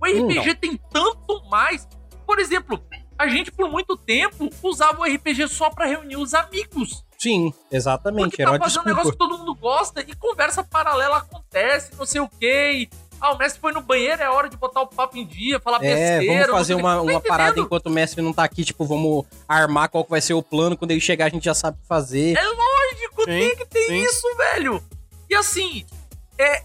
O 0.00 0.06
RPG 0.06 0.54
tem 0.54 0.76
tanto 0.92 1.42
mais. 1.50 1.84
Por 2.24 2.38
exemplo, 2.38 2.80
a 3.18 3.26
gente 3.26 3.50
por 3.50 3.68
muito 3.68 3.96
tempo 3.96 4.48
usava 4.62 5.00
o 5.00 5.04
RPG 5.04 5.48
só 5.48 5.70
pra 5.70 5.86
reunir 5.86 6.16
os 6.16 6.34
amigos. 6.34 7.04
Sim, 7.18 7.52
exatamente. 7.68 8.28
Porque 8.28 8.42
Era 8.42 8.52
tá 8.52 8.64
fazendo 8.64 8.82
um 8.82 8.84
negócio 8.84 9.10
que 9.10 9.18
todo 9.18 9.36
mundo 9.38 9.56
gosta 9.56 10.00
e 10.02 10.14
conversa 10.14 10.62
paralela 10.62 11.16
acontece, 11.16 11.90
não 11.98 12.06
sei 12.06 12.20
o 12.20 12.28
quê. 12.28 12.72
E, 12.72 12.90
ah, 13.20 13.32
o 13.32 13.38
mestre 13.38 13.60
foi 13.60 13.72
no 13.72 13.80
banheiro, 13.80 14.22
é 14.22 14.28
hora 14.30 14.48
de 14.48 14.56
botar 14.56 14.80
o 14.82 14.86
papo 14.86 15.16
em 15.16 15.26
dia, 15.26 15.58
falar 15.60 15.82
É, 15.82 16.18
besteira. 16.18 16.46
vamos 16.46 16.58
fazer 16.60 16.74
uma, 16.74 17.00
uma 17.00 17.20
parada 17.20 17.58
enquanto 17.60 17.86
o 17.86 17.90
mestre 17.90 18.22
não 18.22 18.32
tá 18.32 18.44
aqui, 18.44 18.64
tipo, 18.64 18.84
vamos 18.84 19.24
armar 19.48 19.88
qual 19.88 20.04
que 20.04 20.10
vai 20.10 20.20
ser 20.20 20.34
o 20.34 20.42
plano. 20.42 20.76
Quando 20.76 20.90
ele 20.92 21.00
chegar, 21.00 21.26
a 21.26 21.28
gente 21.28 21.44
já 21.44 21.54
sabe 21.54 21.78
o 21.78 21.82
que 21.82 21.86
fazer. 21.88 22.36
É 22.36 22.42
lógico, 22.42 23.20
Sim, 23.22 23.26
tem 23.26 23.56
que 23.56 23.66
ter 23.66 23.86
sim. 23.86 24.02
isso, 24.02 24.26
velho. 24.36 24.82
E 25.28 25.34
assim, 25.34 25.84
é 26.38 26.62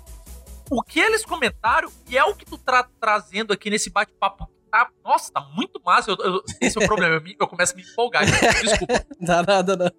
o 0.69 0.81
que 0.81 0.99
eles 0.99 1.25
comentaram 1.25 1.91
e 2.09 2.17
é 2.17 2.23
o 2.23 2.35
que 2.35 2.45
tu 2.45 2.57
tá 2.57 2.87
trazendo 2.99 3.51
aqui 3.53 3.69
nesse 3.69 3.89
bate-papo. 3.89 4.47
Tá, 4.71 4.89
nossa, 5.03 5.31
tá 5.31 5.41
muito 5.55 5.79
massa. 5.85 6.09
Eu- 6.11 6.17
eu- 6.17 6.43
esse 6.59 6.79
é 6.79 6.83
o 6.83 6.87
problema. 6.87 7.15
Eu, 7.15 7.35
eu 7.41 7.47
começo 7.47 7.73
a 7.73 7.75
me 7.75 7.83
empolgar. 7.83 8.25
Desculpa. 8.25 9.05
Não 9.19 9.27
dá 9.27 9.43
nada, 9.43 9.75
não. 9.75 9.91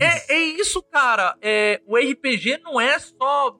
É, 0.00 0.34
é 0.34 0.38
isso, 0.38 0.82
cara. 0.82 1.36
É, 1.42 1.80
o 1.86 1.96
RPG 1.96 2.58
não 2.64 2.80
é 2.80 2.98
só 2.98 3.56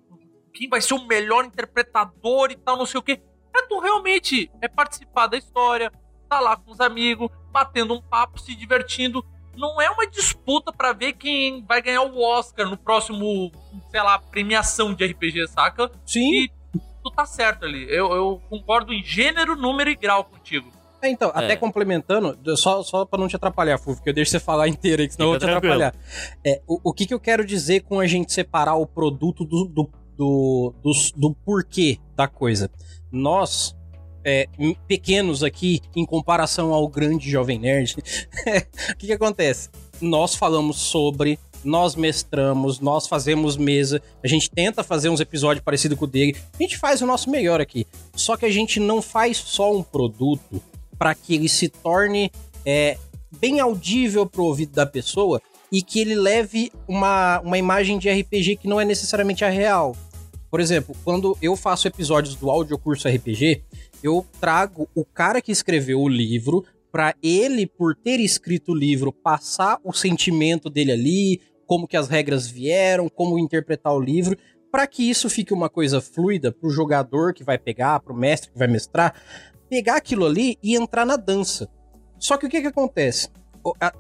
quem 0.53 0.69
vai 0.69 0.81
ser 0.81 0.95
o 0.95 1.07
melhor 1.07 1.45
interpretador 1.45 2.51
e 2.51 2.57
tal, 2.57 2.77
não 2.77 2.87
sei 2.87 2.99
o 2.99 3.03
quê. 3.03 3.21
É 3.57 3.63
tu 3.67 3.79
realmente 3.81 4.51
é 4.63 4.69
participar 4.69 5.27
da 5.27 5.37
história, 5.37 5.91
tá 6.29 6.39
lá 6.41 6.57
com 6.57 6.71
os 6.71 6.81
amigos, 6.81 7.29
batendo 7.51 7.95
um 7.95 8.03
papo, 8.03 8.39
se 8.41 8.55
divertindo. 8.55 9.25
Não 9.57 9.81
é 9.81 9.91
uma 9.91 10.07
disputa 10.07 10.73
pra 10.73 10.93
ver 10.93 11.15
quem 11.15 11.65
vai 11.67 11.83
ganhar 11.83 12.03
o 12.03 12.21
Oscar 12.23 12.69
no 12.69 12.77
próximo, 12.77 13.51
sei 13.91 14.01
lá, 14.03 14.19
premiação 14.19 14.95
de 14.95 15.05
RPG, 15.05 15.49
saca? 15.49 15.91
Sim. 16.07 16.45
E 16.45 16.51
tu 17.03 17.11
tá 17.11 17.27
certo 17.27 17.65
ali. 17.65 17.85
Eu, 17.89 18.13
eu 18.13 18.41
concordo 18.49 18.93
em 18.93 19.03
gênero, 19.03 19.57
número 19.57 19.91
e 19.91 19.97
grau 19.97 20.25
contigo. 20.25 20.71
É, 21.03 21.09
então, 21.09 21.31
É. 21.35 21.45
até 21.45 21.57
complementando, 21.57 22.39
só, 22.57 22.83
só 22.83 23.05
pra 23.07 23.19
não 23.19 23.27
te 23.27 23.35
atrapalhar, 23.35 23.79
Fufo, 23.79 23.97
porque 23.97 24.11
eu 24.11 24.15
deixo 24.15 24.31
você 24.31 24.39
falar 24.39 24.69
inteiro 24.69 25.03
aí, 25.03 25.09
que 25.09 25.15
senão 25.15 25.27
eu 25.29 25.31
vou 25.33 25.39
te 25.39 25.47
tranquilo. 25.47 25.75
atrapalhar. 25.75 25.95
É, 26.47 26.63
o, 26.67 26.91
o 26.91 26.93
que, 26.93 27.07
que 27.07 27.15
eu 27.15 27.19
quero 27.21 27.45
dizer 27.45 27.81
com 27.81 27.99
a 27.99 28.07
gente 28.07 28.33
separar 28.33 28.77
o 28.77 28.87
produto 28.87 29.45
do, 29.45 29.65
do, 29.65 29.91
do, 30.21 30.75
do, 30.83 30.93
do 31.17 31.35
porquê 31.35 31.99
da 32.15 32.29
coisa? 32.29 32.71
Nós, 33.11 33.75
é, 34.23 34.47
pequenos 34.87 35.43
aqui, 35.43 35.81
em 35.97 36.05
comparação 36.05 36.75
ao 36.75 36.87
grande 36.87 37.31
Jovem 37.31 37.59
Nerd, 37.59 37.97
o 38.93 38.97
que, 38.97 39.07
que 39.07 39.13
acontece? 39.15 39.71
Nós 39.99 40.35
falamos 40.35 40.77
sobre 40.77 41.39
nós 41.63 41.95
mestramos, 41.95 42.81
nós 42.81 43.07
fazemos 43.07 43.59
mesa, 43.59 44.01
a 44.25 44.27
gente 44.27 44.51
tenta 44.51 44.83
fazer 44.83 45.11
uns 45.11 45.21
episódios 45.21 45.63
parecidos 45.63 45.99
com 45.99 46.07
o 46.07 46.09
dele, 46.09 46.35
a 46.59 46.63
gente 46.63 46.79
faz 46.79 47.03
o 47.03 47.07
nosso 47.07 47.31
melhor 47.31 47.61
aqui. 47.61 47.87
Só 48.15 48.35
que 48.35 48.47
a 48.47 48.51
gente 48.51 48.81
não 48.81 49.03
faz 49.03 49.37
só 49.37 49.75
um 49.75 49.83
produto 49.83 50.63
para 50.99 51.15
que 51.15 51.35
ele 51.35 51.51
se 51.51 51.69
torne 51.69 52.33
é, 52.65 52.97
bem 53.39 53.61
audível 53.61 54.25
pro 54.27 54.45
ouvido 54.45 54.73
da 54.73 54.87
pessoa 54.87 55.41
e 55.71 55.83
que 55.83 56.01
ele 56.01 56.15
leve 56.15 56.73
uma, 56.89 57.41
uma 57.41 57.59
imagem 57.59 57.99
de 57.99 58.11
RPG 58.11 58.57
que 58.57 58.69
não 58.69 58.81
é 58.81 58.85
necessariamente 58.87 59.45
a 59.45 59.51
real. 59.51 59.95
Por 60.51 60.61
exemplo, 60.61 60.97
quando 61.05 61.37
eu 61.41 61.57
faço 61.57 61.87
episódios 61.87 62.35
do 62.35 62.51
áudio 62.51 62.79
curso 62.79 63.09
RPG, 63.09 63.63
eu 64.03 64.27
trago 64.41 64.89
o 64.95 65.05
cara 65.05 65.41
que 65.41 65.53
escreveu 65.53 66.01
o 66.01 66.09
livro 66.09 66.65
para 66.91 67.15
ele, 67.23 67.67
por 67.67 67.95
ter 67.95 68.19
escrito 68.19 68.73
o 68.73 68.75
livro, 68.75 69.13
passar 69.13 69.79
o 69.85 69.93
sentimento 69.93 70.69
dele 70.69 70.91
ali, 70.91 71.41
como 71.67 71.87
que 71.87 71.97
as 71.97 72.09
regras 72.09 72.49
vieram, 72.49 73.09
como 73.09 73.39
interpretar 73.39 73.95
o 73.95 74.01
livro, 74.01 74.37
para 74.73 74.87
que 74.87 75.09
isso 75.09 75.31
fique 75.31 75.55
uma 75.55 75.69
coisa 75.69 76.01
fluida 76.01 76.51
pro 76.51 76.69
jogador 76.69 77.33
que 77.33 77.45
vai 77.45 77.59
pegar, 77.59 78.01
pro 78.01 78.15
mestre 78.15 78.51
que 78.51 78.59
vai 78.59 78.67
mestrar, 78.67 79.15
pegar 79.69 79.97
aquilo 79.97 80.27
ali 80.27 80.59
e 80.61 80.75
entrar 80.75 81.07
na 81.07 81.17
dança. 81.17 81.69
Só 82.19 82.37
que 82.37 82.47
o 82.47 82.49
que 82.49 82.61
que 82.61 82.67
acontece? 82.67 83.29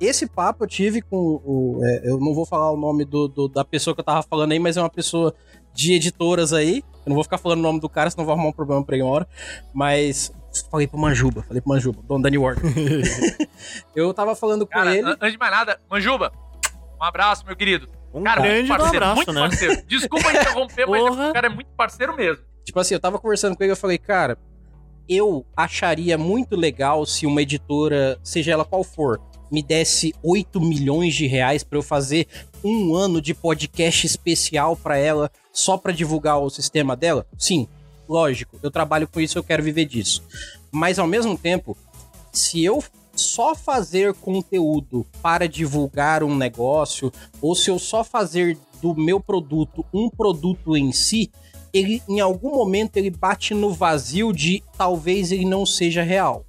Esse 0.01 0.27
papo 0.27 0.65
eu 0.65 0.69
tive 0.69 1.03
com 1.03 1.17
o. 1.17 1.81
É, 1.85 2.09
eu 2.09 2.19
não 2.19 2.35
vou 2.35 2.47
falar 2.47 2.73
o 2.73 2.77
nome 2.77 3.05
do, 3.05 3.29
do, 3.29 3.47
da 3.47 3.65
pessoa 3.65 3.95
que 3.95 4.01
eu 4.01 4.05
tava 4.05 4.23
falando 4.23 4.53
aí, 4.53 4.59
mas 4.59 4.77
é 4.77 4.81
uma 4.81 4.91
pessoa 4.91 5.35
de 5.75 5.95
editoras 5.95 6.53
aí. 6.53 6.83
Eu 7.05 7.11
não 7.11 7.15
vou 7.15 7.25
ficar 7.25 7.39
falando 7.39 7.61
o 7.61 7.63
nome 7.63 7.81
do 7.81 7.89
cara, 7.89 8.11
senão 8.11 8.25
vou 8.25 8.35
arrumar 8.35 8.49
um 8.51 8.53
problema 8.53 8.85
pra 8.85 8.95
ele 8.97 9.03
uma 9.03 9.13
hora. 9.13 9.29
Mas 9.73 10.33
falei 10.71 10.87
pro 10.87 10.99
Manjuba, 10.99 11.43
falei 11.43 11.61
pro 11.61 11.71
Manjuba, 11.73 12.03
Don 12.07 12.21
Danny 12.21 12.37
Ward. 12.39 12.61
eu 13.95 14.13
tava 14.13 14.35
falando 14.35 14.67
com 14.67 14.73
Cara, 14.73 14.97
ele. 14.97 15.07
an- 15.07 15.17
antes 15.21 15.33
de 15.33 15.39
mais 15.39 15.51
nada, 15.53 15.81
Manjuba, 15.91 16.33
um 17.01 17.05
abraço, 17.05 17.45
meu 17.47 17.57
querido. 17.57 17.89
Um 18.13 18.23
Cara, 18.25 18.43
grande 18.43 18.69
muito 18.69 18.79
parceiro, 18.81 18.97
abraço, 19.05 19.17
muito 19.17 19.33
né? 19.33 19.41
parceiro. 19.41 19.83
Desculpa 19.87 20.31
interromper, 20.35 20.87
mas 20.87 21.01
Porra. 21.03 21.31
o 21.31 21.33
cara 21.33 21.47
é 21.47 21.51
muito 21.51 21.69
parceiro 21.77 22.17
mesmo. 22.17 22.43
Tipo 22.65 22.81
assim, 22.81 22.95
eu 22.95 23.01
tava 23.01 23.19
conversando 23.19 23.57
com 23.57 23.63
ele, 23.63 23.73
eu 23.73 23.77
falei, 23.77 23.99
cara, 23.99 24.37
eu 25.09 25.47
acharia 25.57 26.19
muito 26.19 26.57
legal 26.57 27.07
se 27.07 27.25
uma 27.27 27.41
editora, 27.43 28.19
seja 28.23 28.53
ela 28.53 28.65
qual 28.65 28.83
for, 28.85 29.21
me 29.51 29.63
desse 29.63 30.15
8 30.23 30.61
milhões 30.61 31.15
de 31.15 31.27
reais 31.27 31.65
pra 31.65 31.79
eu 31.79 31.83
fazer 31.83 32.27
um 32.63 32.95
ano 32.95 33.21
de 33.21 33.35
podcast 33.35 34.07
especial 34.07 34.77
pra 34.77 34.97
ela, 34.97 35.31
só 35.53 35.77
pra 35.77 35.93
divulgar 35.93 36.39
o 36.39 36.51
sistema 36.51 36.97
dela? 36.97 37.27
Sim, 37.39 37.67
lógico, 38.09 38.59
eu 38.63 38.71
trabalho 38.71 39.09
com 39.09 39.21
isso, 39.21 39.39
eu 39.39 39.45
quero 39.45 39.63
viver 39.63 39.87
disso. 39.87 40.23
Mas 40.71 40.99
ao 40.99 41.07
mesmo 41.07 41.37
tempo, 41.37 41.77
se 42.33 42.65
eu 42.65 42.83
só 43.15 43.55
fazer 43.55 44.15
conteúdo 44.15 45.05
para 45.21 45.49
divulgar 45.49 46.23
um 46.23 46.35
negócio, 46.35 47.13
ou 47.41 47.55
se 47.55 47.71
eu 47.71 47.79
só 47.79 48.03
fazer 48.03 48.57
do 48.81 48.95
meu 48.95 49.21
produto 49.21 49.85
um 49.93 50.09
produto 50.09 50.77
em 50.77 50.93
si, 50.93 51.31
ele 51.73 52.03
em 52.09 52.21
algum 52.21 52.51
momento 52.51 52.97
ele 52.97 53.11
bate 53.11 53.55
no 53.55 53.73
vazio 53.73 54.33
de 54.33 54.63
talvez 54.77 55.31
ele 55.33 55.45
não 55.45 55.65
seja 55.65 56.03
real. 56.03 56.45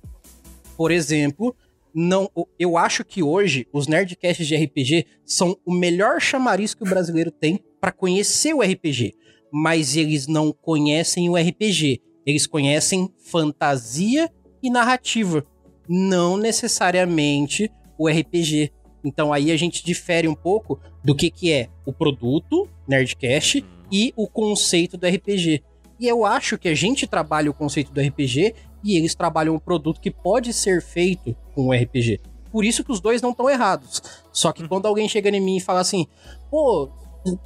Por 0.77 0.91
exemplo, 0.91 1.55
não, 1.93 2.29
eu 2.57 2.77
acho 2.77 3.03
que 3.03 3.21
hoje 3.21 3.67
os 3.73 3.87
nerdcasts 3.87 4.47
de 4.47 4.55
RPG 4.55 5.05
são 5.25 5.57
o 5.65 5.73
melhor 5.73 6.21
chamariz 6.21 6.73
que 6.73 6.83
o 6.83 6.89
brasileiro 6.89 7.31
tem 7.31 7.59
para 7.79 7.91
conhecer 7.91 8.53
o 8.53 8.61
RPG, 8.61 9.13
mas 9.51 9.97
eles 9.97 10.27
não 10.27 10.51
conhecem 10.51 11.29
o 11.29 11.35
RPG. 11.35 12.01
Eles 12.25 12.45
conhecem 12.45 13.11
fantasia 13.25 14.29
e 14.61 14.69
narrativa, 14.69 15.45
não 15.89 16.37
necessariamente 16.37 17.69
o 17.97 18.07
RPG. 18.07 18.71
Então 19.03 19.33
aí 19.33 19.51
a 19.51 19.57
gente 19.57 19.83
difere 19.83 20.27
um 20.27 20.35
pouco 20.35 20.79
do 21.03 21.15
que, 21.15 21.31
que 21.31 21.51
é 21.51 21.67
o 21.85 21.91
produto 21.91 22.69
Nerdcast 22.87 23.65
e 23.91 24.13
o 24.15 24.27
conceito 24.27 24.97
do 24.97 25.07
RPG. 25.07 25.63
E 25.99 26.07
eu 26.07 26.25
acho 26.25 26.57
que 26.57 26.69
a 26.69 26.73
gente 26.75 27.05
trabalha 27.05 27.49
o 27.49 27.53
conceito 27.53 27.91
do 27.91 28.01
RPG 28.01 28.55
e 28.83 28.97
eles 28.97 29.15
trabalham 29.15 29.55
um 29.55 29.59
produto 29.59 30.01
que 30.01 30.11
pode 30.11 30.53
ser 30.53 30.81
feito 30.81 31.35
com 31.53 31.67
o 31.67 31.73
RPG. 31.73 32.19
Por 32.51 32.65
isso 32.65 32.83
que 32.83 32.91
os 32.91 32.99
dois 32.99 33.21
não 33.21 33.31
estão 33.31 33.49
errados. 33.49 34.01
Só 34.31 34.51
que 34.51 34.67
quando 34.67 34.85
alguém 34.85 35.07
chega 35.07 35.29
em 35.29 35.39
mim 35.39 35.57
e 35.57 35.61
fala 35.61 35.79
assim, 35.79 36.05
pô, 36.49 36.89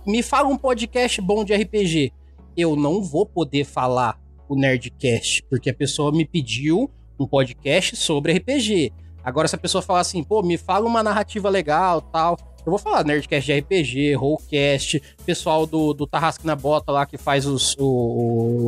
me 0.05 0.23
fala 0.23 0.47
um 0.47 0.57
podcast 0.57 1.21
bom 1.21 1.43
de 1.43 1.53
RPG, 1.53 2.11
eu 2.57 2.75
não 2.75 3.03
vou 3.03 3.25
poder 3.25 3.65
falar 3.65 4.19
o 4.47 4.55
Nerdcast, 4.55 5.43
porque 5.49 5.69
a 5.69 5.73
pessoa 5.73 6.11
me 6.11 6.25
pediu 6.25 6.89
um 7.19 7.27
podcast 7.27 7.95
sobre 7.95 8.33
RPG. 8.33 8.91
Agora, 9.23 9.47
se 9.47 9.55
a 9.55 9.59
pessoa 9.59 9.81
falar 9.81 10.01
assim, 10.01 10.23
pô, 10.23 10.41
me 10.41 10.57
fala 10.57 10.85
uma 10.85 11.01
narrativa 11.01 11.49
legal 11.49 12.01
tal, 12.01 12.37
eu 12.65 12.71
vou 12.71 12.79
falar 12.79 13.03
Nerdcast 13.03 13.45
de 13.45 13.59
RPG, 13.59 14.13
Rollcast, 14.15 15.01
pessoal 15.23 15.67
do, 15.67 15.93
do 15.93 16.07
Tarrasque 16.07 16.47
na 16.47 16.55
Bota 16.55 16.91
lá 16.91 17.05
que 17.05 17.17
faz 17.17 17.45
os, 17.45 17.75
o, 17.77 17.85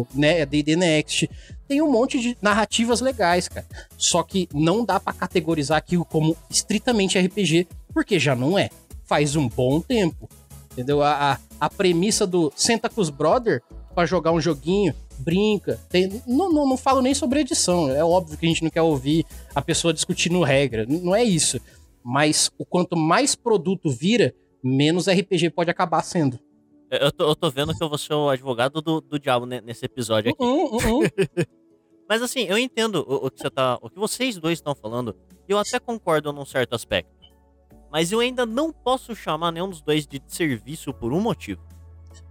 o 0.02 0.08
né, 0.14 0.46
D&D 0.46 0.76
Next. 0.76 1.28
Tem 1.68 1.82
um 1.82 1.92
monte 1.92 2.20
de 2.20 2.38
narrativas 2.42 3.02
legais, 3.02 3.48
cara. 3.48 3.66
Só 3.98 4.24
que 4.24 4.48
não 4.54 4.86
dá 4.86 5.00
pra 5.00 5.14
categorizar 5.14 5.78
aquilo 5.78 6.06
como 6.06 6.36
estritamente 6.50 7.20
RPG, 7.20 7.68
porque 7.94 8.20
já 8.20 8.36
não 8.36 8.58
é. 8.58 8.70
Faz 9.06 9.36
um 9.36 9.48
bom 9.48 9.82
tempo. 9.82 10.30
Entendeu? 10.72 11.02
A, 11.02 11.34
a, 11.34 11.40
a 11.62 11.70
premissa 11.70 12.26
do 12.28 12.52
senta 12.56 12.90
com 12.90 13.02
os 13.02 13.10
brother 13.10 13.62
pra 13.96 14.06
jogar 14.06 14.32
um 14.32 14.40
joguinho, 14.40 14.94
brinca. 15.18 15.80
Tem, 15.90 16.22
não, 16.28 16.52
não, 16.54 16.70
não 16.70 16.78
falo 16.78 17.02
nem 17.02 17.14
sobre 17.16 17.40
edição. 17.40 17.90
É 17.90 18.04
óbvio 18.04 18.38
que 18.38 18.46
a 18.46 18.50
gente 18.50 18.64
não 18.64 18.70
quer 18.70 18.84
ouvir 18.84 19.26
a 19.56 19.62
pessoa 19.62 19.94
discutindo 19.94 20.42
regra. 20.44 20.86
Não 20.88 21.16
é 21.16 21.24
isso. 21.24 21.60
Mas 22.04 22.52
o 22.58 22.66
quanto 22.66 22.96
mais 22.96 23.36
produto 23.36 23.90
vira, 23.90 24.34
menos 24.64 25.08
RPG 25.08 25.50
pode 25.50 25.70
acabar 25.72 26.02
sendo. 26.04 26.40
Eu 26.90 27.12
tô, 27.12 27.30
eu 27.30 27.36
tô 27.36 27.50
vendo 27.50 27.76
que 27.76 27.84
eu 27.84 27.90
vou 27.90 27.98
ser 27.98 28.14
o 28.14 28.30
advogado 28.30 28.82
do, 28.82 29.02
do 29.02 29.20
diabo 29.20 29.46
ne- 29.46 29.60
nesse 29.60 29.84
episódio 29.84 30.32
aqui. 30.32 30.42
Uhum, 30.42 30.78
uhum. 30.78 31.02
Mas 32.10 32.22
assim, 32.22 32.42
eu 32.44 32.58
entendo 32.58 33.06
o, 33.08 33.28
o 33.28 33.32
que 33.32 33.40
você 33.42 33.50
tá. 33.50 33.78
O 33.82 33.90
que 33.90 34.00
vocês 34.00 34.38
dois 34.38 34.58
estão 34.60 34.74
falando. 34.76 35.16
E 35.48 35.52
eu 35.52 35.58
até 35.60 35.80
concordo 35.80 36.32
num 36.34 36.46
certo 36.46 36.74
aspecto. 36.76 37.12
Mas 37.92 38.12
eu 38.12 38.20
ainda 38.20 38.46
não 38.46 38.72
posso 38.72 39.16
chamar 39.16 39.52
nenhum 39.52 39.70
dos 39.70 39.82
dois 39.82 40.06
de 40.06 40.22
serviço 40.28 40.94
por 40.94 41.14
um 41.14 41.20
motivo. 41.22 41.62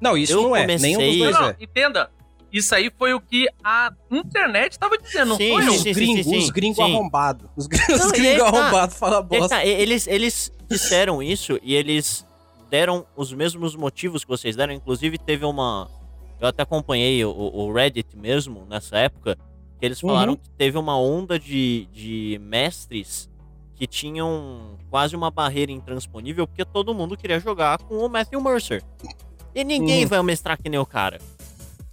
Não, 0.00 0.16
isso 0.16 0.32
Eu 0.32 0.42
não 0.42 0.56
é. 0.56 0.62
comecei- 0.62 0.96
Nenhum 0.96 1.10
dos 1.10 1.18
dois 1.18 1.34
Não, 1.34 1.40
não, 1.42 1.48
é. 1.48 1.56
entenda. 1.60 2.10
Isso 2.52 2.74
aí 2.74 2.90
foi 2.96 3.12
o 3.12 3.20
que 3.20 3.46
a 3.62 3.92
internet 4.10 4.78
tava 4.78 4.96
dizendo, 4.98 5.30
não 5.30 5.36
Sim, 5.36 5.52
foi 5.54 5.66
eu? 5.66 5.72
Os 5.72 5.80
sim, 5.80 5.92
gringos, 5.92 6.24
sim, 6.26 6.38
os 6.38 6.50
gringos 6.50 6.76
sim. 6.76 6.82
arrombados. 6.82 7.50
Os, 7.56 7.66
gr- 7.66 7.78
Não, 7.88 7.96
os 7.96 8.12
e 8.12 8.12
gringos 8.12 8.38
tá. 8.38 8.46
arrombados 8.48 8.96
falam 8.96 9.20
E 9.20 9.38
bosta. 9.38 9.48
tá, 9.56 9.66
eles, 9.66 10.06
eles 10.06 10.52
disseram 10.70 11.22
isso 11.22 11.58
e 11.62 11.74
eles 11.74 12.24
deram 12.70 13.04
os 13.16 13.32
mesmos 13.32 13.74
motivos 13.74 14.24
que 14.24 14.28
vocês 14.30 14.54
deram. 14.56 14.72
Inclusive, 14.72 15.18
teve 15.18 15.44
uma. 15.44 15.90
Eu 16.40 16.46
até 16.48 16.62
acompanhei 16.62 17.24
o, 17.24 17.30
o 17.30 17.72
Reddit 17.72 18.16
mesmo 18.16 18.64
nessa 18.68 18.96
época. 18.98 19.36
Que 19.78 19.86
eles 19.86 20.00
falaram 20.00 20.32
Uhum. 20.32 20.36
que 20.38 20.48
teve 20.50 20.78
uma 20.78 20.98
onda 20.98 21.38
de, 21.38 21.86
de 21.92 22.38
mestres 22.42 23.28
que 23.74 23.86
tinham 23.86 24.78
quase 24.90 25.14
uma 25.14 25.30
barreira 25.30 25.70
intransponível 25.70 26.46
porque 26.46 26.64
todo 26.64 26.94
mundo 26.94 27.16
queria 27.16 27.38
jogar 27.38 27.78
com 27.78 27.96
o 27.98 28.08
Matthew 28.08 28.40
Mercer. 28.40 28.82
E 29.54 29.62
ninguém 29.64 30.04
Uhum. 30.04 30.08
vai 30.08 30.22
mestrar 30.22 30.56
que 30.60 30.68
nem 30.68 30.80
o 30.80 30.86
cara. 30.86 31.20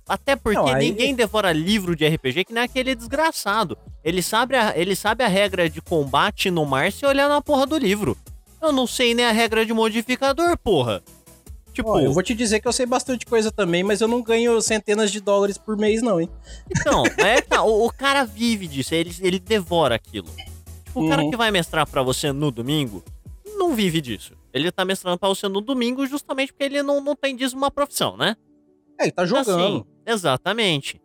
Até 0.07 0.35
porque 0.35 0.57
Não, 0.59 0.67
aí- 0.67 0.89
ninguém 0.89 1.13
devora 1.15 1.51
livro 1.51 1.95
de 1.95 2.05
RPG 2.05 2.45
que 2.45 2.53
nem 2.53 2.63
aquele 2.63 2.93
desgraçado. 2.95 3.77
Ele 4.03 4.21
sabe, 4.21 4.55
a, 4.55 4.73
ele 4.77 4.95
sabe 4.95 5.23
a 5.23 5.27
regra 5.27 5.69
de 5.69 5.81
combate 5.81 6.49
no 6.51 6.65
mar 6.65 6.91
se 6.91 7.05
olhar 7.05 7.27
na 7.29 7.41
porra 7.41 7.65
do 7.65 7.77
livro. 7.77 8.17
Eu 8.61 8.71
não 8.71 8.85
sei 8.87 9.13
nem 9.13 9.25
a 9.25 9.31
regra 9.31 9.65
de 9.65 9.73
modificador, 9.73 10.57
porra. 10.57 11.01
Tipo, 11.73 11.99
eu 11.99 12.13
vou 12.13 12.21
te 12.21 12.33
dizer 12.35 12.59
que 12.59 12.67
eu 12.67 12.71
sei 12.73 12.85
bastante 12.85 13.25
coisa 13.25 13.51
também, 13.51 13.83
mas 13.83 13.99
eu 13.99 14.07
não 14.07 14.21
ganho 14.21 14.61
centenas 14.61 15.11
de 15.11 15.19
dólares 15.19 15.57
por 15.57 15.75
mês, 15.75 16.01
não, 16.03 16.21
hein? 16.21 16.29
então, 16.69 17.03
é, 17.17 17.41
tá, 17.41 17.63
o, 17.63 17.85
o 17.87 17.91
cara 17.91 18.23
vive 18.23 18.67
disso, 18.67 18.93
ele, 18.93 19.11
ele 19.21 19.39
devora 19.39 19.95
aquilo. 19.95 20.29
Tipo, 20.85 21.03
o 21.03 21.09
cara 21.09 21.23
Uhum. 21.23 21.31
que 21.31 21.35
vai 21.37 21.49
mestrar 21.49 21.89
pra 21.89 22.03
você 22.03 22.31
no 22.31 22.51
domingo, 22.51 23.03
não 23.57 23.73
vive 23.73 23.99
disso. 23.99 24.33
Ele 24.53 24.71
tá 24.71 24.85
mestrando 24.85 25.17
pra 25.17 25.29
você 25.29 25.47
no 25.47 25.61
domingo 25.61 26.05
justamente 26.05 26.53
porque 26.53 26.63
ele 26.65 26.83
não, 26.83 27.01
não 27.01 27.15
tem 27.15 27.35
disso 27.35 27.57
uma 27.57 27.71
profissão, 27.71 28.15
né? 28.15 28.35
É, 28.99 29.05
ele 29.05 29.11
tá 29.11 29.25
jogando. 29.25 29.49
Assim, 29.49 29.83
exatamente. 30.05 31.01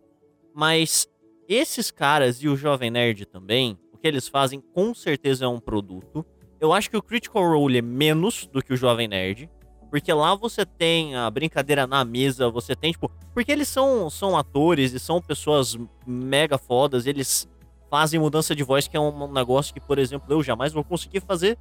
Mas 0.55 1.09
esses 1.49 1.91
caras 1.91 2.43
e 2.43 2.49
o 2.49 2.57
Jovem 2.57 2.91
Nerd 2.91 3.25
também, 3.25 3.79
o 3.93 3.97
que 3.97 4.07
eles 4.07 4.29
fazem 4.29 4.61
com 4.75 4.95
certeza 4.95 5.47
é 5.47 5.49
um 5.49 5.59
produto. 5.59 6.27
Eu 6.61 6.73
acho 6.75 6.91
que 6.91 6.97
o 6.97 7.03
Critical 7.03 7.43
Role 7.43 7.79
é 7.79 7.83
menos 7.83 8.47
do 8.53 8.63
que 8.63 8.75
o 8.75 8.77
Jovem 8.77 9.09
Nerd. 9.09 9.49
Porque 9.91 10.13
lá 10.13 10.35
você 10.35 10.67
tem 10.67 11.17
a 11.17 11.31
brincadeira 11.31 11.87
na 11.87 12.05
mesa, 12.05 12.51
você 12.51 12.77
tem, 12.77 12.93
tipo. 12.93 13.11
Porque 13.33 13.51
eles 13.51 13.69
são, 13.69 14.11
são 14.11 14.37
atores 14.37 14.93
e 14.93 14.99
são 14.99 15.21
pessoas 15.21 15.77
mega 16.07 16.59
fodas, 16.59 17.07
eles 17.07 17.49
fazem 17.91 18.21
mudança 18.21 18.55
de 18.55 18.63
voz, 18.63 18.87
que 18.87 18.97
é 18.97 19.01
um 19.01 19.33
negócio 19.33 19.73
que, 19.73 19.81
por 19.81 19.99
exemplo, 19.99 20.27
eu 20.33 20.43
jamais 20.43 20.73
vou 20.73 20.85
conseguir 20.85 21.21
fazer. 21.21 21.59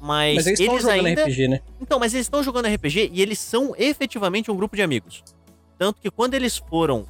Mas, 0.00 0.36
Mas 0.36 0.46
eles 0.46 0.60
estão 0.60 0.78
jogando 0.78 1.06
ainda. 1.06 1.22
RPG, 1.24 1.48
né? 1.48 1.60
Então, 1.80 1.98
mas 1.98 2.12
eles 2.12 2.26
estão 2.26 2.42
jogando 2.42 2.66
RPG 2.66 3.10
e 3.12 3.22
eles 3.22 3.38
são 3.38 3.74
efetivamente 3.78 4.50
um 4.50 4.56
grupo 4.56 4.76
de 4.76 4.82
amigos. 4.82 5.24
Tanto 5.78 6.00
que 6.00 6.10
quando 6.10 6.34
eles 6.34 6.58
foram 6.58 7.06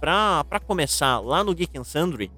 pra, 0.00 0.44
pra 0.44 0.60
começar 0.60 1.18
lá 1.18 1.42
no 1.42 1.54
Geek 1.54 1.76
and 1.76 1.84
Sundry, 1.84 2.30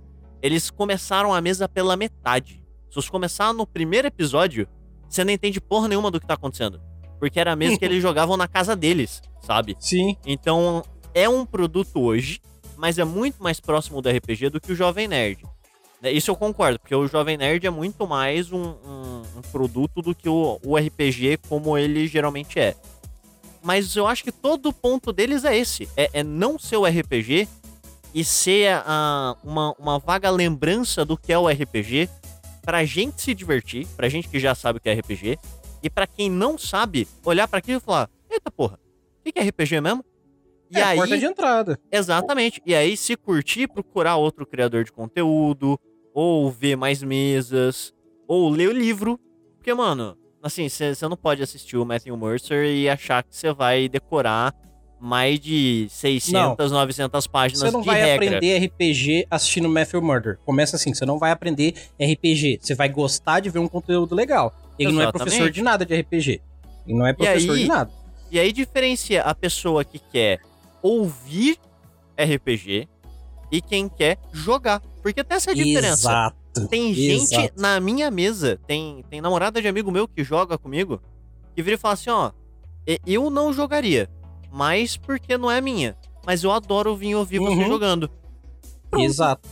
eles 0.42 0.70
começaram 0.70 1.34
a 1.34 1.40
mesa 1.40 1.68
pela 1.68 1.96
metade. 1.96 2.62
Se 2.88 2.96
você 2.96 3.10
começar 3.10 3.52
no 3.52 3.66
primeiro 3.66 4.08
episódio, 4.08 4.66
você 5.08 5.22
não 5.22 5.32
entende 5.32 5.60
porra 5.60 5.86
nenhuma 5.86 6.10
do 6.10 6.18
que 6.18 6.26
tá 6.26 6.34
acontecendo. 6.34 6.80
Porque 7.20 7.38
era 7.38 7.54
mesa 7.54 7.78
que 7.78 7.84
eles 7.84 8.00
jogavam 8.02 8.36
na 8.36 8.48
casa 8.48 8.74
deles, 8.74 9.22
sabe? 9.46 9.76
Sim. 9.78 10.16
Então, 10.26 10.82
é 11.14 11.28
um 11.28 11.46
produto 11.46 12.00
hoje, 12.00 12.40
mas 12.76 12.98
é 12.98 13.04
muito 13.04 13.40
mais 13.42 13.60
próximo 13.60 14.02
do 14.02 14.08
RPG 14.10 14.48
do 14.50 14.60
que 14.60 14.72
o 14.72 14.74
Jovem 14.74 15.06
Nerd. 15.06 15.44
Né, 16.02 16.10
Isso 16.10 16.30
eu 16.30 16.34
concordo, 16.36 16.78
porque 16.80 16.94
o 16.94 17.06
Jovem 17.06 17.36
Nerd 17.36 17.66
é 17.66 17.70
muito 17.70 18.06
mais 18.06 18.50
um, 18.50 18.58
um- 18.62 19.22
um 19.36 19.42
produto 19.52 20.00
do 20.00 20.14
que 20.14 20.28
o, 20.28 20.58
o 20.64 20.76
RPG 20.76 21.38
como 21.48 21.76
ele 21.76 22.06
geralmente 22.08 22.58
é. 22.58 22.74
Mas 23.62 23.94
eu 23.94 24.06
acho 24.06 24.24
que 24.24 24.32
todo 24.32 24.70
o 24.70 24.72
ponto 24.72 25.12
deles 25.12 25.44
é 25.44 25.54
esse: 25.54 25.86
é, 25.94 26.08
é 26.14 26.22
não 26.24 26.58
ser 26.58 26.78
o 26.78 26.86
RPG 26.86 27.46
e 28.14 28.24
ser 28.24 28.72
a- 28.86 29.36
uma, 29.44 29.74
uma 29.78 29.98
vaga 29.98 30.30
lembrança 30.30 31.04
do 31.04 31.18
que 31.18 31.30
é 31.32 31.38
o 31.38 31.46
RPG 31.48 32.08
pra 32.62 32.82
gente 32.86 33.20
se 33.20 33.34
divertir, 33.34 33.86
pra 33.96 34.08
gente 34.08 34.26
que 34.28 34.40
já 34.40 34.54
sabe 34.54 34.78
o 34.78 34.80
que 34.80 34.88
é 34.88 34.94
RPG, 34.94 35.38
e 35.82 35.90
pra 35.90 36.06
quem 36.06 36.30
não 36.30 36.56
sabe, 36.58 37.06
olhar 37.24 37.46
pra 37.48 37.58
aquilo 37.58 37.78
e 37.78 37.80
falar: 37.80 38.10
Eita 38.30 38.50
porra, 38.50 38.78
o 39.26 39.32
que 39.32 39.38
é 39.38 39.42
RPG 39.42 39.80
mesmo? 39.80 40.04
E 40.70 40.78
é 40.78 40.82
a 40.82 40.88
aí, 40.88 40.96
porta 40.98 41.18
de 41.18 41.24
entrada. 41.24 41.80
Exatamente. 41.90 42.62
E 42.64 42.74
aí, 42.74 42.96
se 42.96 43.16
curtir, 43.16 43.66
procurar 43.66 44.16
outro 44.16 44.46
criador 44.46 44.84
de 44.84 44.92
conteúdo, 44.92 45.78
ou 46.14 46.50
ver 46.50 46.76
mais 46.76 47.02
mesas, 47.02 47.92
ou 48.28 48.48
ler 48.48 48.68
o 48.68 48.72
livro. 48.72 49.18
Porque, 49.56 49.74
mano, 49.74 50.16
assim, 50.42 50.68
você 50.68 50.94
não 51.08 51.16
pode 51.16 51.42
assistir 51.42 51.76
o 51.76 51.84
Matthew 51.84 52.16
Mercer 52.16 52.66
e 52.66 52.88
achar 52.88 53.22
que 53.24 53.34
você 53.34 53.52
vai 53.52 53.88
decorar 53.88 54.54
mais 55.00 55.40
de 55.40 55.86
600, 55.88 56.70
900 56.70 57.26
páginas 57.26 57.62
Você 57.62 57.70
não 57.70 57.80
de 57.80 57.86
vai 57.86 58.02
regra. 58.02 58.36
aprender 58.36 58.58
RPG 58.66 59.26
assistindo 59.30 59.68
Matthew 59.68 60.02
Murder. 60.02 60.38
Começa 60.44 60.76
assim, 60.76 60.92
você 60.92 61.06
não 61.06 61.18
vai 61.18 61.30
aprender 61.32 61.74
RPG. 61.98 62.58
Você 62.60 62.74
vai 62.74 62.88
gostar 62.88 63.40
de 63.40 63.48
ver 63.48 63.58
um 63.58 63.66
conteúdo 63.68 64.14
legal. 64.14 64.54
Ele 64.82 64.92
não 64.92 65.02
é 65.02 65.12
professor 65.12 65.50
de 65.50 65.62
nada 65.62 65.84
de 65.86 65.94
RPG. 66.00 66.40
Ele 66.86 66.98
não 66.98 67.06
é 67.06 67.12
professor 67.12 67.52
aí, 67.54 67.62
de 67.62 67.68
nada. 67.68 67.90
E 68.30 68.38
aí 68.40 68.52
diferencia 68.52 69.22
a 69.22 69.34
pessoa 69.34 69.84
que 69.84 69.98
quer 69.98 70.40
ouvir 70.82 71.58
RPG 72.18 72.88
e 73.52 73.60
quem 73.60 73.88
quer 73.88 74.18
jogar. 74.32 74.80
Porque 75.02 75.22
tem 75.24 75.36
essa 75.36 75.54
diferença. 75.54 76.08
Exato. 76.10 76.68
Tem 76.68 76.92
gente 76.94 77.34
Exato. 77.34 77.60
na 77.60 77.78
minha 77.80 78.10
mesa, 78.10 78.58
tem, 78.66 79.04
tem 79.08 79.20
namorada 79.20 79.60
de 79.62 79.68
amigo 79.68 79.90
meu 79.90 80.08
que 80.08 80.24
joga 80.24 80.58
comigo, 80.58 81.00
que 81.54 81.62
vira 81.62 81.74
e 81.76 81.78
fala 81.78 81.94
assim, 81.94 82.10
ó, 82.10 82.32
"E- 82.86 83.00
eu 83.06 83.30
não 83.30 83.52
jogaria, 83.52 84.08
mas 84.50 84.96
porque 84.96 85.38
não 85.38 85.50
é 85.50 85.60
minha. 85.60 85.96
Mas 86.26 86.42
eu 86.44 86.50
adoro 86.50 86.94
vir 86.96 87.14
ouvir 87.14 87.38
você 87.38 87.54
Uhum. 87.62 87.66
jogando. 87.68 88.10
Pronto. 88.90 89.04
Exato. 89.04 89.48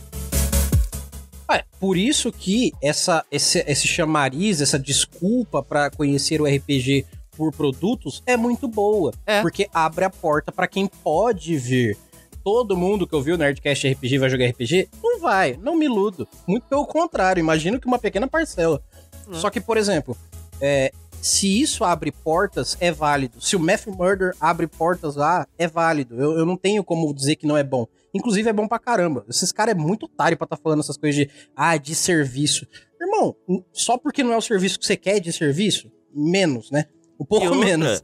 É, 1.49 1.63
por 1.79 1.97
isso 1.97 2.31
que 2.31 2.71
essa, 2.81 3.25
esse, 3.31 3.63
esse 3.67 3.87
chamariz, 3.87 4.61
essa 4.61 4.77
desculpa 4.77 5.63
pra 5.63 5.89
conhecer 5.89 6.41
o 6.41 6.45
RPG 6.45 7.05
por 7.35 7.51
produtos 7.53 8.21
é 8.25 8.35
muito 8.35 8.67
boa. 8.67 9.13
É. 9.25 9.41
Porque 9.41 9.69
abre 9.73 10.05
a 10.05 10.09
porta 10.09 10.51
pra 10.51 10.67
quem 10.67 10.87
pode 10.87 11.57
vir. 11.57 11.97
Todo 12.43 12.77
mundo 12.77 13.07
que 13.07 13.15
ouviu 13.15 13.35
o 13.35 13.37
Nerdcast 13.37 13.87
RPG 13.87 14.17
vai 14.17 14.29
jogar 14.29 14.47
RPG? 14.47 14.89
Não 15.01 15.19
vai, 15.19 15.57
não 15.61 15.75
me 15.75 15.85
iludo. 15.85 16.27
Muito 16.47 16.67
pelo 16.67 16.85
contrário, 16.85 17.39
imagino 17.39 17.79
que 17.79 17.87
uma 17.87 17.99
pequena 17.99 18.27
parcela. 18.27 18.81
Hum. 19.27 19.33
Só 19.33 19.49
que, 19.49 19.59
por 19.59 19.77
exemplo, 19.77 20.17
é, 20.61 20.91
se 21.21 21.61
isso 21.61 21.83
abre 21.83 22.11
portas, 22.11 22.77
é 22.79 22.91
válido. 22.91 23.41
Se 23.41 23.55
o 23.55 23.59
Math 23.59 23.87
Murder 23.87 24.35
abre 24.39 24.67
portas 24.67 25.15
lá, 25.15 25.47
é 25.57 25.67
válido. 25.67 26.15
Eu, 26.19 26.39
eu 26.39 26.45
não 26.45 26.55
tenho 26.55 26.83
como 26.83 27.13
dizer 27.13 27.35
que 27.35 27.47
não 27.47 27.57
é 27.57 27.63
bom. 27.63 27.87
Inclusive, 28.13 28.49
é 28.49 28.53
bom 28.53 28.67
pra 28.67 28.79
caramba. 28.79 29.25
Esses 29.29 29.51
caras 29.51 29.75
é 29.75 29.77
muito 29.77 30.03
otário 30.05 30.37
pra 30.37 30.45
estar 30.45 30.57
falando 30.57 30.79
essas 30.79 30.97
coisas 30.97 31.15
de, 31.15 31.29
ah, 31.55 31.77
de 31.77 31.93
serviço. 31.93 32.65
Irmão, 32.99 33.35
só 33.71 33.97
porque 33.97 34.23
não 34.23 34.33
é 34.33 34.37
o 34.37 34.41
serviço 34.41 34.79
que 34.79 34.85
você 34.85 34.97
quer 34.97 35.19
de 35.19 35.31
serviço, 35.31 35.91
menos, 36.13 36.69
né? 36.71 36.85
Um 37.19 37.25
pouco 37.25 37.45
E 37.45 37.49
outra, 37.49 37.65
menos. 37.65 38.03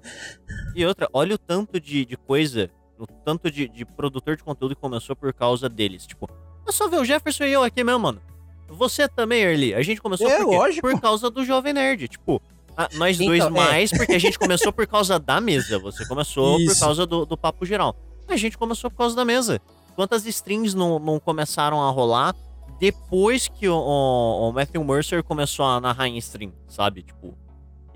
E 0.76 0.86
outra, 0.86 1.10
olha 1.14 1.36
o 1.36 1.38
tanto 1.38 1.80
de, 1.80 2.06
de 2.06 2.16
coisa, 2.18 2.70
o 3.00 3.06
tanto 3.08 3.50
de, 3.50 3.68
de 3.68 3.86
produtor 3.86 4.36
de 4.38 4.44
conteúdo 4.44 4.76
que 4.76 4.82
começou 4.82 5.16
por 5.16 5.34
causa 5.34 5.68
deles. 5.70 6.06
Tipo, 6.06 6.30
é 6.68 6.72
só 6.72 6.88
ver 6.88 6.98
o 7.00 7.06
Jefferson 7.06 7.46
e 7.46 7.54
eu 7.54 7.64
aqui 7.64 7.84
mesmo, 7.84 8.00
mano. 8.02 8.22
Você 8.68 9.08
também, 9.08 9.42
Early. 9.44 9.74
A 9.74 9.82
gente 9.82 10.02
começou 10.02 10.28
É, 10.30 10.38
por 10.38 10.50
quê? 10.50 10.56
lógico. 10.58 10.90
Por 10.90 11.00
causa 11.00 11.30
do 11.30 11.46
Jovem 11.46 11.72
Nerd. 11.74 12.08
Tipo, 12.08 12.42
ah, 12.76 12.90
nós 12.96 13.16
Então, 13.16 13.28
dois 13.28 13.44
é. 13.46 13.50
mais, 13.50 13.92
porque 13.92 14.14
a 14.14 14.20
gente 14.20 14.38
começou 14.40 14.74
por 14.74 14.86
causa 14.88 15.18
da 15.20 15.40
mesa. 15.40 15.78
Você 15.80 16.06
começou 16.08 16.56
por 16.58 16.62
Isso. 16.64 16.80
causa 16.80 17.06
do, 17.06 17.26
do 17.26 17.38
papo 17.38 17.66
geral. 17.66 17.96
A 18.28 18.36
gente 18.36 18.58
começou 18.58 18.90
por 18.90 18.98
causa 18.98 19.16
da 19.16 19.24
mesa. 19.24 19.62
Quantas 19.96 20.26
strings 20.26 20.74
não, 20.74 21.00
não 21.00 21.20
começaram 21.20 21.82
a 21.82 21.90
rolar 21.90 22.36
depois 22.80 23.48
que 23.48 23.68
o, 23.70 23.76
o- 23.76 24.50
o 24.50 24.52
Matthew 24.52 24.84
Mercer 24.84 25.24
começou 25.24 25.66
a 25.66 25.80
narrar 25.80 26.08
em 26.08 26.18
stream, 26.18 26.52
sabe? 26.68 27.04
Tipo, 27.04 27.34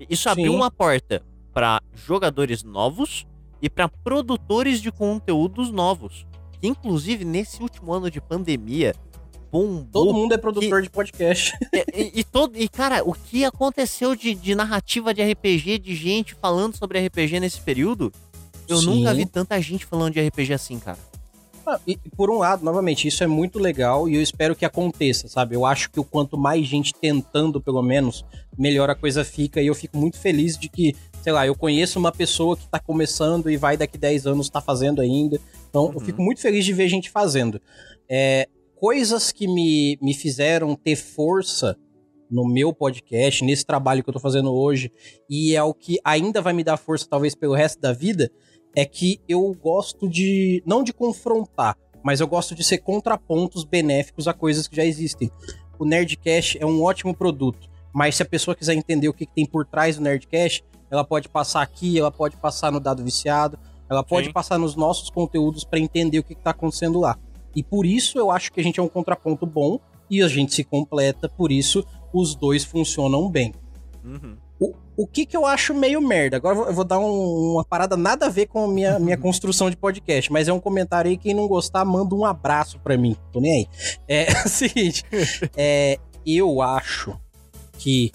isso 0.08 0.28
abriu 0.28 0.50
Sim. 0.52 0.56
uma 0.56 0.70
porta 0.70 1.22
pra 1.52 1.80
jogadores 1.94 2.62
novos 2.62 3.26
e 3.60 3.68
pra 3.68 3.88
produtores 3.88 4.80
de 4.80 4.90
conteúdos 4.90 5.70
novos. 5.70 6.26
Que, 6.58 6.66
inclusive, 6.68 7.24
nesse 7.24 7.62
último 7.62 7.92
ano 7.92 8.10
de 8.10 8.20
pandemia, 8.20 8.94
bombou. 9.52 9.84
Todo 10.06 10.14
mundo 10.14 10.32
é 10.32 10.38
produtor 10.38 10.80
de 10.80 10.88
podcast. 10.88 11.52
E, 11.72 11.84
e- 12.16 12.20
e 12.20 12.24
todo, 12.24 12.56
e, 12.56 12.66
cara, 12.68 13.02
o 13.04 13.12
que 13.12 13.44
aconteceu 13.44 14.16
de, 14.16 14.34
de 14.34 14.54
narrativa 14.54 15.12
de 15.12 15.22
RPG, 15.22 15.78
de 15.78 15.94
gente 15.94 16.34
falando 16.34 16.74
sobre 16.76 17.04
RPG 17.06 17.38
nesse 17.40 17.60
período? 17.60 18.10
Eu 18.66 18.78
Sim. 18.78 18.86
nunca 19.00 19.12
vi 19.12 19.26
tanta 19.26 19.60
gente 19.60 19.84
falando 19.84 20.14
de 20.14 20.26
RPG 20.26 20.54
assim, 20.54 20.78
cara. 20.78 20.98
E 21.86 21.96
por 22.16 22.30
um 22.30 22.38
lado, 22.38 22.64
novamente, 22.64 23.06
isso 23.06 23.22
é 23.22 23.26
muito 23.26 23.58
legal 23.58 24.08
e 24.08 24.14
eu 24.16 24.22
espero 24.22 24.56
que 24.56 24.64
aconteça, 24.64 25.28
sabe? 25.28 25.54
Eu 25.54 25.64
acho 25.66 25.90
que 25.90 26.00
o 26.00 26.04
quanto 26.04 26.38
mais 26.38 26.66
gente 26.66 26.92
tentando, 26.94 27.60
pelo 27.60 27.82
menos, 27.82 28.24
melhor 28.58 28.88
a 28.90 28.94
coisa 28.94 29.24
fica. 29.24 29.60
E 29.60 29.66
eu 29.66 29.74
fico 29.74 29.96
muito 29.96 30.18
feliz 30.18 30.56
de 30.58 30.68
que, 30.68 30.94
sei 31.22 31.32
lá, 31.32 31.46
eu 31.46 31.54
conheço 31.54 31.98
uma 31.98 32.10
pessoa 32.12 32.56
que 32.56 32.66
tá 32.68 32.78
começando 32.78 33.50
e 33.50 33.56
vai 33.56 33.76
daqui 33.76 33.98
10 33.98 34.26
anos 34.26 34.48
tá 34.50 34.60
fazendo 34.60 35.00
ainda. 35.00 35.40
Então, 35.68 35.86
eu 35.86 35.98
Uhum. 35.98 36.00
fico 36.00 36.22
muito 36.22 36.40
feliz 36.40 36.64
de 36.64 36.72
ver 36.72 36.88
gente 36.88 37.10
fazendo. 37.10 37.60
É, 38.08 38.48
coisas 38.74 39.30
que 39.30 39.46
me, 39.46 39.98
me 40.00 40.14
fizeram 40.14 40.74
ter 40.74 40.96
força 40.96 41.76
no 42.30 42.46
meu 42.46 42.72
podcast, 42.72 43.44
nesse 43.44 43.64
trabalho 43.66 44.02
que 44.04 44.08
eu 44.08 44.14
tô 44.14 44.20
fazendo 44.20 44.54
hoje, 44.54 44.90
e 45.28 45.54
é 45.56 45.62
o 45.62 45.74
que 45.74 45.98
ainda 46.04 46.40
vai 46.40 46.52
me 46.52 46.62
dar 46.62 46.76
força, 46.76 47.04
talvez, 47.10 47.34
pelo 47.34 47.54
resto 47.54 47.80
da 47.80 47.92
vida, 47.92 48.30
é 48.74 48.84
que 48.84 49.20
eu 49.28 49.54
gosto 49.54 50.08
de. 50.08 50.62
não 50.66 50.82
de 50.82 50.92
confrontar, 50.92 51.76
mas 52.02 52.20
eu 52.20 52.26
gosto 52.26 52.54
de 52.54 52.64
ser 52.64 52.78
contrapontos 52.78 53.64
benéficos 53.64 54.28
a 54.28 54.34
coisas 54.34 54.68
que 54.68 54.76
já 54.76 54.84
existem. 54.84 55.30
O 55.78 55.84
Nerdcast 55.84 56.58
é 56.60 56.66
um 56.66 56.82
ótimo 56.82 57.14
produto, 57.14 57.68
mas 57.92 58.16
se 58.16 58.22
a 58.22 58.26
pessoa 58.26 58.54
quiser 58.54 58.74
entender 58.74 59.08
o 59.08 59.14
que, 59.14 59.26
que 59.26 59.34
tem 59.34 59.46
por 59.46 59.66
trás 59.66 59.96
do 59.96 60.02
Nerdcast, 60.02 60.64
ela 60.90 61.04
pode 61.04 61.28
passar 61.28 61.62
aqui, 61.62 61.98
ela 61.98 62.10
pode 62.10 62.36
passar 62.36 62.70
no 62.70 62.80
Dado 62.80 63.02
Viciado, 63.02 63.58
ela 63.88 64.04
pode 64.04 64.26
Sim. 64.26 64.32
passar 64.32 64.58
nos 64.58 64.76
nossos 64.76 65.10
conteúdos 65.10 65.64
para 65.64 65.78
entender 65.78 66.18
o 66.18 66.22
que, 66.22 66.34
que 66.34 66.42
tá 66.42 66.50
acontecendo 66.50 67.00
lá. 67.00 67.18
E 67.54 67.62
por 67.62 67.84
isso 67.84 68.18
eu 68.18 68.30
acho 68.30 68.52
que 68.52 68.60
a 68.60 68.62
gente 68.62 68.78
é 68.78 68.82
um 68.82 68.88
contraponto 68.88 69.46
bom 69.46 69.80
e 70.08 70.22
a 70.22 70.28
gente 70.28 70.54
se 70.54 70.64
completa, 70.64 71.28
por 71.28 71.50
isso 71.50 71.84
os 72.12 72.34
dois 72.34 72.64
funcionam 72.64 73.28
bem. 73.28 73.52
Uhum. 74.04 74.36
O, 74.60 74.74
o 74.96 75.06
que 75.06 75.24
que 75.24 75.34
eu 75.36 75.46
acho 75.46 75.72
meio 75.74 76.00
merda? 76.00 76.36
Agora 76.36 76.58
eu 76.58 76.74
vou- 76.74 76.84
dar 76.84 76.98
um- 76.98 77.52
uma 77.52 77.64
parada 77.64 77.96
nada 77.96 78.26
a 78.26 78.28
ver 78.28 78.46
com 78.46 78.64
a 78.64 78.68
minha, 78.68 78.98
minha 78.98 79.16
construção 79.16 79.70
de 79.70 79.76
podcast, 79.76 80.30
mas 80.30 80.48
é 80.48 80.52
um 80.52 80.60
comentário 80.60 81.10
aí. 81.10 81.16
Quem 81.16 81.32
não 81.32 81.48
gostar, 81.48 81.84
manda 81.84 82.14
um 82.14 82.24
abraço 82.26 82.78
pra 82.80 82.98
mim. 82.98 83.16
Tô 83.32 83.40
nem 83.40 83.54
aí. 83.54 83.66
É 84.06 84.26
o 84.44 84.48
seguinte: 84.48 85.02
é, 85.56 85.98
eu 86.26 86.60
acho 86.60 87.18
que. 87.78 88.12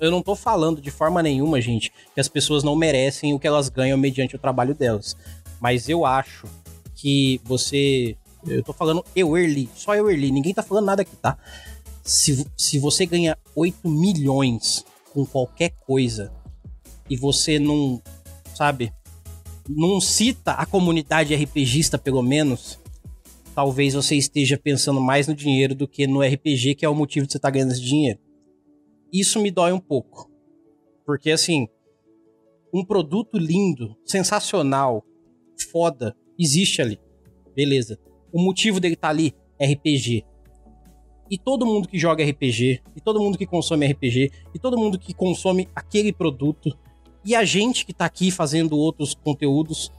Eu 0.00 0.12
não 0.12 0.22
tô 0.22 0.36
falando 0.36 0.80
de 0.80 0.92
forma 0.92 1.20
nenhuma, 1.22 1.60
gente, 1.60 1.92
que 2.14 2.20
as 2.20 2.28
pessoas 2.28 2.62
não 2.62 2.76
merecem 2.76 3.34
o 3.34 3.38
que 3.38 3.48
elas 3.48 3.68
ganham 3.68 3.98
mediante 3.98 4.36
o 4.36 4.38
trabalho 4.38 4.74
delas. 4.76 5.16
Mas 5.60 5.88
eu 5.88 6.06
acho 6.06 6.46
que 6.94 7.40
você. 7.44 8.16
Eu 8.46 8.62
tô 8.62 8.72
falando 8.72 9.04
eu, 9.14 9.36
Erli, 9.36 9.68
só 9.74 9.94
eu, 9.94 10.08
Erli, 10.10 10.30
ninguém 10.30 10.54
tá 10.54 10.62
falando 10.62 10.86
nada 10.86 11.02
aqui, 11.02 11.14
tá? 11.16 11.36
Se, 12.04 12.46
se 12.56 12.78
você 12.78 13.04
ganha 13.06 13.36
8 13.54 13.88
milhões 13.88 14.84
com 15.12 15.26
qualquer 15.26 15.70
coisa 15.86 16.32
e 17.08 17.16
você 17.16 17.58
não, 17.58 18.00
sabe, 18.54 18.92
não 19.68 20.00
cita 20.00 20.52
a 20.52 20.64
comunidade 20.64 21.34
RPGista, 21.34 21.98
pelo 21.98 22.22
menos, 22.22 22.78
talvez 23.54 23.94
você 23.94 24.16
esteja 24.16 24.58
pensando 24.58 25.00
mais 25.00 25.28
no 25.28 25.34
dinheiro 25.34 25.74
do 25.74 25.86
que 25.86 26.06
no 26.06 26.22
RPG, 26.22 26.74
que 26.76 26.84
é 26.84 26.88
o 26.88 26.94
motivo 26.94 27.26
de 27.26 27.32
você 27.32 27.38
estar 27.38 27.50
ganhando 27.50 27.72
esse 27.72 27.82
dinheiro. 27.82 28.18
Isso 29.12 29.40
me 29.40 29.50
dói 29.50 29.72
um 29.72 29.80
pouco. 29.80 30.30
Porque, 31.04 31.30
assim, 31.30 31.68
um 32.72 32.84
produto 32.84 33.36
lindo, 33.36 33.94
sensacional, 34.06 35.04
foda, 35.70 36.16
existe 36.38 36.80
ali. 36.80 36.98
Beleza. 37.54 37.98
O 38.32 38.42
motivo 38.42 38.80
dele 38.80 38.94
estar 38.94 39.10
ali 39.10 39.34
é 39.58 39.70
RPG. 39.70 40.24
E 41.32 41.38
todo 41.38 41.64
mundo 41.64 41.88
que 41.88 41.98
joga 41.98 42.22
RPG, 42.22 42.82
e 42.94 43.00
todo 43.00 43.18
mundo 43.18 43.38
que 43.38 43.46
consome 43.46 43.86
RPG, 43.86 44.30
e 44.54 44.58
todo 44.58 44.76
mundo 44.76 44.98
que 44.98 45.14
consome 45.14 45.66
aquele 45.74 46.12
produto, 46.12 46.76
e 47.24 47.34
a 47.34 47.42
gente 47.42 47.86
que 47.86 47.94
tá 47.94 48.04
aqui 48.04 48.30
fazendo 48.30 48.76
outros 48.76 49.14
conteúdos, 49.14 49.90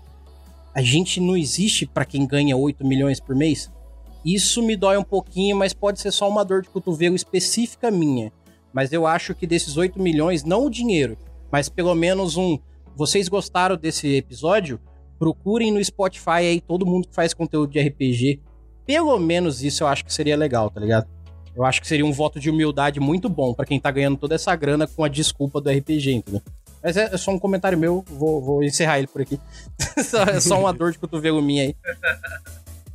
a 0.75 0.81
gente 0.83 1.19
não 1.19 1.35
existe 1.35 1.87
pra 1.87 2.05
quem 2.05 2.27
ganha 2.27 2.55
8 2.55 2.85
milhões 2.85 3.19
por 3.19 3.35
mês? 3.35 3.71
Isso 4.23 4.61
me 4.61 4.75
dói 4.75 4.95
um 4.95 5.03
pouquinho, 5.03 5.57
mas 5.57 5.73
pode 5.73 5.99
ser 5.99 6.11
só 6.11 6.29
uma 6.29 6.45
dor 6.45 6.61
de 6.61 6.69
cotovelo 6.69 7.15
específica 7.15 7.89
minha. 7.89 8.31
Mas 8.71 8.93
eu 8.93 9.07
acho 9.07 9.33
que 9.33 9.47
desses 9.47 9.75
8 9.75 9.99
milhões, 9.99 10.43
não 10.43 10.67
o 10.67 10.69
dinheiro, 10.69 11.17
mas 11.51 11.67
pelo 11.67 11.95
menos 11.95 12.37
um 12.37 12.59
vocês 12.95 13.27
gostaram 13.27 13.75
desse 13.75 14.07
episódio? 14.17 14.79
Procurem 15.17 15.71
no 15.71 15.83
Spotify 15.83 16.45
aí 16.45 16.61
todo 16.61 16.85
mundo 16.85 17.07
que 17.07 17.15
faz 17.15 17.33
conteúdo 17.33 17.71
de 17.71 17.81
RPG. 17.81 18.39
Pelo 18.85 19.17
menos 19.17 19.63
isso 19.63 19.83
eu 19.83 19.87
acho 19.87 20.05
que 20.05 20.13
seria 20.13 20.37
legal, 20.37 20.69
tá 20.69 20.79
ligado? 20.79 21.22
Eu 21.55 21.63
acho 21.63 21.81
que 21.81 21.87
seria 21.87 22.05
um 22.05 22.11
voto 22.11 22.39
de 22.39 22.49
humildade 22.49 22.99
muito 22.99 23.29
bom 23.29 23.53
para 23.53 23.65
quem 23.65 23.79
tá 23.79 23.91
ganhando 23.91 24.17
toda 24.17 24.35
essa 24.35 24.55
grana 24.55 24.87
com 24.87 25.03
a 25.03 25.07
desculpa 25.07 25.61
do 25.61 25.69
RPG, 25.69 26.11
entendeu? 26.11 26.41
Mas 26.81 26.97
é, 26.97 27.09
é 27.13 27.17
só 27.17 27.31
um 27.31 27.39
comentário 27.39 27.77
meu, 27.77 28.03
vou, 28.09 28.41
vou 28.41 28.63
encerrar 28.63 28.97
ele 28.97 29.07
por 29.07 29.21
aqui. 29.21 29.39
é 30.35 30.39
só 30.39 30.59
uma 30.59 30.73
dor 30.73 30.91
de 30.91 30.99
cotovelo 30.99 31.41
minha 31.41 31.63
aí. 31.63 31.75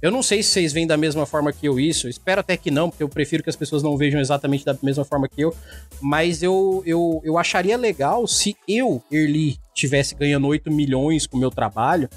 Eu 0.01 0.13
não 0.13 0.23
sei 0.23 0.43
se 0.43 0.51
vocês 0.51 0.73
veem 0.73 0.87
da 0.87 0.97
mesma 0.97 1.27
forma 1.27 1.53
que 1.53 1.67
eu 1.67 1.81
isso. 1.81 2.09
Espero 2.09 2.41
até 2.41 2.57
que 2.57 2.71
não, 2.71 2.89
porque 2.89 3.03
eu 3.03 3.09
prefiro 3.09 3.43
que 3.43 3.51
as 3.51 3.57
pessoas 3.57 3.83
não 3.83 3.97
vejam 3.97 4.21
exatamente 4.21 4.65
da 4.65 4.77
mesma 4.81 5.05
forma 5.05 5.29
que 5.29 5.41
eu. 5.41 5.55
Mas 6.01 6.43
eu, 6.43 6.83
eu, 6.87 7.21
eu 7.25 7.37
acharia 7.37 7.77
legal 7.77 8.27
se 8.27 8.57
eu, 8.69 9.03
Erli, 9.11 9.59
tivesse 9.75 10.15
ganhando 10.15 10.47
8 10.47 10.71
milhões 10.71 11.27
com 11.27 11.37
o 11.37 11.41
meu 11.41 11.51
trabalho, 11.51 12.09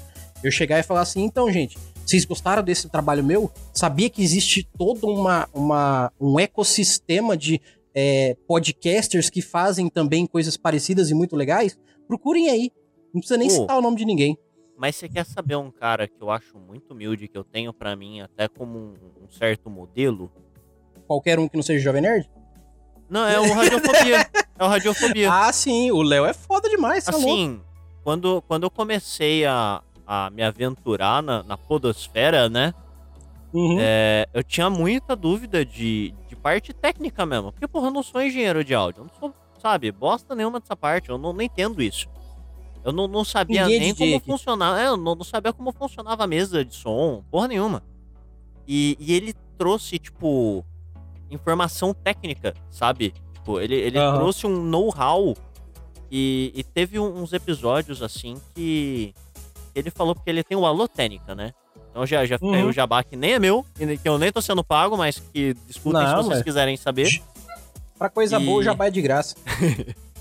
eu 0.44 0.50
chegar 0.50 0.78
e 0.78 0.82
falar 0.82 1.00
assim, 1.00 1.24
então, 1.24 1.50
gente, 1.50 1.76
vocês 2.04 2.24
gostaram 2.24 2.62
desse 2.62 2.88
trabalho 2.88 3.24
meu? 3.24 3.50
Sabia 3.72 4.10
que 4.10 4.22
existe 4.22 4.68
todo 4.76 5.06
uma, 5.06 5.48
uma, 5.54 6.12
um 6.20 6.38
ecossistema 6.38 7.36
de 7.36 7.60
é, 7.94 8.36
podcasters 8.46 9.30
que 9.30 9.40
fazem 9.40 9.88
também 9.88 10.26
coisas 10.26 10.56
parecidas 10.56 11.10
e 11.10 11.14
muito 11.14 11.36
legais? 11.36 11.78
Procurem 12.06 12.50
aí. 12.50 12.70
Não 13.12 13.20
precisa 13.20 13.38
nem 13.38 13.48
oh. 13.48 13.50
citar 13.50 13.78
o 13.78 13.82
nome 13.82 13.96
de 13.96 14.04
ninguém. 14.04 14.36
Mas 14.76 14.96
você 14.96 15.08
quer 15.08 15.24
saber 15.24 15.56
um 15.56 15.70
cara 15.70 16.08
que 16.08 16.20
eu 16.20 16.30
acho 16.30 16.58
muito 16.58 16.92
humilde, 16.92 17.28
que 17.28 17.38
eu 17.38 17.44
tenho 17.44 17.72
para 17.72 17.94
mim 17.94 18.20
até 18.20 18.48
como 18.48 18.78
um, 18.78 18.94
um, 19.24 19.30
certo 19.30 19.70
modelo? 19.70 20.30
Qualquer 21.06 21.38
um 21.38 21.46
que 21.46 21.56
não 21.56 21.62
seja 21.62 21.84
Jovem 21.84 22.02
Nerd? 22.02 22.28
Não, 23.08 23.28
é 23.28 23.38
o 23.38 23.52
Radiofobia. 23.52 24.28
é 24.58 24.64
o 24.64 24.66
Radiofobia. 24.66 25.32
Ah, 25.32 25.52
sim. 25.52 25.90
O 25.92 26.02
Léo 26.02 26.24
é 26.24 26.32
foda 26.32 26.68
demais, 26.68 27.04
tá 27.04 27.12
Assim, 27.12 27.60
quando, 28.02 28.42
quando 28.42 28.64
eu 28.64 28.70
comecei 28.70 29.44
a, 29.44 29.82
a 30.06 30.30
me 30.30 30.42
aventurar 30.42 31.22
na, 31.22 31.42
na 31.42 31.56
podosfera, 31.56 32.48
né? 32.48 32.74
Uhum. 33.52 33.76
É, 33.78 34.26
eu 34.32 34.42
tinha 34.42 34.70
muita 34.70 35.14
dúvida 35.14 35.64
de, 35.64 36.14
de 36.28 36.34
parte 36.34 36.72
técnica 36.72 37.26
mesmo. 37.26 37.52
Porque, 37.52 37.68
porra, 37.68 37.88
eu 37.88 37.92
não 37.92 38.02
sou 38.02 38.22
engenheiro 38.22 38.64
de 38.64 38.74
áudio. 38.74 39.00
Eu 39.00 39.04
não 39.04 39.14
sou, 39.20 39.34
sabe, 39.60 39.92
bosta 39.92 40.34
nenhuma 40.34 40.58
dessa 40.58 40.74
parte. 40.74 41.10
Eu 41.10 41.18
não, 41.18 41.32
não 41.32 41.42
entendo 41.42 41.82
isso. 41.82 42.08
Eu 42.84 42.92
não, 42.92 43.06
não 43.06 43.24
sabia 43.24 43.64
Ninguém 43.64 43.80
nem 43.80 43.94
como 43.94 44.20
funcionava. 44.20 44.80
É, 44.80 44.88
eu 44.88 44.96
não, 44.96 45.14
não, 45.14 45.24
sabia 45.24 45.52
como 45.52 45.72
funcionava 45.72 46.24
a 46.24 46.26
mesa 46.26 46.64
de 46.64 46.74
som, 46.74 47.22
porra 47.30 47.48
nenhuma. 47.48 47.82
E, 48.66 48.96
e 48.98 49.12
ele 49.12 49.34
trouxe, 49.56 49.98
tipo, 49.98 50.64
informação 51.30 51.94
técnica, 51.94 52.54
sabe? 52.70 53.14
Tipo, 53.34 53.60
ele, 53.60 53.74
ele 53.74 53.98
uhum. 53.98 54.14
trouxe 54.14 54.46
um 54.46 54.62
know-how. 54.64 55.36
E, 56.10 56.52
e, 56.54 56.62
teve 56.62 56.98
uns 56.98 57.32
episódios, 57.32 58.02
assim, 58.02 58.36
que 58.54 59.14
ele 59.74 59.90
falou 59.90 60.14
porque 60.14 60.30
ele 60.30 60.42
tem 60.42 60.56
o 60.56 60.66
Alô 60.66 60.86
Técnica, 60.86 61.34
né? 61.34 61.52
Então 61.90 62.06
já, 62.06 62.24
já 62.24 62.38
uhum. 62.40 62.68
o 62.68 62.72
jabá 62.72 63.02
que 63.04 63.16
nem 63.16 63.34
é 63.34 63.38
meu, 63.38 63.66
que 63.74 64.08
eu 64.08 64.18
nem 64.18 64.32
tô 64.32 64.40
sendo 64.40 64.64
pago, 64.64 64.96
mas 64.96 65.22
que 65.32 65.54
discutem 65.66 66.06
se 66.06 66.14
vocês 66.14 66.28
mas... 66.28 66.42
quiserem 66.42 66.76
saber. 66.76 67.08
Pra 67.98 68.08
coisa 68.08 68.40
e... 68.40 68.44
boa, 68.44 68.60
o 68.60 68.62
jabá 68.62 68.86
é 68.86 68.90
de 68.90 69.02
graça. 69.02 69.36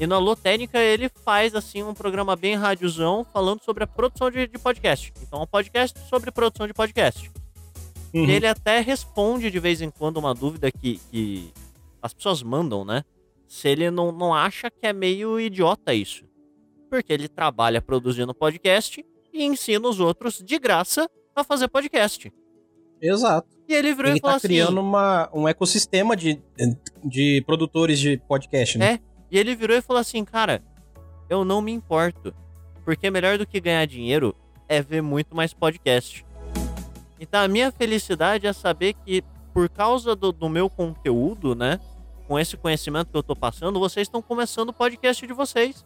E 0.00 0.06
no 0.06 0.14
Alô 0.16 0.34
Técnica 0.34 0.80
ele 0.80 1.08
faz 1.08 1.54
assim 1.54 1.82
um 1.82 1.94
programa 1.94 2.34
bem 2.34 2.56
rádiozão 2.56 3.24
falando 3.32 3.62
sobre 3.62 3.84
a 3.84 3.86
produção 3.86 4.30
de, 4.30 4.46
de 4.46 4.58
podcast. 4.58 5.12
Então 5.22 5.40
é 5.40 5.42
um 5.44 5.46
podcast 5.46 5.98
sobre 6.08 6.32
produção 6.32 6.66
de 6.66 6.74
podcast. 6.74 7.30
Uhum. 8.12 8.28
Ele 8.28 8.46
até 8.46 8.80
responde 8.80 9.50
de 9.50 9.60
vez 9.60 9.80
em 9.80 9.90
quando 9.90 10.16
uma 10.16 10.34
dúvida 10.34 10.72
que, 10.72 10.98
que 11.10 11.52
as 12.02 12.12
pessoas 12.12 12.42
mandam, 12.42 12.84
né? 12.84 13.04
Se 13.46 13.68
ele 13.68 13.90
não, 13.90 14.10
não 14.10 14.34
acha 14.34 14.70
que 14.70 14.86
é 14.86 14.92
meio 14.92 15.38
idiota 15.38 15.94
isso. 15.94 16.24
Porque 16.92 17.10
ele 17.10 17.26
trabalha 17.26 17.80
produzindo 17.80 18.34
podcast 18.34 19.02
e 19.32 19.44
ensina 19.46 19.88
os 19.88 19.98
outros 19.98 20.42
de 20.44 20.58
graça 20.58 21.08
a 21.34 21.42
fazer 21.42 21.66
podcast. 21.68 22.30
Exato. 23.00 23.48
E 23.66 23.72
ele 23.72 23.94
virou 23.94 24.10
ele 24.10 24.18
e 24.18 24.20
falou 24.20 24.34
tá 24.34 24.36
assim, 24.36 24.48
criando 24.48 24.78
uma, 24.78 25.30
um 25.32 25.48
ecossistema 25.48 26.14
de, 26.14 26.38
de 27.02 27.42
produtores 27.46 27.98
de 27.98 28.18
podcast, 28.28 28.76
né? 28.76 28.92
É. 28.92 29.00
E 29.30 29.38
ele 29.38 29.56
virou 29.56 29.74
e 29.74 29.80
falou 29.80 30.00
assim: 30.00 30.22
Cara, 30.22 30.62
eu 31.30 31.46
não 31.46 31.62
me 31.62 31.72
importo. 31.72 32.34
Porque 32.84 33.10
melhor 33.10 33.38
do 33.38 33.46
que 33.46 33.58
ganhar 33.58 33.86
dinheiro 33.86 34.36
é 34.68 34.82
ver 34.82 35.00
muito 35.00 35.34
mais 35.34 35.54
podcast. 35.54 36.26
Então 37.18 37.40
a 37.40 37.48
minha 37.48 37.72
felicidade 37.72 38.46
é 38.46 38.52
saber 38.52 38.92
que, 39.02 39.24
por 39.54 39.70
causa 39.70 40.14
do, 40.14 40.30
do 40.30 40.46
meu 40.46 40.68
conteúdo, 40.68 41.54
né? 41.54 41.80
Com 42.28 42.38
esse 42.38 42.54
conhecimento 42.54 43.10
que 43.10 43.16
eu 43.16 43.22
tô 43.22 43.34
passando, 43.34 43.80
vocês 43.80 44.08
estão 44.08 44.20
começando 44.20 44.68
o 44.68 44.74
podcast 44.74 45.26
de 45.26 45.32
vocês. 45.32 45.82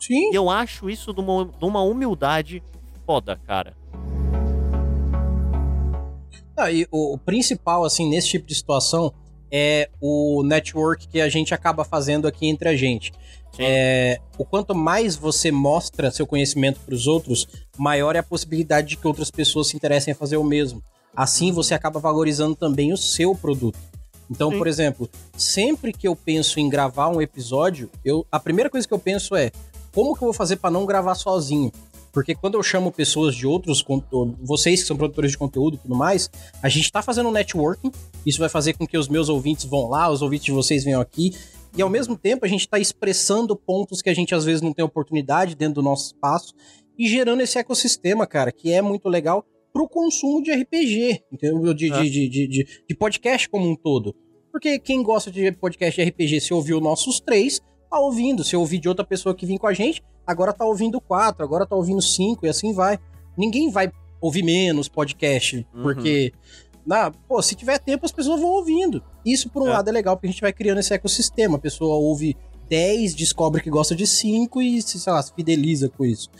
Sim. 0.00 0.32
E 0.32 0.34
eu 0.34 0.48
acho 0.48 0.88
isso 0.88 1.12
de 1.12 1.20
uma, 1.20 1.44
de 1.44 1.64
uma 1.64 1.82
humildade 1.82 2.62
foda, 3.06 3.38
cara. 3.46 3.76
Ah, 6.56 6.72
e 6.72 6.86
o, 6.90 7.14
o 7.14 7.18
principal, 7.18 7.84
assim, 7.84 8.08
nesse 8.08 8.28
tipo 8.28 8.46
de 8.46 8.54
situação 8.54 9.12
é 9.50 9.90
o 10.00 10.42
network 10.44 11.08
que 11.08 11.20
a 11.20 11.28
gente 11.28 11.52
acaba 11.52 11.84
fazendo 11.84 12.26
aqui 12.26 12.46
entre 12.46 12.68
a 12.68 12.76
gente. 12.76 13.12
É, 13.58 14.20
o 14.38 14.44
quanto 14.44 14.74
mais 14.74 15.16
você 15.16 15.50
mostra 15.50 16.10
seu 16.10 16.26
conhecimento 16.26 16.80
para 16.80 16.94
os 16.94 17.06
outros, 17.06 17.46
maior 17.76 18.14
é 18.14 18.20
a 18.20 18.22
possibilidade 18.22 18.88
de 18.88 18.96
que 18.96 19.06
outras 19.06 19.30
pessoas 19.30 19.68
se 19.68 19.76
interessem 19.76 20.12
a 20.12 20.14
fazer 20.14 20.36
o 20.36 20.44
mesmo. 20.44 20.82
Assim 21.14 21.50
você 21.52 21.74
acaba 21.74 21.98
valorizando 21.98 22.54
também 22.54 22.92
o 22.92 22.96
seu 22.96 23.34
produto. 23.34 23.78
Então, 24.30 24.52
Sim. 24.52 24.58
por 24.58 24.68
exemplo, 24.68 25.10
sempre 25.36 25.92
que 25.92 26.06
eu 26.06 26.14
penso 26.14 26.60
em 26.60 26.68
gravar 26.68 27.08
um 27.08 27.20
episódio, 27.20 27.90
eu, 28.04 28.24
a 28.30 28.38
primeira 28.38 28.70
coisa 28.70 28.86
que 28.86 28.94
eu 28.94 28.98
penso 28.98 29.34
é 29.34 29.50
como 29.92 30.14
que 30.14 30.22
eu 30.22 30.26
vou 30.26 30.32
fazer 30.32 30.56
para 30.56 30.70
não 30.70 30.86
gravar 30.86 31.14
sozinho? 31.14 31.70
Porque 32.12 32.34
quando 32.34 32.54
eu 32.54 32.62
chamo 32.62 32.90
pessoas 32.90 33.34
de 33.34 33.46
outros, 33.46 33.84
vocês 34.42 34.80
que 34.80 34.86
são 34.86 34.96
produtores 34.96 35.30
de 35.30 35.38
conteúdo 35.38 35.76
e 35.76 35.78
tudo 35.78 35.94
mais, 35.94 36.28
a 36.62 36.68
gente 36.68 36.84
está 36.84 37.02
fazendo 37.02 37.28
um 37.28 37.32
networking. 37.32 37.90
Isso 38.26 38.38
vai 38.38 38.48
fazer 38.48 38.72
com 38.72 38.86
que 38.86 38.98
os 38.98 39.08
meus 39.08 39.28
ouvintes 39.28 39.64
vão 39.64 39.88
lá, 39.88 40.10
os 40.10 40.20
ouvintes 40.20 40.46
de 40.46 40.52
vocês 40.52 40.82
venham 40.82 41.00
aqui. 41.00 41.32
E 41.76 41.80
ao 41.80 41.88
mesmo 41.88 42.16
tempo 42.16 42.44
a 42.44 42.48
gente 42.48 42.62
está 42.62 42.78
expressando 42.78 43.54
pontos 43.54 44.02
que 44.02 44.10
a 44.10 44.14
gente 44.14 44.34
às 44.34 44.44
vezes 44.44 44.60
não 44.60 44.72
tem 44.72 44.84
oportunidade 44.84 45.54
dentro 45.54 45.74
do 45.74 45.82
nosso 45.82 46.06
espaço 46.06 46.52
e 46.98 47.06
gerando 47.06 47.42
esse 47.42 47.58
ecossistema, 47.58 48.26
cara, 48.26 48.50
que 48.50 48.72
é 48.72 48.82
muito 48.82 49.08
legal 49.08 49.44
pro 49.72 49.88
consumo 49.88 50.42
de 50.42 50.52
RPG, 50.52 51.22
entendeu? 51.32 51.72
De, 51.72 51.92
é. 51.92 52.02
de, 52.02 52.10
de, 52.10 52.28
de, 52.28 52.66
de 52.88 52.94
podcast 52.96 53.48
como 53.48 53.70
um 53.70 53.76
todo. 53.76 54.14
Porque 54.50 54.80
quem 54.80 55.00
gosta 55.00 55.30
de 55.30 55.52
podcast 55.52 56.02
de 56.02 56.10
RPG, 56.10 56.40
se 56.40 56.52
ouviu 56.52 56.80
nossos 56.80 57.20
três, 57.20 57.60
tá 57.90 57.98
ouvindo. 57.98 58.44
Se 58.44 58.56
ouvir 58.56 58.78
de 58.78 58.88
outra 58.88 59.04
pessoa 59.04 59.34
que 59.34 59.44
vem 59.44 59.58
com 59.58 59.66
a 59.66 59.74
gente, 59.74 60.02
agora 60.26 60.52
tá 60.52 60.64
ouvindo 60.64 61.00
quatro, 61.00 61.44
agora 61.44 61.66
tá 61.66 61.74
ouvindo 61.74 62.00
cinco 62.00 62.46
e 62.46 62.48
assim 62.48 62.72
vai. 62.72 62.98
Ninguém 63.36 63.70
vai 63.70 63.92
ouvir 64.20 64.42
menos 64.42 64.88
podcast, 64.88 65.66
uhum. 65.74 65.82
porque. 65.82 66.32
Na, 66.86 67.10
pô, 67.10 67.42
se 67.42 67.54
tiver 67.54 67.78
tempo, 67.78 68.06
as 68.06 68.12
pessoas 68.12 68.40
vão 68.40 68.50
ouvindo. 68.50 69.02
Isso, 69.24 69.50
por 69.50 69.62
um 69.62 69.68
é. 69.68 69.72
lado, 69.72 69.88
é 69.88 69.92
legal, 69.92 70.16
porque 70.16 70.28
a 70.28 70.30
gente 70.30 70.40
vai 70.40 70.52
criando 70.52 70.78
esse 70.78 70.94
ecossistema. 70.94 71.56
A 71.56 71.60
pessoa 71.60 71.94
ouve 71.94 72.36
10, 72.70 73.14
descobre 73.14 73.60
que 73.60 73.68
gosta 73.68 73.94
de 73.94 74.06
5 74.06 74.62
e, 74.62 74.80
sei 74.80 75.12
lá, 75.12 75.22
se 75.22 75.32
fideliza 75.34 75.90
com 75.90 76.04
isso. 76.04 76.30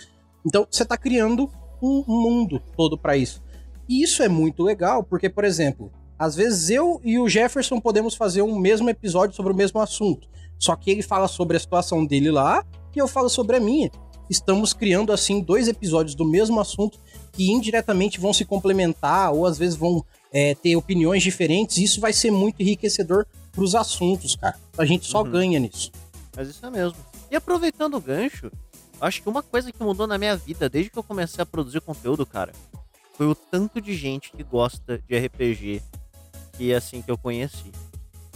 Então, 0.45 0.67
você 0.69 0.85
tá 0.85 0.97
criando 0.97 1.51
um 1.83 2.03
mundo 2.07 2.61
todo 2.77 2.97
para 2.97 3.17
isso. 3.17 3.43
E 3.89 4.03
isso 4.03 4.23
é 4.23 4.29
muito 4.29 4.63
legal, 4.63 5.05
porque, 5.05 5.29
por 5.29 5.45
exemplo, 5.45 5.93
às 6.19 6.35
vezes 6.35 6.71
eu 6.71 7.01
e 7.03 7.19
o 7.19 7.29
Jefferson 7.29 7.81
podemos 7.81 8.15
fazer 8.15 8.43
um 8.43 8.59
mesmo 8.59 8.89
episódio 8.89 9.35
sobre 9.35 9.53
o 9.53 9.57
mesmo 9.57 9.81
assunto. 9.81 10.29
Só 10.61 10.77
que 10.77 10.91
ele 10.91 11.03
fala 11.03 11.27
sobre 11.27 11.57
a 11.57 11.61
situação 11.61 12.05
dele 12.05 12.31
lá 12.31 12.65
e 12.95 12.99
eu 12.99 13.09
falo 13.09 13.31
sobre 13.31 13.57
a 13.57 13.61
minha. 13.61 13.91
Estamos 14.29 14.73
criando, 14.73 15.13
assim, 15.13 15.41
dois 15.41 15.67
episódios 15.67 16.15
do 16.15 16.25
mesmo 16.25 16.61
assunto 16.61 17.01
que 17.33 17.51
indiretamente 17.51 18.21
vão 18.21 18.33
se 18.33 18.45
complementar 18.45 19.33
ou 19.33 19.47
às 19.47 19.59
vezes 19.59 19.75
vão 19.75 20.05
é, 20.31 20.55
ter 20.55 20.77
opiniões 20.77 21.23
diferentes. 21.23 21.79
Isso 21.79 22.01
vai 22.01 22.13
ser 22.13 22.31
muito 22.31 22.61
enriquecedor 22.61 23.27
para 23.51 23.65
os 23.65 23.75
assuntos, 23.75 24.37
cara. 24.37 24.57
A 24.79 24.85
gente 24.85 25.07
só 25.07 25.23
uhum. 25.23 25.31
ganha 25.31 25.59
nisso. 25.59 25.91
Mas 26.37 26.49
isso 26.49 26.65
é 26.65 26.71
mesmo. 26.71 26.99
E 27.31 27.35
aproveitando 27.35 27.95
o 27.95 28.01
gancho, 28.01 28.53
acho 29.01 29.23
que 29.23 29.29
uma 29.29 29.43
coisa 29.43 29.73
que 29.73 29.83
mudou 29.83 30.07
na 30.07 30.19
minha 30.19 30.37
vida 30.37 30.69
desde 30.69 30.91
que 30.91 30.99
eu 30.99 31.03
comecei 31.03 31.43
a 31.43 31.47
produzir 31.47 31.81
conteúdo, 31.81 32.27
cara, 32.27 32.53
foi 33.17 33.27
o 33.27 33.35
tanto 33.35 33.81
de 33.81 33.95
gente 33.95 34.31
que 34.31 34.43
gosta 34.43 35.03
de 35.09 35.19
RPG 35.19 35.83
que 36.57 36.73
é 36.73 36.77
assim 36.77 37.01
que 37.01 37.11
eu 37.11 37.17
conheci. 37.17 37.73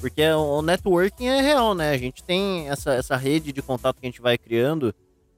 Porque 0.04 0.22
o 0.22 0.60
networking 0.60 1.28
é 1.28 1.40
real, 1.40 1.74
né? 1.74 1.88
A 1.88 1.96
gente 1.96 2.22
tem 2.22 2.68
essa, 2.68 2.92
essa 2.92 3.16
rede 3.16 3.54
de 3.54 3.62
contato 3.62 3.98
que 3.98 4.06
a 4.06 4.10
gente 4.10 4.20
vai 4.20 4.36
criando, 4.36 4.94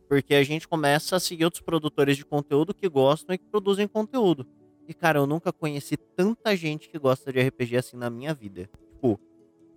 porque 0.09 0.35
a 0.35 0.43
gente 0.43 0.67
começa 0.67 1.15
a 1.15 1.21
seguir 1.21 1.45
outros 1.45 1.63
produtores 1.63 2.17
de 2.17 2.25
conteúdo 2.25 2.75
que 2.75 2.89
gostam 2.89 3.33
e 3.33 3.39
que 3.39 3.45
produzem 3.45 3.87
conteúdo. 3.87 4.45
E, 4.89 4.93
cara, 4.93 5.21
eu 5.21 5.27
nunca 5.27 5.53
conheci 5.53 5.97
tanta 5.97 6.57
gente 6.57 6.89
que 6.89 6.99
gosta 6.99 7.33
de 7.33 7.41
RPG 7.41 7.77
assim 7.77 7.97
na 7.97 8.11
minha 8.11 8.35
vida. 8.35 8.69
Tipo, 8.91 9.21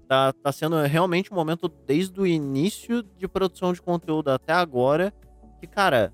tá, 0.07 0.33
tá 0.33 0.51
sendo 0.51 0.81
realmente 0.81 1.31
um 1.31 1.35
momento 1.35 1.67
desde 1.67 2.19
o 2.19 2.25
início 2.25 3.03
de 3.03 3.27
produção 3.27 3.71
de 3.71 3.83
conteúdo 3.83 4.31
até 4.31 4.53
agora 4.53 5.13
que, 5.59 5.67
cara, 5.67 6.11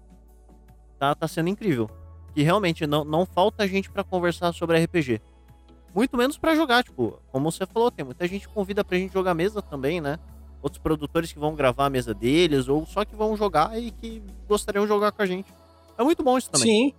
tá, 1.00 1.16
tá 1.16 1.30
sendo 1.30 1.48
incrível. 1.48 1.90
Que 2.34 2.44
realmente 2.44 2.86
não, 2.86 3.06
não 3.06 3.26
falta 3.26 3.66
gente 3.70 3.90
para 3.90 4.04
conversar 4.04 4.52
sobre 4.52 4.84
RPG. 4.84 5.22
Muito 5.96 6.18
menos 6.18 6.38
para 6.38 6.54
jogar, 6.56 6.84
tipo, 6.84 7.20
como 7.32 7.50
você 7.52 7.66
falou, 7.66 7.90
tem 7.90 8.04
muita 8.06 8.28
gente 8.28 8.48
convida 8.50 8.84
pra 8.84 8.98
gente 8.98 9.14
jogar 9.14 9.34
mesa 9.34 9.62
também, 9.62 10.02
né? 10.02 10.20
outros 10.62 10.82
produtores 10.82 11.32
que 11.32 11.38
vão 11.38 11.54
gravar 11.54 11.86
a 11.86 11.90
mesa 11.92 12.12
deles, 12.12 12.68
ou 12.68 12.88
só 12.88 13.06
que 13.06 13.16
vão 13.16 13.38
jogar 13.38 13.80
e 13.80 13.92
que 13.92 14.20
gostariam 14.48 14.84
de 14.84 14.88
jogar 14.90 15.12
com 15.12 15.22
a 15.22 15.26
gente. 15.28 15.46
É 15.96 16.04
muito 16.04 16.24
bom 16.24 16.40
isso 16.40 16.50
também. 16.50 16.68
Sim. 16.90 16.94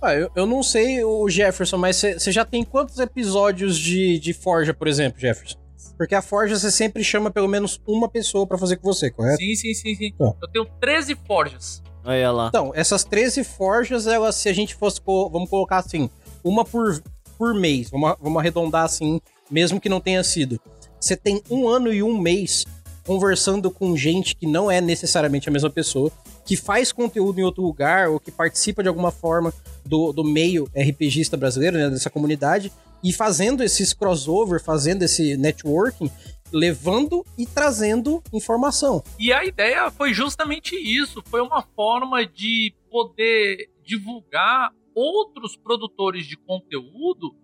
Ah, 0.00 0.14
eu, 0.14 0.30
eu 0.36 0.46
não 0.46 0.62
sei 0.62 1.02
o 1.02 1.28
Jefferson, 1.28 1.76
mas 1.76 1.96
você 1.96 2.30
já 2.30 2.44
tem 2.44 2.62
quantos 2.62 3.00
episódios 3.00 3.76
de, 3.76 4.16
de 4.20 4.32
Forja, 4.32 4.72
por 4.72 4.86
exemplo, 4.86 5.20
Jefferson? 5.20 5.58
Porque 5.98 6.14
a 6.14 6.22
Forja 6.22 6.56
você 6.56 6.70
sempre 6.70 7.02
chama 7.02 7.32
pelo 7.32 7.48
menos 7.48 7.80
uma 7.84 8.08
pessoa 8.08 8.46
pra 8.46 8.56
fazer 8.56 8.76
com 8.76 8.84
você, 8.92 9.10
correto? 9.10 9.38
Sim, 9.38 9.54
sim, 9.56 9.74
sim, 9.74 9.94
sim. 9.96 10.12
Tá. 10.16 10.32
Eu 10.40 10.48
tenho 10.48 10.64
13 10.80 11.16
forjas. 11.26 11.82
Olha 12.04 12.30
lá. 12.30 12.46
Então, 12.48 12.70
essas 12.76 13.02
13 13.02 13.42
forjas, 13.42 14.06
elas, 14.06 14.36
se 14.36 14.48
a 14.48 14.52
gente 14.52 14.74
fosse, 14.76 15.00
co- 15.00 15.28
vamos 15.30 15.50
colocar 15.50 15.78
assim, 15.78 16.08
uma 16.44 16.64
por, 16.64 17.02
por 17.42 17.54
mês, 17.54 17.90
vamos, 17.90 18.14
vamos 18.20 18.38
arredondar 18.38 18.84
assim, 18.84 19.20
mesmo 19.50 19.80
que 19.80 19.88
não 19.88 20.00
tenha 20.00 20.22
sido. 20.22 20.60
Você 21.00 21.16
tem 21.16 21.42
um 21.50 21.68
ano 21.68 21.92
e 21.92 22.00
um 22.00 22.16
mês 22.16 22.64
conversando 23.04 23.68
com 23.68 23.96
gente 23.96 24.36
que 24.36 24.46
não 24.46 24.70
é 24.70 24.80
necessariamente 24.80 25.48
a 25.48 25.52
mesma 25.52 25.68
pessoa, 25.68 26.12
que 26.46 26.56
faz 26.56 26.92
conteúdo 26.92 27.40
em 27.40 27.42
outro 27.42 27.60
lugar, 27.60 28.10
ou 28.10 28.20
que 28.20 28.30
participa 28.30 28.80
de 28.80 28.88
alguma 28.88 29.10
forma 29.10 29.52
do, 29.84 30.12
do 30.12 30.22
meio 30.22 30.70
RPGista 30.72 31.36
brasileiro, 31.36 31.76
né, 31.76 31.90
dessa 31.90 32.08
comunidade, 32.08 32.70
e 33.02 33.12
fazendo 33.12 33.64
esses 33.64 33.92
crossover, 33.92 34.62
fazendo 34.62 35.02
esse 35.02 35.36
networking, 35.36 36.08
levando 36.52 37.26
e 37.36 37.44
trazendo 37.44 38.22
informação. 38.32 39.02
E 39.18 39.32
a 39.32 39.44
ideia 39.44 39.90
foi 39.90 40.14
justamente 40.14 40.76
isso. 40.76 41.20
Foi 41.26 41.40
uma 41.40 41.62
forma 41.74 42.24
de 42.24 42.72
poder 42.88 43.68
divulgar 43.84 44.70
outros 44.94 45.56
produtores 45.56 46.26
de 46.26 46.36
conteúdo 46.36 47.34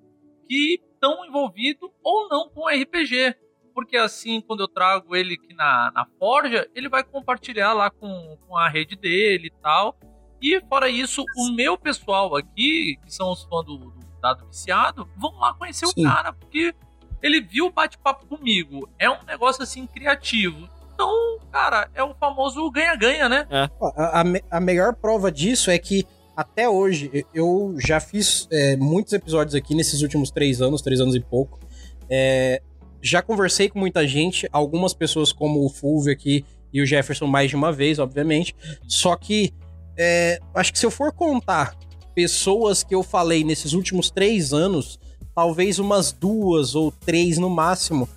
que 0.48 0.80
estão 0.92 1.24
envolvidos 1.26 1.90
ou 2.02 2.28
não 2.28 2.48
com 2.48 2.66
RPG. 2.68 3.36
Porque 3.74 3.96
assim, 3.96 4.40
quando 4.40 4.60
eu 4.60 4.68
trago 4.68 5.14
ele 5.14 5.34
aqui 5.34 5.54
na, 5.54 5.92
na 5.94 6.06
Forja, 6.18 6.68
ele 6.74 6.88
vai 6.88 7.04
compartilhar 7.04 7.72
lá 7.74 7.90
com, 7.90 8.36
com 8.46 8.56
a 8.56 8.68
rede 8.68 8.96
dele 8.96 9.48
e 9.48 9.62
tal. 9.62 9.96
E 10.40 10.60
fora 10.68 10.88
isso, 10.88 11.24
o 11.36 11.52
meu 11.52 11.76
pessoal 11.76 12.34
aqui, 12.36 12.96
que 13.04 13.12
são 13.12 13.30
os 13.30 13.44
fãs 13.44 13.64
do, 13.64 13.76
do 13.76 14.20
Dado 14.20 14.46
Viciado, 14.46 15.08
vão 15.16 15.32
lá 15.38 15.54
conhecer 15.54 15.86
Sim. 15.86 16.06
o 16.06 16.10
cara, 16.10 16.32
porque 16.32 16.74
ele 17.22 17.40
viu 17.40 17.66
o 17.66 17.72
bate-papo 17.72 18.26
comigo. 18.26 18.88
É 18.98 19.10
um 19.10 19.22
negócio 19.24 19.62
assim 19.62 19.86
criativo. 19.86 20.68
Então, 20.94 21.38
cara, 21.52 21.88
é 21.94 22.02
o 22.02 22.14
famoso 22.14 22.68
ganha-ganha, 22.70 23.28
né? 23.28 23.46
Ó, 23.80 23.92
A, 23.96 24.20
a 24.20 24.24
a 24.50 24.60
melhor 24.60 24.94
prova 24.94 25.30
disso 25.30 25.70
é 25.70 25.78
que 25.78 26.04
até 26.38 26.68
hoje 26.68 27.26
eu- 27.34 27.74
já 27.84 27.98
fiz 27.98 28.46
é, 28.52 28.76
muitos 28.76 29.12
episódios 29.12 29.56
aqui 29.56 29.74
nesses 29.74 30.02
últimos 30.02 30.30
três 30.30 30.62
anos, 30.62 30.80
três 30.80 31.00
anos 31.00 31.16
e 31.16 31.20
pouco. 31.20 31.58
É, 32.08 32.62
já 33.02 33.20
conversei 33.20 33.68
com 33.68 33.76
muita 33.80 34.06
gente, 34.06 34.48
algumas 34.52 34.94
pessoas 34.94 35.32
como 35.32 35.66
o 35.66 35.68
Fulvio 35.68 36.12
aqui 36.12 36.44
e 36.72 36.80
o 36.80 36.86
Jefferson 36.86 37.26
mais 37.26 37.50
de 37.50 37.56
uma 37.56 37.72
vez, 37.72 37.98
obviamente. 37.98 38.54
Só 38.86 39.16
que 39.16 39.52
é, 39.98 40.38
acho 40.54 40.72
que 40.72 40.78
se 40.78 40.86
eu 40.86 40.92
for 40.92 41.12
contar 41.12 41.76
pessoas 42.14 42.84
que 42.84 42.94
eu 42.94 43.02
falei 43.02 43.42
nesses 43.42 43.72
últimos 43.72 44.08
três 44.08 44.52
anos, 44.52 44.96
talvez 45.34 45.80
umas 45.80 46.12
duas 46.12 46.76
ou 46.76 46.92
três 46.92 47.36
no 47.36 47.50
máximo, 47.50 48.08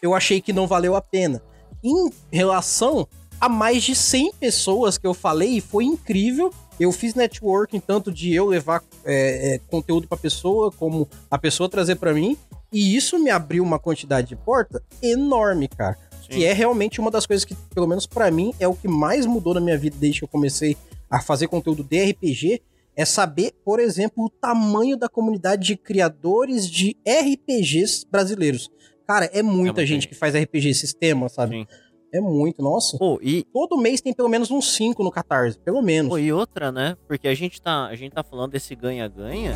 eu 0.00 0.14
achei 0.14 0.40
que 0.40 0.54
não 0.54 0.66
valeu 0.66 0.96
a 0.96 1.02
pena. 1.02 1.42
Em 1.84 2.10
relação 2.32 3.06
a 3.40 3.48
mais 3.48 3.82
de 3.82 3.94
100 3.94 4.32
pessoas 4.34 4.98
que 4.98 5.06
eu 5.06 5.14
falei, 5.14 5.60
foi 5.60 5.84
incrível. 5.84 6.52
Eu 6.78 6.92
fiz 6.92 7.14
networking 7.14 7.80
tanto 7.80 8.12
de 8.12 8.32
eu 8.32 8.46
levar 8.46 8.82
é, 9.04 9.54
é, 9.54 9.58
conteúdo 9.58 10.06
pra 10.06 10.16
pessoa, 10.16 10.70
como 10.70 11.08
a 11.30 11.38
pessoa 11.38 11.68
trazer 11.68 11.96
pra 11.96 12.14
mim. 12.14 12.36
E 12.72 12.96
isso 12.96 13.18
me 13.18 13.30
abriu 13.30 13.62
uma 13.62 13.78
quantidade 13.78 14.28
de 14.28 14.36
porta 14.36 14.82
enorme, 15.02 15.68
cara. 15.68 15.96
Que 16.28 16.44
é 16.44 16.52
realmente 16.52 17.00
uma 17.00 17.10
das 17.10 17.24
coisas 17.24 17.42
que, 17.42 17.54
pelo 17.74 17.86
menos 17.86 18.06
pra 18.06 18.30
mim, 18.30 18.52
é 18.60 18.68
o 18.68 18.74
que 18.74 18.86
mais 18.86 19.24
mudou 19.24 19.54
na 19.54 19.60
minha 19.62 19.78
vida 19.78 19.96
desde 19.98 20.20
que 20.20 20.24
eu 20.24 20.28
comecei 20.28 20.76
a 21.08 21.22
fazer 21.22 21.48
conteúdo 21.48 21.82
de 21.82 22.10
RPG. 22.10 22.60
É 22.94 23.04
saber, 23.04 23.54
por 23.64 23.80
exemplo, 23.80 24.24
o 24.24 24.28
tamanho 24.28 24.96
da 24.96 25.08
comunidade 25.08 25.64
de 25.64 25.76
criadores 25.76 26.68
de 26.68 26.96
RPGs 27.06 28.04
brasileiros. 28.10 28.68
Cara, 29.06 29.24
é 29.32 29.42
muita 29.42 29.86
gente 29.86 30.02
gente. 30.02 30.08
que 30.08 30.14
faz 30.14 30.34
RPG 30.34 30.74
sistema, 30.74 31.30
sabe? 31.30 31.60
Sim. 31.60 31.66
É 32.12 32.20
muito, 32.20 32.62
nossa. 32.62 32.96
Pô, 32.98 33.18
e, 33.22 33.44
Todo 33.52 33.76
mês 33.76 34.00
tem 34.00 34.12
pelo 34.14 34.28
menos 34.28 34.50
uns 34.50 34.72
5 34.74 35.02
no 35.02 35.10
Catarse, 35.10 35.58
pelo 35.58 35.82
menos. 35.82 36.08
pô, 36.08 36.18
e 36.18 36.32
outra, 36.32 36.72
né? 36.72 36.96
Porque 37.06 37.28
a 37.28 37.34
gente 37.34 37.60
tá, 37.60 37.86
a 37.86 37.94
gente 37.94 38.12
tá 38.12 38.22
falando 38.22 38.52
desse 38.52 38.74
ganha-ganha. 38.74 39.52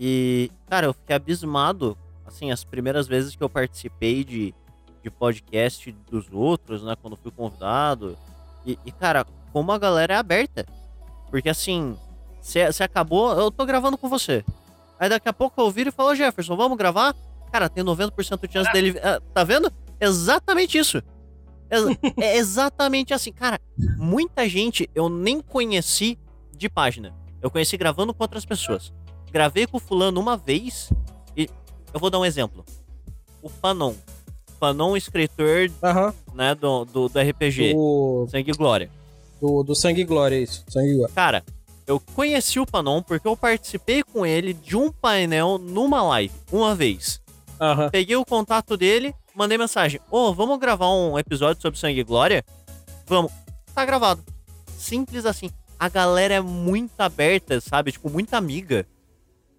E, 0.00 0.50
cara, 0.66 0.86
eu 0.86 0.94
fiquei 0.94 1.14
abismado, 1.14 1.96
assim, 2.26 2.50
as 2.50 2.64
primeiras 2.64 3.06
vezes 3.06 3.36
que 3.36 3.42
eu 3.44 3.48
participei 3.50 4.24
de, 4.24 4.54
de 5.02 5.10
podcast 5.10 5.92
dos 6.10 6.26
outros, 6.32 6.82
né? 6.82 6.96
Quando 7.00 7.16
fui 7.16 7.30
convidado. 7.30 8.16
E, 8.64 8.78
e, 8.86 8.90
cara, 8.90 9.26
como 9.52 9.70
a 9.70 9.78
galera 9.78 10.14
é 10.14 10.16
aberta. 10.16 10.64
Porque, 11.30 11.48
assim, 11.48 11.96
você 12.40 12.82
acabou, 12.82 13.32
eu 13.32 13.50
tô 13.50 13.64
gravando 13.66 13.98
com 13.98 14.08
você. 14.08 14.44
Aí 14.98 15.08
daqui 15.08 15.28
a 15.28 15.32
pouco 15.32 15.60
eu 15.60 15.70
viro 15.70 15.88
e 15.90 15.92
falo, 15.92 16.10
"Ô, 16.10 16.14
Jefferson, 16.14 16.56
vamos 16.56 16.78
gravar? 16.78 17.14
Cara, 17.52 17.68
tem 17.68 17.84
90% 17.84 18.46
de 18.46 18.52
chance 18.52 18.72
dele. 18.72 18.98
ah, 19.02 19.20
Tá 19.32 19.44
vendo? 19.44 19.70
Exatamente 20.00 20.78
isso. 20.78 21.02
É 22.16 22.36
exatamente 22.36 23.12
assim. 23.14 23.32
Cara, 23.32 23.60
muita 23.96 24.48
gente 24.48 24.88
eu 24.94 25.08
nem 25.08 25.40
conheci 25.40 26.18
de 26.56 26.68
página. 26.68 27.14
Eu 27.42 27.50
conheci 27.50 27.76
gravando 27.76 28.14
com 28.14 28.22
outras 28.22 28.44
pessoas. 28.44 28.92
Gravei 29.30 29.66
com 29.66 29.76
o 29.76 29.80
fulano 29.80 30.20
uma 30.20 30.36
vez 30.36 30.90
e 31.36 31.48
eu 31.92 32.00
vou 32.00 32.10
dar 32.10 32.18
um 32.18 32.24
exemplo. 32.24 32.64
O 33.42 33.50
Panon. 33.50 33.94
Panon, 34.58 34.96
escritor 34.96 35.70
Aham. 35.82 36.14
né, 36.32 36.54
do, 36.54 36.84
do, 36.84 37.08
do 37.08 37.20
RPG. 37.20 37.74
Do, 37.74 38.26
Sangue 38.30 38.50
e 38.50 38.54
Glória. 38.54 38.90
do, 39.40 39.62
do 39.62 39.74
Sangue 39.74 40.00
e 40.02 40.04
Glória, 40.04 40.36
isso. 40.40 40.64
Sangue 40.68 40.90
e 40.90 40.94
Glória. 40.94 41.14
Cara, 41.14 41.44
eu 41.86 42.00
conheci 42.00 42.58
o 42.58 42.66
Panon 42.66 43.02
porque 43.02 43.28
eu 43.28 43.36
participei 43.36 44.02
com 44.02 44.24
ele 44.24 44.54
de 44.54 44.76
um 44.76 44.90
painel 44.90 45.58
numa 45.58 46.02
live, 46.02 46.34
uma 46.50 46.74
vez. 46.74 47.20
Aham. 47.60 47.90
Peguei 47.90 48.16
o 48.16 48.24
contato 48.24 48.76
dele, 48.76 49.14
mandei 49.34 49.58
mensagem: 49.58 50.00
Ô, 50.10 50.32
vamos 50.32 50.58
gravar 50.58 50.90
um 50.90 51.18
episódio 51.18 51.60
sobre 51.60 51.78
Sangue 51.78 52.00
e 52.00 52.04
Glória? 52.04 52.44
Vamos. 53.06 53.32
Tá 53.74 53.84
gravado. 53.84 54.24
Simples 54.78 55.26
assim. 55.26 55.50
A 55.78 55.88
galera 55.88 56.34
é 56.34 56.40
muito 56.40 56.98
aberta, 57.00 57.60
sabe? 57.60 57.92
Tipo, 57.92 58.08
muito 58.08 58.32
amiga. 58.34 58.86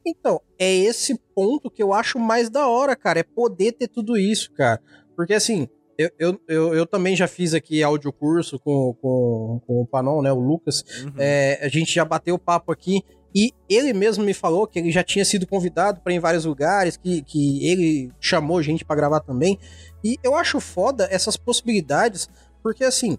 Então, 0.07 0.39
é 0.57 0.73
esse 0.73 1.19
ponto 1.35 1.69
que 1.69 1.83
eu 1.83 1.93
acho 1.93 2.19
mais 2.19 2.49
da 2.49 2.67
hora, 2.67 2.95
cara. 2.95 3.19
É 3.19 3.23
poder 3.23 3.73
ter 3.73 3.87
tudo 3.87 4.17
isso, 4.17 4.53
cara. 4.53 4.81
Porque 5.15 5.33
assim, 5.33 5.67
eu, 5.97 6.09
eu, 6.19 6.41
eu, 6.47 6.75
eu 6.75 6.85
também 6.85 7.15
já 7.15 7.27
fiz 7.27 7.53
aqui 7.53 7.83
áudio 7.83 8.13
curso 8.13 8.59
com, 8.59 8.93
com, 9.01 9.61
com 9.65 9.81
o 9.81 9.87
Panon, 9.87 10.21
né? 10.21 10.31
O 10.31 10.39
Lucas. 10.39 10.83
Uhum. 11.03 11.13
É, 11.17 11.59
a 11.61 11.67
gente 11.67 11.93
já 11.93 12.05
bateu 12.05 12.37
papo 12.37 12.71
aqui 12.71 13.03
e 13.35 13.53
ele 13.67 13.91
mesmo 13.91 14.23
me 14.23 14.33
falou 14.33 14.65
que 14.65 14.79
ele 14.79 14.89
já 14.91 15.03
tinha 15.03 15.25
sido 15.25 15.45
convidado 15.45 15.99
para 15.99 16.13
ir 16.13 16.15
em 16.15 16.19
vários 16.19 16.45
lugares, 16.45 16.95
que, 16.95 17.21
que 17.21 17.67
ele 17.67 18.09
chamou 18.17 18.63
gente 18.63 18.85
para 18.85 18.95
gravar 18.95 19.19
também. 19.19 19.59
E 20.01 20.17
eu 20.23 20.35
acho 20.35 20.61
foda 20.61 21.05
essas 21.11 21.35
possibilidades, 21.35 22.29
porque 22.63 22.85
assim, 22.85 23.17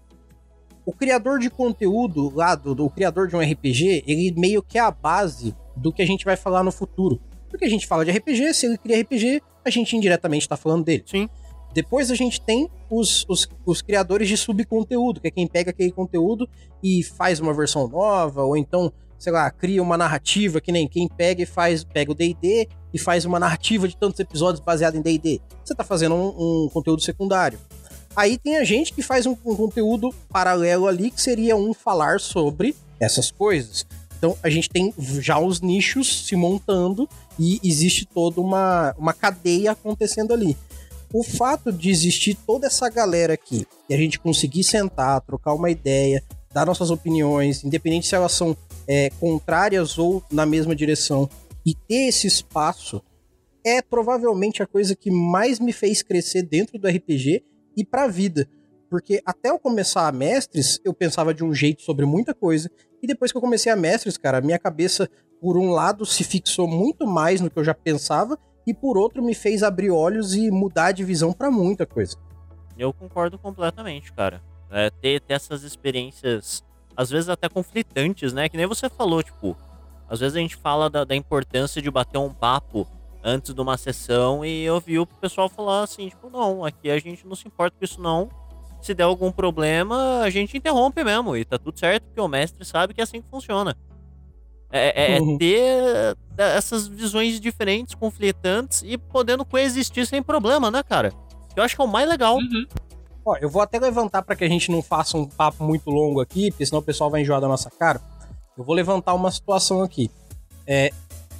o 0.83 0.91
criador 0.91 1.37
de 1.37 1.51
conteúdo 1.51 2.33
lá, 2.33 2.55
do, 2.55 2.73
do 2.73 2.89
criador 2.89 3.27
de 3.27 3.35
um 3.35 3.39
RPG, 3.39 4.05
ele 4.07 4.33
meio 4.35 4.63
que 4.63 4.79
é 4.79 4.81
a 4.81 4.89
base 4.89 5.55
do 5.75 5.93
que 5.93 6.01
a 6.01 6.05
gente 6.07 6.25
vai 6.25 6.35
falar 6.35 6.63
no 6.63 6.71
futuro. 6.71 7.21
Porque 7.47 7.65
a 7.65 7.69
gente 7.69 7.85
fala 7.85 8.03
de 8.03 8.09
RPG, 8.09 8.55
se 8.55 8.65
ele 8.65 8.77
cria 8.79 8.99
RPG, 9.01 9.41
a 9.63 9.69
gente 9.69 9.95
indiretamente 9.95 10.49
tá 10.49 10.57
falando 10.57 10.83
dele. 10.83 11.03
Sim. 11.05 11.29
Depois 11.73 12.09
a 12.09 12.15
gente 12.15 12.41
tem 12.41 12.67
os, 12.89 13.23
os, 13.29 13.47
os 13.63 13.83
criadores 13.83 14.27
de 14.27 14.35
subconteúdo, 14.35 15.21
que 15.21 15.27
é 15.27 15.31
quem 15.31 15.45
pega 15.45 15.69
aquele 15.69 15.91
conteúdo 15.91 16.49
e 16.81 17.03
faz 17.03 17.39
uma 17.39 17.53
versão 17.53 17.87
nova, 17.87 18.43
ou 18.43 18.57
então, 18.57 18.91
sei 19.17 19.31
lá, 19.31 19.49
cria 19.49 19.81
uma 19.81 19.97
narrativa, 19.97 20.61
que 20.61 20.71
nem 20.71 20.87
quem 20.87 21.07
pega 21.07 21.43
e 21.43 21.45
faz, 21.45 21.83
pega 21.83 22.11
o 22.11 22.15
D&D 22.15 22.67
e 22.93 22.99
faz 22.99 23.25
uma 23.25 23.39
narrativa 23.39 23.87
de 23.87 23.97
tantos 23.97 24.19
episódios 24.19 24.63
baseado 24.63 24.95
em 24.95 25.01
D&D. 25.01 25.41
Você 25.63 25.75
tá 25.75 25.83
fazendo 25.83 26.15
um, 26.15 26.65
um 26.65 26.69
conteúdo 26.69 27.01
secundário. 27.01 27.59
Aí 28.15 28.37
tem 28.37 28.57
a 28.57 28.63
gente 28.63 28.93
que 28.93 29.01
faz 29.01 29.25
um, 29.25 29.35
um 29.45 29.55
conteúdo 29.55 30.13
paralelo 30.29 30.87
ali, 30.87 31.11
que 31.11 31.21
seria 31.21 31.55
um 31.55 31.73
falar 31.73 32.19
sobre 32.19 32.75
essas 32.99 33.29
coisas. 33.29 33.85
Então 34.17 34.35
a 34.41 34.49
gente 34.49 34.69
tem 34.69 34.93
já 35.19 35.39
os 35.39 35.61
nichos 35.61 36.25
se 36.25 36.35
montando 36.35 37.07
e 37.37 37.59
existe 37.63 38.05
toda 38.05 38.41
uma, 38.41 38.95
uma 38.97 39.13
cadeia 39.13 39.71
acontecendo 39.71 40.33
ali. 40.33 40.57
O 41.13 41.23
fato 41.23 41.71
de 41.71 41.89
existir 41.89 42.35
toda 42.45 42.67
essa 42.67 42.89
galera 42.89 43.33
aqui 43.33 43.65
e 43.87 43.93
a 43.93 43.97
gente 43.97 44.19
conseguir 44.19 44.63
sentar, 44.63 45.21
trocar 45.21 45.53
uma 45.53 45.69
ideia, 45.69 46.23
dar 46.51 46.65
nossas 46.65 46.89
opiniões, 46.89 47.63
independente 47.63 48.07
se 48.07 48.15
elas 48.15 48.31
são 48.31 48.57
é, 48.87 49.09
contrárias 49.19 49.97
ou 49.97 50.23
na 50.31 50.45
mesma 50.45 50.75
direção, 50.75 51.29
e 51.65 51.75
ter 51.75 52.07
esse 52.07 52.27
espaço 52.27 53.01
é 53.65 53.81
provavelmente 53.81 54.63
a 54.63 54.67
coisa 54.67 54.95
que 54.95 55.11
mais 55.11 55.59
me 55.59 55.73
fez 55.73 56.01
crescer 56.01 56.43
dentro 56.43 56.79
do 56.79 56.87
RPG 56.87 57.43
e 57.75 57.83
pra 57.83 58.07
vida. 58.07 58.47
Porque 58.89 59.21
até 59.25 59.49
eu 59.49 59.59
começar 59.59 60.07
a 60.07 60.11
Mestres, 60.11 60.79
eu 60.85 60.93
pensava 60.93 61.33
de 61.33 61.43
um 61.43 61.53
jeito 61.53 61.81
sobre 61.81 62.05
muita 62.05 62.33
coisa, 62.33 62.71
e 63.03 63.07
depois 63.07 63.31
que 63.31 63.37
eu 63.37 63.41
comecei 63.41 63.71
a 63.71 63.75
Mestres, 63.75 64.17
cara, 64.17 64.39
minha 64.39 64.57
cabeça, 64.57 65.09
por 65.41 65.57
um 65.57 65.71
lado, 65.71 66.05
se 66.05 66.23
fixou 66.23 66.67
muito 66.67 67.05
mais 67.05 67.41
no 67.41 67.49
que 67.49 67.59
eu 67.59 67.63
já 67.63 67.73
pensava, 67.73 68.39
e 68.65 68.73
por 68.73 68.97
outro, 68.97 69.23
me 69.23 69.33
fez 69.33 69.63
abrir 69.63 69.91
olhos 69.91 70.35
e 70.35 70.49
mudar 70.49 70.91
de 70.91 71.03
visão 71.03 71.33
pra 71.33 71.51
muita 71.51 71.85
coisa. 71.85 72.17
Eu 72.77 72.93
concordo 72.93 73.37
completamente, 73.37 74.13
cara. 74.13 74.41
É, 74.69 74.89
ter, 74.89 75.21
ter 75.21 75.33
essas 75.33 75.63
experiências, 75.63 76.63
às 76.97 77.11
vezes 77.11 77.29
até 77.29 77.47
conflitantes, 77.47 78.33
né? 78.33 78.49
Que 78.49 78.57
nem 78.57 78.65
você 78.65 78.89
falou, 78.89 79.21
tipo, 79.21 79.55
às 80.09 80.19
vezes 80.19 80.35
a 80.35 80.39
gente 80.39 80.55
fala 80.55 80.89
da, 80.89 81.03
da 81.03 81.15
importância 81.15 81.79
de 81.81 81.91
bater 81.91 82.17
um 82.17 82.33
papo 82.33 82.87
antes 83.23 83.53
de 83.53 83.61
uma 83.61 83.77
sessão 83.77 84.43
e 84.43 84.63
eu 84.63 84.79
vi 84.79 84.97
o 84.97 85.05
pessoal 85.05 85.47
falar 85.47 85.83
assim, 85.83 86.09
tipo, 86.09 86.29
não, 86.29 86.65
aqui 86.65 86.89
a 86.89 86.97
gente 86.97 87.27
não 87.27 87.35
se 87.35 87.47
importa 87.47 87.75
com 87.77 87.85
isso 87.85 88.01
não. 88.01 88.29
Se 88.81 88.93
der 88.93 89.03
algum 89.03 89.31
problema, 89.31 90.21
a 90.21 90.29
gente 90.29 90.57
interrompe 90.57 91.03
mesmo 91.03 91.35
e 91.35 91.45
tá 91.45 91.57
tudo 91.57 91.77
certo, 91.77 92.03
porque 92.05 92.21
o 92.21 92.27
mestre 92.27 92.63
sabe 92.65 92.93
que 92.93 93.01
é 93.01 93.03
assim 93.03 93.21
que 93.21 93.29
funciona. 93.29 93.75
É, 94.71 95.13
é, 95.13 95.17
é 95.17 95.21
Uhum. 95.21 95.37
ter 95.37 96.17
essas 96.37 96.87
visões 96.87 97.39
diferentes, 97.39 97.95
conflitantes 97.95 98.83
e 98.85 98.97
podendo 98.97 99.45
coexistir 99.45 100.05
sem 100.05 100.21
problema, 100.21 100.69
né, 100.69 100.83
cara? 100.83 101.13
Eu 101.55 101.63
acho 101.63 101.75
que 101.75 101.81
é 101.81 101.85
o 101.85 101.87
mais 101.87 102.07
legal. 102.07 102.35
Uhum. 102.37 102.65
Ó, 103.27 103.35
eu 103.41 103.49
vou 103.49 103.61
até 103.61 103.77
levantar 103.77 104.21
para 104.21 104.37
que 104.37 104.45
a 104.45 104.47
gente 104.47 104.71
não 104.71 104.81
faça 104.81 105.17
um 105.17 105.25
papo 105.25 105.61
muito 105.61 105.89
longo 105.89 106.21
aqui, 106.21 106.49
porque 106.49 106.65
senão 106.65 106.79
o 106.79 106.83
pessoal 106.83 107.09
vai 107.09 107.21
enjoar 107.21 107.41
da 107.41 107.47
nossa 107.47 107.69
cara. 107.69 107.99
Eu 108.57 108.63
vou 108.63 108.73
levantar 108.73 109.13
uma 109.13 109.29
situação 109.29 109.81
aqui. 109.81 110.09
É, 110.65 110.93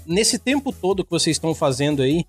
nesse 0.06 0.38
tempo 0.38 0.74
todo 0.74 1.06
que 1.06 1.10
vocês 1.10 1.38
estão 1.38 1.56
fazendo 1.56 2.02
aí, 2.02 2.26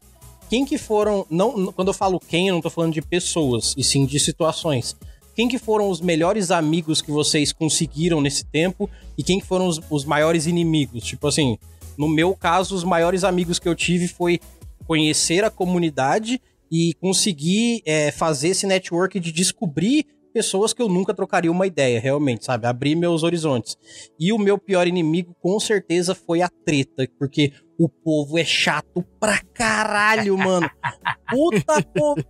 quem 0.48 0.64
que 0.64 0.78
foram. 0.78 1.26
Não, 1.28 1.72
quando 1.72 1.88
eu 1.88 1.94
falo 1.94 2.20
quem, 2.20 2.46
eu 2.46 2.54
não 2.54 2.60
tô 2.60 2.70
falando 2.70 2.92
de 2.92 3.02
pessoas, 3.02 3.74
e 3.76 3.82
sim 3.82 4.06
de 4.06 4.20
situações. 4.20 4.96
Quem 5.34 5.48
que 5.48 5.58
foram 5.58 5.90
os 5.90 6.00
melhores 6.00 6.52
amigos 6.52 7.02
que 7.02 7.10
vocês 7.10 7.52
conseguiram 7.52 8.20
nesse 8.20 8.44
tempo 8.44 8.88
e 9.16 9.24
quem 9.24 9.40
que 9.40 9.46
foram 9.46 9.66
os, 9.66 9.80
os 9.90 10.04
maiores 10.04 10.46
inimigos? 10.46 11.02
Tipo 11.02 11.26
assim, 11.26 11.58
no 11.96 12.08
meu 12.08 12.32
caso, 12.32 12.76
os 12.76 12.84
maiores 12.84 13.24
amigos 13.24 13.58
que 13.58 13.68
eu 13.68 13.74
tive 13.74 14.06
foi 14.06 14.38
conhecer 14.86 15.42
a 15.42 15.50
comunidade 15.50 16.40
e 16.70 16.94
conseguir 17.00 17.82
é, 17.84 18.10
fazer 18.10 18.48
esse 18.48 18.66
network 18.66 19.18
de 19.18 19.32
descobrir 19.32 20.06
pessoas 20.32 20.72
que 20.72 20.80
eu 20.80 20.88
nunca 20.88 21.14
trocaria 21.14 21.50
uma 21.50 21.66
ideia, 21.66 22.00
realmente, 22.00 22.44
sabe? 22.44 22.66
Abrir 22.66 22.94
meus 22.94 23.22
horizontes. 23.22 23.76
E 24.18 24.32
o 24.32 24.38
meu 24.38 24.58
pior 24.58 24.86
inimigo, 24.86 25.34
com 25.40 25.58
certeza, 25.58 26.14
foi 26.14 26.42
a 26.42 26.48
treta, 26.64 27.08
porque 27.18 27.52
o 27.78 27.88
povo 27.88 28.38
é 28.38 28.44
chato 28.44 29.04
pra 29.18 29.40
caralho, 29.54 30.36
mano. 30.38 30.70
Puta 31.30 31.82
povo. 31.82 32.22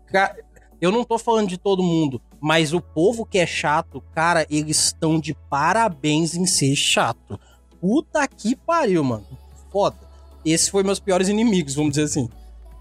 Eu 0.81 0.93
não 0.93 1.05
tô 1.05 1.19
falando 1.19 1.49
de 1.49 1.59
todo 1.59 1.83
mundo, 1.83 2.23
mas 2.41 2.73
o 2.73 2.81
povo 2.81 3.27
que 3.27 3.39
é 3.39 3.47
chato, 3.47 4.01
cara, 4.15 4.47
eles 4.49 4.87
estão 4.87 5.19
de 5.19 5.35
parabéns 5.51 6.35
em 6.35 6.47
ser 6.47 6.77
chato. 6.77 7.39
Puta 7.81 8.27
que 8.27 8.55
pariu, 8.55 9.03
mano. 9.03 9.27
Foda. 9.73 9.99
Esse 10.45 10.71
foi 10.71 10.83
meus 10.83 11.01
piores 11.01 11.29
inimigos, 11.29 11.75
vamos 11.75 11.91
dizer 11.91 12.05
assim. 12.05 12.29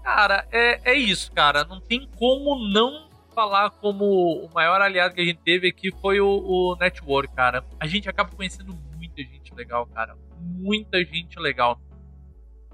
Cara, 0.08 0.48
é, 0.50 0.92
é 0.92 0.94
isso, 0.94 1.30
cara. 1.32 1.64
Não 1.64 1.82
tem 1.82 2.08
como 2.16 2.66
não 2.70 3.10
falar 3.34 3.68
como 3.68 4.42
o 4.42 4.50
maior 4.54 4.80
aliado 4.80 5.14
que 5.14 5.20
a 5.20 5.24
gente 5.24 5.40
teve 5.44 5.68
aqui 5.68 5.92
foi 6.00 6.18
o, 6.18 6.26
o 6.26 6.76
Network, 6.76 7.32
cara. 7.34 7.62
A 7.78 7.86
gente 7.86 8.08
acaba 8.08 8.30
conhecendo 8.34 8.74
muita 8.96 9.22
gente 9.22 9.54
legal, 9.54 9.86
cara. 9.86 10.16
Muita 10.40 11.04
gente 11.04 11.38
legal. 11.38 11.78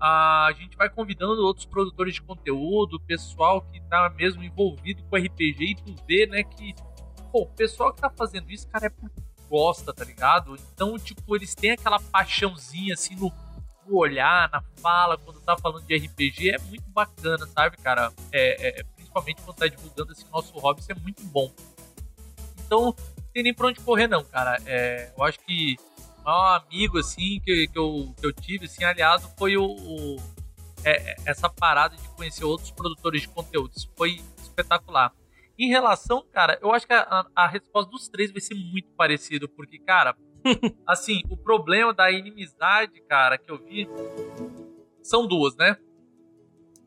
A 0.01 0.53
gente 0.57 0.77
vai 0.77 0.89
convidando 0.89 1.45
outros 1.45 1.67
produtores 1.67 2.15
de 2.15 2.23
conteúdo, 2.23 3.01
pessoal 3.01 3.63
que 3.63 3.81
tá 3.81 4.09
mesmo 4.11 4.45
envolvido 4.45 5.03
com 5.03 5.17
RPG 5.17 5.65
e 5.65 5.75
tu 5.75 5.95
vê, 6.07 6.27
né, 6.27 6.45
que 6.45 6.73
pô, 7.33 7.43
o 7.43 7.47
pessoal 7.47 7.93
que 7.93 8.01
tá 8.01 8.11
fazendo 8.11 8.49
isso, 8.49 8.69
cara, 8.69 8.87
é 8.87 8.91
porque 8.91 9.21
gosta, 9.51 9.93
tá 9.93 10.05
ligado? 10.05 10.57
Então, 10.73 10.97
tipo, 10.99 11.35
eles 11.35 11.55
têm 11.55 11.73
aquela 11.73 11.99
paixãozinha 11.99 12.95
assim 12.95 13.17
no 13.17 13.31
no 13.87 13.97
olhar, 13.97 14.51
na 14.51 14.63
fala, 14.81 15.17
quando 15.19 15.41
tá 15.41 15.57
falando 15.57 15.85
de 15.87 15.95
RPG, 15.97 16.51
é 16.51 16.59
muito 16.59 16.89
bacana, 16.91 17.47
sabe, 17.47 17.77
cara? 17.79 18.13
É, 18.33 18.81
é, 18.81 18.83
principalmente 18.97 19.43
quando 19.43 19.57
tá 19.57 19.67
divulgando 19.67 20.13
esse 20.13 20.25
nosso 20.31 20.53
hobby, 20.59 20.81
isso 20.81 20.93
é 20.93 20.95
muito 20.95 21.23
bom. 21.25 21.53
Então, 22.67 22.85
não 22.87 22.95
tem 23.33 23.43
nem 23.43 23.55
pra 23.55 23.69
onde 23.69 23.81
correr, 23.81 24.07
não, 24.09 24.25
cara. 24.25 24.59
É, 24.67 25.13
eu 25.17 25.25
acho 25.25 25.39
que 25.41 25.77
o 26.21 26.25
maior 26.25 26.63
amigo, 26.67 26.99
assim, 26.99 27.41
que, 27.45 27.69
que, 27.69 27.79
eu, 27.79 28.15
que 28.19 28.27
eu 28.27 28.33
tive, 28.33 28.67
assim, 28.67 28.85
aliado, 28.85 29.29
foi 29.39 29.57
o, 29.57 29.65
o- 29.67 30.17
é, 30.85 31.13
é, 31.13 31.17
essa 31.27 31.49
parada 31.49 31.97
de 31.97 32.09
conhecer 32.11 32.45
outros 32.45 32.71
produtores 32.71 33.23
de 33.23 33.29
conteúdo. 33.29 33.73
Isso 33.77 33.91
foi 33.97 34.23
espetacular. 34.43 35.13
Em 35.59 35.69
relação, 35.69 36.25
cara, 36.33 36.59
eu 36.61 36.73
acho 36.73 36.87
que 36.87 36.93
a, 36.93 37.25
a- 37.35 37.47
resposta 37.47 37.91
dos 37.91 38.09
três 38.09 38.31
vai 38.33 38.41
ser 38.41 38.55
muito 38.55 38.89
parecido, 38.97 39.49
porque, 39.49 39.79
cara, 39.79 40.15
assim, 40.87 41.23
o 41.31 41.37
problema 41.37 41.93
da 41.95 42.11
inimizade, 42.11 43.01
cara, 43.09 43.39
que 43.39 43.51
eu 43.51 43.59
vi 43.59 43.89
são 45.03 45.27
duas, 45.27 45.57
né? 45.57 45.77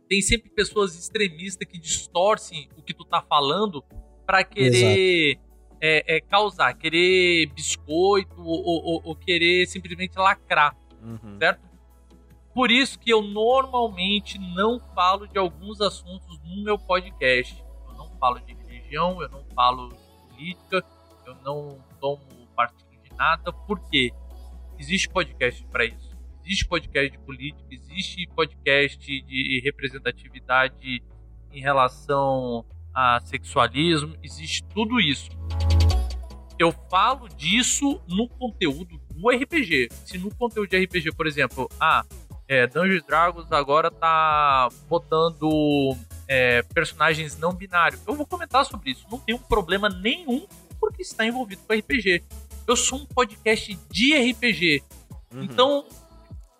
Tem 0.10 0.22
sempre 0.22 0.49
pessoas 0.49 0.97
extremistas 0.97 1.68
que 1.68 1.78
distorcem 1.78 2.70
o 2.78 2.82
que 2.82 2.93
tu 2.93 3.03
tá 3.03 3.22
falando 3.22 3.84
pra 4.26 4.43
querer 4.43 5.39
é, 5.82 6.16
é, 6.18 6.22
causar, 6.22 6.74
querer 6.74 7.47
biscoito 7.53 8.41
ou, 8.41 8.64
ou- 8.66 9.01
ou 9.03 9.16
querer 9.16 9.66
simplesmente 9.68 10.18
lacrar 10.18 10.76
Uhum. 11.01 11.38
certo? 11.39 11.62
Por 12.53 12.72
isso 12.72 12.97
que 12.97 13.12
eu 13.12 13.22
normalmente 13.22 14.39
não 14.39 14.80
falo 14.95 15.28
de 15.28 15.38
alguns 15.38 15.80
assuntos 15.80 16.39
no 16.43 16.64
meu 16.64 16.78
podcast. 16.80 17.64
Eu 17.88 17.93
não 17.93 18.10
falo 18.18 18.39
de 18.39 18.53
religião, 18.53 19.22
eu 19.22 19.30
não 19.30 19.43
falo 19.53 19.89
de 19.89 19.95
política, 20.36 20.84
eu 21.28 21.36
não 21.43 21.78
tomo 22.01 22.20
partido 22.55 22.86
de 22.86 22.86
nada, 23.18 23.51
porque 23.51 24.11
existe 24.80 25.09
podcast 25.09 25.65
para 25.65 25.86
isso. 25.86 26.15
Existe 26.43 26.65
podcast 26.65 27.11
de 27.11 27.18
política, 27.26 27.68
existe 27.72 28.28
podcast 28.28 28.97
de 28.97 29.61
representatividade 29.63 31.03
em 31.51 31.59
relação 31.59 32.65
a 32.93 33.20
sexualismo, 33.26 34.15
existe 34.24 34.63
tudo 34.74 34.99
isso. 34.99 35.30
Eu 36.57 36.72
falo 36.89 37.28
disso 37.30 38.01
no 38.07 38.28
conteúdo 38.28 38.99
do 39.13 39.30
RPG. 39.30 39.89
Se 40.05 40.18
no 40.18 40.34
conteúdo 40.34 40.70
de 40.70 40.84
RPG, 40.84 41.11
por 41.11 41.28
exemplo, 41.28 41.70
ah, 41.80 42.03
é, 42.47 42.65
Dungeons 42.65 43.03
Dragons 43.03 43.51
agora 43.51 43.91
tá 43.91 44.70
botando 44.88 45.95
é, 46.28 46.63
personagens 46.63 47.38
não 47.38 47.53
binários. 47.53 48.01
Eu 48.07 48.15
vou 48.15 48.26
comentar 48.26 48.65
sobre 48.65 48.91
isso. 48.91 49.05
Não 49.11 49.20
tem 49.20 49.36
um 49.36 49.39
problema 49.39 49.89
nenhum 49.89 50.47
porque 50.80 51.01
está 51.01 51.26
envolvido 51.26 51.61
com 51.68 51.74
RPG. 51.74 52.24
Eu 52.68 52.76
sou 52.76 52.99
um 52.99 53.05
podcast 53.05 53.80
de 53.89 54.13
RPG. 54.13 54.84
Uhum. 55.34 55.43
Então, 55.43 55.86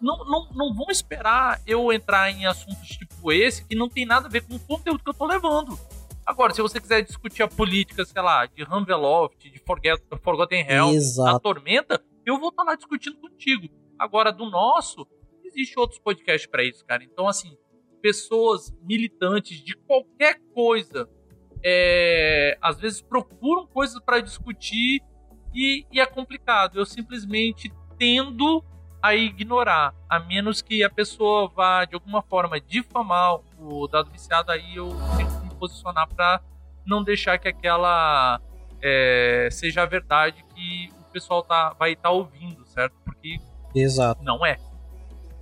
não, 0.02 0.18
não, 0.26 0.50
não 0.54 0.74
vão 0.74 0.88
esperar 0.90 1.62
eu 1.68 1.92
entrar 1.92 2.32
em 2.32 2.46
assuntos 2.46 2.88
tipo 2.88 3.32
esse 3.32 3.66
que 3.66 3.76
não 3.76 3.90
tem 3.90 4.06
nada 4.06 4.28
a 4.28 4.30
ver 4.30 4.42
com 4.42 4.56
o 4.56 4.60
conteúdo 4.60 5.04
que 5.04 5.10
eu 5.10 5.14
tô 5.14 5.26
levando. 5.26 5.78
Agora, 6.26 6.54
se 6.54 6.62
você 6.62 6.80
quiser 6.80 7.02
discutir 7.02 7.44
a 7.44 7.48
política, 7.48 8.06
sei 8.06 8.22
lá, 8.22 8.46
de 8.46 8.64
Hamveloft, 8.64 9.50
de 9.50 9.60
Forget, 9.60 10.02
Forgotten 10.22 10.64
Realms, 10.64 11.18
da. 11.18 11.40
Tormenta, 11.40 12.04
eu 12.26 12.40
vou 12.40 12.50
estar 12.50 12.64
lá 12.64 12.76
discutindo 12.76 13.18
contigo. 13.18 13.68
Agora, 13.98 14.32
do 14.32 14.50
nosso, 14.50 15.08
existe 15.46 15.80
outros 15.80 16.00
podcasts 16.00 16.50
para 16.50 16.64
isso, 16.64 16.86
cara. 16.86 17.04
Então, 17.04 17.28
assim, 17.28 17.58
pessoas 18.02 18.74
militantes 18.82 19.64
de 19.64 19.76
qualquer 19.76 20.40
coisa, 20.54 21.10
é, 21.64 22.58
às 22.62 22.78
vezes 22.80 23.02
procuram 23.02 23.66
coisas 23.68 24.00
para 24.04 24.20
discutir 24.20 25.02
e, 25.58 25.88
e 25.92 26.00
é 26.00 26.06
complicado. 26.06 26.78
Eu 26.78 26.86
simplesmente 26.86 27.74
tendo 27.98 28.64
a 29.02 29.16
ignorar, 29.16 29.94
a 30.08 30.20
menos 30.20 30.62
que 30.62 30.84
a 30.84 30.90
pessoa 30.90 31.48
vá 31.48 31.84
de 31.86 31.96
alguma 31.96 32.22
forma 32.22 32.60
difamar 32.60 33.40
o 33.60 33.88
dado 33.88 34.12
viciado, 34.12 34.52
aí 34.52 34.76
eu 34.76 34.90
tenho 35.16 35.30
que 35.30 35.48
me 35.48 35.56
posicionar 35.56 36.08
para 36.08 36.42
não 36.86 37.04
deixar 37.04 37.38
que 37.40 37.48
aquela 37.48 38.40
é, 38.82 39.50
seja 39.52 39.82
a 39.82 39.86
verdade 39.86 40.44
que 40.56 40.92
o 41.00 41.12
pessoal 41.12 41.42
tá, 41.42 41.74
vai 41.74 41.94
estar 41.94 42.12
ouvindo, 42.12 42.66
certo? 42.66 42.96
Porque 43.04 43.40
Exato. 43.74 44.24
não 44.24 44.46
é. 44.46 44.58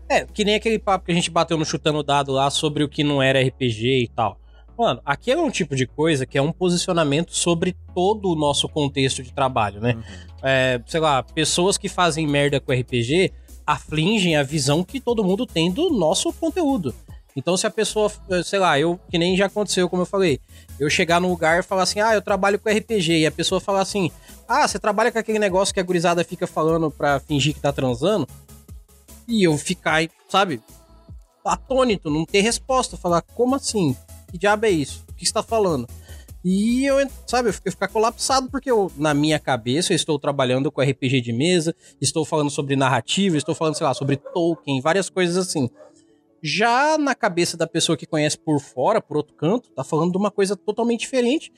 É, 0.08 0.26
que 0.26 0.46
nem 0.46 0.56
aquele 0.56 0.80
papo 0.80 1.06
que 1.06 1.12
a 1.12 1.16
gente 1.16 1.32
bateu 1.32 1.58
no 1.58 1.66
chutando 1.66 2.04
dado 2.04 2.32
lá 2.32 2.50
sobre 2.50 2.84
o 2.84 2.90
que 2.90 3.04
não 3.04 3.22
era 3.22 3.42
RPG 3.42 4.04
e 4.04 4.08
tal. 4.08 4.40
Mano, 4.78 5.02
aqui 5.06 5.32
é 5.32 5.38
um 5.38 5.50
tipo 5.50 5.76
de 5.76 5.88
coisa 5.88 6.26
que 6.26 6.38
é 6.38 6.42
um 6.42 6.52
posicionamento 6.52 7.36
sobre 7.36 7.76
todo 7.94 8.30
o 8.30 8.36
nosso 8.36 8.68
contexto 8.68 9.24
de 9.24 9.32
trabalho, 9.32 9.80
né? 9.80 9.94
Uhum. 9.94 10.04
É, 10.44 10.82
sei 10.86 11.00
lá, 11.00 11.24
pessoas 11.24 11.78
que 11.78 11.88
fazem 11.88 12.28
merda 12.28 12.60
com 12.60 12.74
RPG 12.74 13.32
afligem 13.66 14.36
a 14.36 14.44
visão 14.44 14.84
que 14.84 15.00
todo 15.00 15.24
mundo 15.24 15.46
tem 15.46 15.72
do 15.72 15.90
nosso 15.90 16.32
conteúdo. 16.34 16.94
Então, 17.36 17.58
se 17.58 17.68
a 17.68 17.72
pessoa, 17.72 18.10
sei 18.46 18.60
lá, 18.60 18.80
eu, 18.80 18.98
que 19.10 19.18
nem 19.18 19.36
já 19.36 19.48
aconteceu, 19.48 19.90
como 19.90 20.04
eu 20.04 20.06
falei, 20.06 20.40
eu 20.80 20.90
chegar 20.90 21.20
num 21.20 21.30
lugar 21.30 21.60
e 21.60 21.64
falar 21.64 21.84
assim, 21.84 22.00
ah, 22.00 22.14
eu 22.14 22.22
trabalho 22.22 22.58
com 22.58 22.70
RPG, 22.70 23.20
e 23.20 23.26
a 23.26 23.32
pessoa 23.32 23.60
falar 23.60 23.82
assim, 23.82 24.10
ah, 24.48 24.66
você 24.66 24.80
trabalha 24.80 25.12
com 25.12 25.20
aquele 25.20 25.40
negócio 25.40 25.74
que 25.74 25.80
a 25.80 25.84
gurizada 25.84 26.24
fica 26.24 26.48
falando 26.48 26.90
pra 26.90 27.20
fingir 27.20 27.54
que 27.54 27.60
tá 27.60 27.74
transando, 27.74 28.26
e 29.28 29.46
eu 29.46 29.58
ficar, 29.58 30.08
sabe, 30.30 30.62
atônito, 31.44 32.10
não 32.10 32.26
ter 32.26 32.40
resposta, 32.40 32.96
falar, 32.96 33.22
como 33.22 33.56
assim? 33.56 33.98
Que 34.32 34.38
diabo 34.38 34.66
é 34.66 34.70
isso? 34.70 35.06
O 35.10 35.14
que 35.14 35.26
você 35.26 35.34
tá 35.34 35.44
falando? 35.44 35.88
E 36.48 36.86
eu, 36.86 36.98
sabe, 37.26 37.50
eu 37.50 37.54
ficar 37.54 37.88
colapsado 37.88 38.52
porque 38.52 38.70
eu, 38.70 38.92
na 38.98 39.16
minha 39.16 39.40
cabeça, 39.40 39.92
eu 39.92 39.96
estou 39.96 40.20
trabalhando 40.20 40.72
com 40.72 40.80
RPG 40.80 41.22
de 41.22 41.34
mesa, 41.34 41.76
estou 42.00 42.24
falando 42.24 42.52
sobre 42.52 42.76
narrativa, 42.76 43.36
estou 43.36 43.56
falando, 43.56 43.76
sei 43.76 43.88
lá, 43.88 43.96
sobre 43.96 44.18
Tolkien, 44.18 44.80
várias 44.80 45.10
coisas 45.10 45.38
assim. 45.38 45.68
Já 46.44 47.00
na 47.00 47.16
cabeça 47.16 47.58
da 47.58 47.66
pessoa 47.66 47.98
que 47.98 48.06
conhece 48.06 48.38
por 48.38 48.60
fora, 48.60 49.02
por 49.02 49.18
outro 49.18 49.36
canto, 49.36 49.72
tá 49.72 49.84
falando 49.84 50.12
de 50.12 50.18
uma 50.20 50.30
coisa 50.30 50.56
totalmente 50.56 51.00
diferente. 51.00 51.52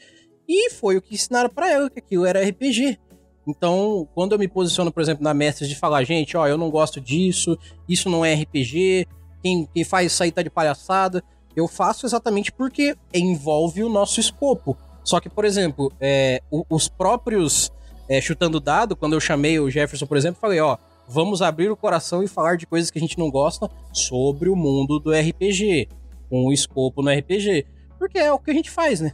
E 0.48 0.70
foi 0.70 0.96
o 0.96 1.02
que 1.02 1.16
ensinaram 1.16 1.50
para 1.50 1.70
ela, 1.70 1.90
que 1.90 2.00
aquilo 2.00 2.26
era 2.26 2.42
RPG. 2.42 2.98
Então, 3.46 4.08
quando 4.16 4.32
eu 4.32 4.40
me 4.40 4.48
posiciono, 4.48 4.90
por 4.90 5.02
exemplo, 5.02 5.22
na 5.22 5.34
mestre 5.34 5.68
de 5.68 5.76
falar, 5.76 6.06
gente, 6.06 6.38
ó, 6.38 6.48
eu 6.48 6.58
não 6.58 6.70
gosto 6.70 7.02
disso, 7.02 7.58
isso 7.90 8.10
não 8.10 8.24
é 8.24 8.34
RPG, 8.34 9.06
quem, 9.44 9.68
quem 9.74 9.84
faz 9.84 10.14
isso 10.14 10.24
aí 10.24 10.32
tá 10.32 10.42
de 10.42 10.50
palhaçada, 10.50 11.22
eu 11.58 11.68
faço 11.68 12.06
exatamente 12.06 12.52
porque 12.52 12.96
envolve 13.14 13.84
o 13.84 13.90
nosso 13.90 14.20
escopo. 14.20 14.78
Só 15.04 15.20
que, 15.20 15.30
por 15.30 15.46
exemplo, 15.46 15.92
é, 16.00 16.42
os 16.70 16.88
próprios 16.88 17.72
é, 18.10 18.22
chutando 18.22 18.60
dado, 18.60 18.96
quando 18.96 19.14
eu 19.14 19.20
chamei 19.20 19.60
o 19.60 19.70
Jefferson, 19.70 20.06
por 20.06 20.18
exemplo, 20.18 20.40
falei, 20.40 20.60
ó, 20.60 20.78
vamos 21.08 21.42
abrir 21.42 21.70
o 21.70 21.78
coração 21.78 22.22
e 22.24 22.28
falar 22.28 22.58
de 22.58 22.66
coisas 22.66 22.92
que 22.92 22.98
a 22.98 23.02
gente 23.02 23.18
não 23.18 23.32
gosta 23.32 23.70
sobre 23.94 24.50
o 24.50 24.56
mundo 24.56 25.00
do 25.00 25.12
RPG, 25.12 25.88
com 26.30 26.46
o 26.46 26.54
escopo 26.54 27.02
no 27.02 27.12
RPG. 27.12 27.66
Porque 27.98 28.20
é 28.20 28.32
o 28.32 28.40
que 28.40 28.52
a 28.52 28.54
gente 28.54 28.70
faz, 28.70 29.02
né? 29.02 29.14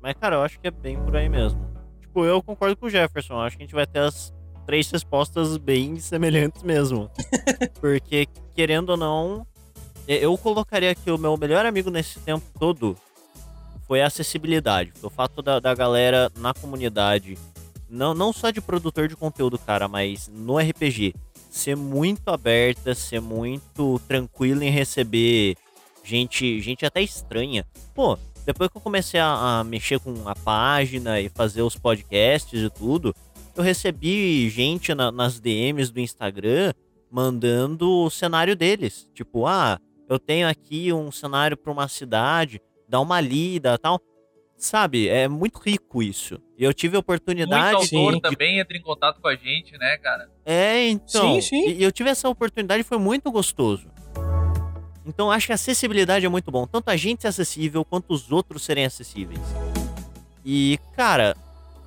Mas, 0.00 0.14
cara, 0.14 0.36
eu 0.36 0.42
acho 0.42 0.60
que 0.60 0.68
é 0.68 0.70
bem 0.70 0.98
por 0.98 1.16
aí 1.16 1.28
mesmo 1.28 1.72
tipo, 2.12 2.24
eu 2.24 2.42
concordo 2.42 2.76
com 2.76 2.86
o 2.86 2.90
Jefferson. 2.90 3.40
Acho 3.40 3.56
que 3.56 3.62
a 3.62 3.66
gente 3.66 3.74
vai 3.74 3.86
ter 3.86 4.00
as 4.00 4.32
três 4.66 4.90
respostas 4.90 5.56
bem 5.56 5.96
semelhantes 5.98 6.62
mesmo. 6.62 7.10
Porque, 7.80 8.26
querendo 8.54 8.90
ou 8.90 8.96
não, 8.96 9.46
eu 10.06 10.36
colocaria 10.36 10.94
que 10.94 11.10
o 11.10 11.18
meu 11.18 11.36
melhor 11.36 11.64
amigo 11.64 11.90
nesse 11.90 12.18
tempo 12.20 12.44
todo 12.58 12.96
foi 13.86 14.02
a 14.02 14.06
acessibilidade. 14.06 14.92
O 15.02 15.10
fato 15.10 15.42
da, 15.42 15.60
da 15.60 15.74
galera 15.74 16.30
na 16.36 16.54
comunidade, 16.54 17.38
não, 17.88 18.14
não 18.14 18.32
só 18.32 18.50
de 18.50 18.60
produtor 18.60 19.08
de 19.08 19.16
conteúdo, 19.16 19.58
cara, 19.58 19.86
mas 19.86 20.28
no 20.28 20.58
RPG, 20.58 21.14
ser 21.50 21.76
muito 21.76 22.28
aberta, 22.28 22.94
ser 22.94 23.20
muito 23.20 24.00
tranquila 24.08 24.64
em 24.64 24.70
receber 24.70 25.56
gente, 26.02 26.60
gente 26.60 26.86
até 26.86 27.02
estranha. 27.02 27.66
Pô, 27.94 28.18
depois 28.44 28.70
que 28.70 28.76
eu 28.76 28.80
comecei 28.80 29.20
a, 29.20 29.60
a, 29.60 29.64
mexer 29.64 30.00
com 30.00 30.28
a 30.28 30.34
página 30.34 31.20
e 31.20 31.28
fazer 31.28 31.62
os 31.62 31.76
podcasts 31.76 32.60
e 32.60 32.70
tudo, 32.70 33.14
eu 33.54 33.62
recebi 33.62 34.48
gente 34.48 34.94
na, 34.94 35.12
nas 35.12 35.38
DMs 35.38 35.92
do 35.92 36.00
Instagram 36.00 36.72
mandando 37.10 37.88
o 37.88 38.10
cenário 38.10 38.56
deles. 38.56 39.08
Tipo, 39.14 39.46
ah, 39.46 39.78
eu 40.12 40.18
tenho 40.18 40.46
aqui 40.48 40.92
um 40.92 41.10
cenário 41.10 41.56
para 41.56 41.72
uma 41.72 41.88
cidade, 41.88 42.60
dá 42.86 43.00
uma 43.00 43.20
lida 43.20 43.78
tal. 43.78 44.00
Sabe, 44.56 45.08
é 45.08 45.26
muito 45.26 45.58
rico 45.58 46.02
isso. 46.02 46.40
E 46.56 46.62
eu 46.62 46.72
tive 46.72 46.96
a 46.96 47.00
oportunidade. 47.00 47.76
Muito 47.76 47.96
autor 47.96 48.14
de... 48.14 48.20
também 48.20 48.60
entra 48.60 48.76
em 48.76 48.82
contato 48.82 49.20
com 49.20 49.26
a 49.26 49.34
gente, 49.34 49.76
né, 49.76 49.96
cara? 49.96 50.30
É, 50.44 50.86
então. 50.86 51.34
Sim, 51.34 51.40
sim. 51.40 51.68
E 51.70 51.82
eu 51.82 51.90
tive 51.90 52.10
essa 52.10 52.28
oportunidade 52.28 52.82
e 52.82 52.84
foi 52.84 52.98
muito 52.98 53.30
gostoso. 53.32 53.90
Então 55.04 55.32
acho 55.32 55.46
que 55.46 55.52
a 55.52 55.56
acessibilidade 55.56 56.24
é 56.24 56.28
muito 56.28 56.50
bom. 56.50 56.66
Tanto 56.66 56.90
a 56.90 56.96
gente 56.96 57.22
ser 57.22 57.28
acessível 57.28 57.84
quanto 57.84 58.12
os 58.12 58.30
outros 58.30 58.62
serem 58.62 58.84
acessíveis. 58.84 59.40
E, 60.44 60.78
cara, 60.94 61.36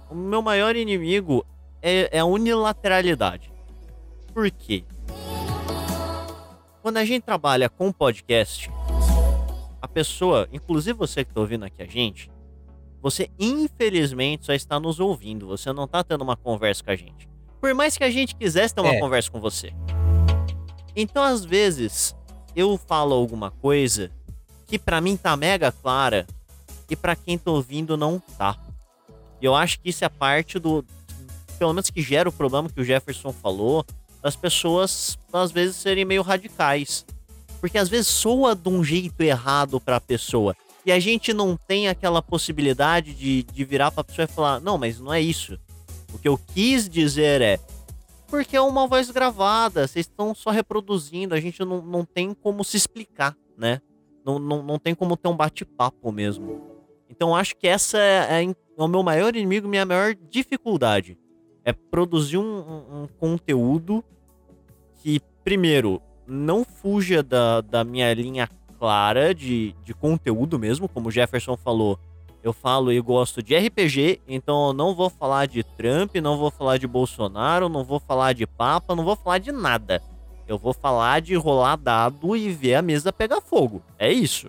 o 0.09 0.15
meu 0.15 0.41
maior 0.41 0.75
inimigo 0.75 1.45
é, 1.81 2.09
é 2.11 2.19
a 2.19 2.25
unilateralidade. 2.25 3.51
Por 4.33 4.49
quê? 4.51 4.83
Quando 6.85 6.97
a 6.97 7.03
gente 7.03 7.23
trabalha 7.23 7.67
com 7.67 7.91
podcast, 7.91 8.69
a 9.81 9.87
pessoa, 9.87 10.47
inclusive 10.53 10.95
você 10.95 11.25
que 11.25 11.31
está 11.31 11.41
ouvindo 11.41 11.65
aqui 11.65 11.81
a 11.81 11.87
gente, 11.87 12.29
você 13.01 13.27
infelizmente 13.39 14.45
só 14.45 14.53
está 14.53 14.79
nos 14.79 14.99
ouvindo, 14.99 15.47
você 15.47 15.73
não 15.73 15.85
está 15.85 16.03
tendo 16.03 16.23
uma 16.23 16.37
conversa 16.37 16.83
com 16.83 16.91
a 16.91 16.95
gente. 16.95 17.27
Por 17.59 17.73
mais 17.73 17.97
que 17.97 18.03
a 18.03 18.11
gente 18.11 18.35
quisesse 18.35 18.75
ter 18.75 18.81
uma 18.81 18.93
é. 18.93 18.99
conversa 18.99 19.31
com 19.31 19.39
você. 19.39 19.73
Então, 20.95 21.23
às 21.23 21.43
vezes, 21.43 22.15
eu 22.55 22.77
falo 22.77 23.15
alguma 23.15 23.49
coisa 23.49 24.11
que 24.67 24.77
para 24.77 25.01
mim 25.01 25.17
tá 25.17 25.35
mega 25.35 25.71
clara 25.71 26.27
e 26.87 26.95
para 26.95 27.15
quem 27.15 27.35
tá 27.35 27.49
ouvindo 27.49 27.97
não 27.97 28.19
tá. 28.37 28.59
E 29.41 29.45
eu 29.45 29.55
acho 29.55 29.79
que 29.79 29.89
isso 29.89 30.05
é 30.05 30.09
parte 30.09 30.59
do 30.59 30.85
pelo 31.57 31.73
menos 31.73 31.89
que 31.89 32.03
gera 32.03 32.29
o 32.29 32.31
problema 32.31 32.69
que 32.69 32.79
o 32.79 32.85
Jefferson 32.85 33.33
falou, 33.33 33.83
das 34.25 34.35
pessoas 34.35 35.19
às 35.31 35.51
vezes 35.51 35.75
serem 35.75 36.03
meio 36.03 36.23
radicais. 36.23 37.05
Porque 37.61 37.77
às 37.77 37.87
vezes 37.87 38.07
soa 38.07 38.55
de 38.55 38.67
um 38.67 38.83
jeito 38.83 39.21
errado 39.21 39.79
para 39.79 39.97
a 39.97 40.01
pessoa. 40.01 40.55
E 40.83 40.91
a 40.91 40.97
gente 40.97 41.31
não 41.31 41.55
tem 41.55 41.87
aquela 41.87 42.23
possibilidade 42.23 43.13
de, 43.13 43.43
de 43.43 43.63
virar 43.63 43.91
pra 43.91 44.03
pessoa 44.03 44.25
e 44.25 44.27
falar: 44.27 44.59
não, 44.59 44.79
mas 44.79 44.99
não 44.99 45.13
é 45.13 45.21
isso. 45.21 45.59
O 46.11 46.17
que 46.17 46.27
eu 46.27 46.39
quis 46.55 46.89
dizer 46.89 47.39
é: 47.39 47.59
porque 48.27 48.57
é 48.57 48.61
uma 48.61 48.87
voz 48.87 49.11
gravada, 49.11 49.87
vocês 49.87 50.07
estão 50.07 50.33
só 50.33 50.49
reproduzindo, 50.49 51.35
a 51.35 51.39
gente 51.39 51.63
não, 51.63 51.83
não 51.83 52.03
tem 52.03 52.33
como 52.33 52.63
se 52.63 52.77
explicar, 52.77 53.37
né? 53.55 53.79
Não, 54.25 54.39
não, 54.39 54.63
não 54.63 54.79
tem 54.79 54.95
como 54.95 55.15
ter 55.15 55.27
um 55.27 55.37
bate-papo 55.37 56.11
mesmo. 56.11 56.63
Então 57.07 57.35
acho 57.35 57.55
que 57.55 57.67
essa 57.67 57.99
é, 57.99 58.43
é, 58.43 58.55
o 58.75 58.87
meu 58.87 59.03
maior 59.03 59.35
inimigo, 59.35 59.67
minha 59.67 59.85
maior 59.85 60.15
dificuldade. 60.15 61.15
É 61.63 61.73
produzir 61.73 62.37
um, 62.37 62.43
um, 62.43 63.03
um 63.03 63.07
conteúdo 63.19 64.03
que, 65.05 65.21
primeiro, 65.43 66.01
não 66.25 66.65
fuja 66.65 67.21
da, 67.21 67.61
da 67.61 67.83
minha 67.83 68.11
linha 68.11 68.49
clara 68.79 69.35
de, 69.35 69.75
de 69.83 69.93
conteúdo 69.93 70.57
mesmo, 70.57 70.89
como 70.89 71.09
o 71.09 71.11
Jefferson 71.11 71.55
falou 71.55 71.99
eu 72.41 72.53
falo 72.53 72.91
e 72.91 73.01
gosto 73.01 73.41
de 73.41 73.55
RPG, 73.55 74.21
então 74.27 74.67
eu 74.67 74.73
não 74.73 74.93
vou 74.93 75.09
falar 75.09 75.47
de 75.47 75.63
Trump, 75.63 76.15
não 76.17 76.37
vou 76.37 76.51
falar 76.51 76.77
de 76.77 76.85
Bolsonaro, 76.85 77.67
não 77.67 77.83
vou 77.83 77.99
falar 77.99 78.33
de 78.33 78.45
Papa, 78.45 78.95
não 78.95 79.03
vou 79.03 79.15
falar 79.15 79.39
de 79.39 79.51
nada. 79.51 79.99
Eu 80.47 80.55
vou 80.55 80.71
falar 80.71 81.21
de 81.21 81.33
rolar 81.33 81.75
dado 81.75 82.35
e 82.35 82.51
ver 82.51 82.75
a 82.75 82.83
mesa 82.83 83.11
pegar 83.11 83.41
fogo. 83.41 83.81
É 83.97 84.11
isso. 84.13 84.47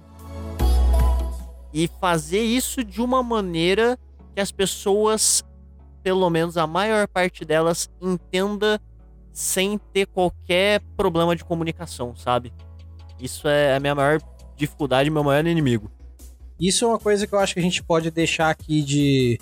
E 1.73 1.89
fazer 1.99 2.43
isso 2.43 2.85
de 2.85 3.01
uma 3.01 3.23
maneira 3.23 3.99
que 4.35 4.43
as 4.43 4.53
pessoas, 4.53 5.43
pelo 6.03 6.29
menos 6.29 6.59
a 6.59 6.67
maior 6.67 7.09
parte 7.09 7.47
delas, 7.47 7.89
entenda 7.99 8.79
sem 9.37 9.79
ter 9.93 10.07
qualquer 10.07 10.81
problema 10.97 11.37
de 11.37 11.45
comunicação, 11.45 12.17
sabe? 12.17 12.55
Isso 13.21 13.47
é 13.47 13.77
a 13.77 13.81
minha 13.81 13.95
maior 13.95 14.19
dificuldade, 14.57 15.11
meu 15.11 15.23
maior 15.23 15.47
inimigo. 15.47 15.91
Isso 16.59 16.87
é 16.87 16.89
uma 16.89 16.99
coisa 16.99 17.27
que 17.27 17.35
eu 17.35 17.39
acho 17.39 17.53
que 17.53 17.61
a 17.61 17.63
gente 17.63 17.83
pode 17.83 18.11
deixar 18.11 18.49
aqui 18.49 18.81
de, 18.81 19.39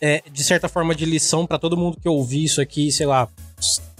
é, 0.00 0.22
de 0.30 0.44
certa 0.44 0.68
forma, 0.68 0.94
de 0.94 1.04
lição 1.04 1.48
para 1.48 1.58
todo 1.58 1.76
mundo 1.76 1.98
que 2.00 2.08
ouvir 2.08 2.44
isso 2.44 2.60
aqui, 2.60 2.92
sei 2.92 3.06
lá, 3.06 3.28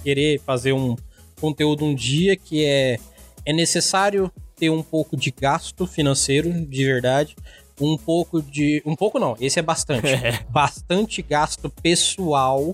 querer 0.05 0.39
fazer 0.39 0.73
um 0.73 0.95
conteúdo 1.41 1.85
um 1.85 1.97
dia, 1.97 2.37
que 2.37 2.65
é, 2.65 3.01
é 3.45 3.53
necessário 3.53 4.31
ter 4.55 4.71
um 4.71 4.85
pouco 4.85 5.17
de 5.17 5.33
gasto 5.33 5.85
financeiro, 5.85 6.53
de 6.65 6.85
verdade, 6.85 7.35
um 7.81 7.99
pouco 7.99 8.41
de. 8.41 8.81
Um 8.87 8.95
pouco 8.95 9.19
não, 9.19 9.37
esse 9.41 9.59
é 9.59 9.63
bastante. 9.63 10.07
bastante 10.49 11.23
gasto 11.23 11.69
pessoal, 11.83 12.73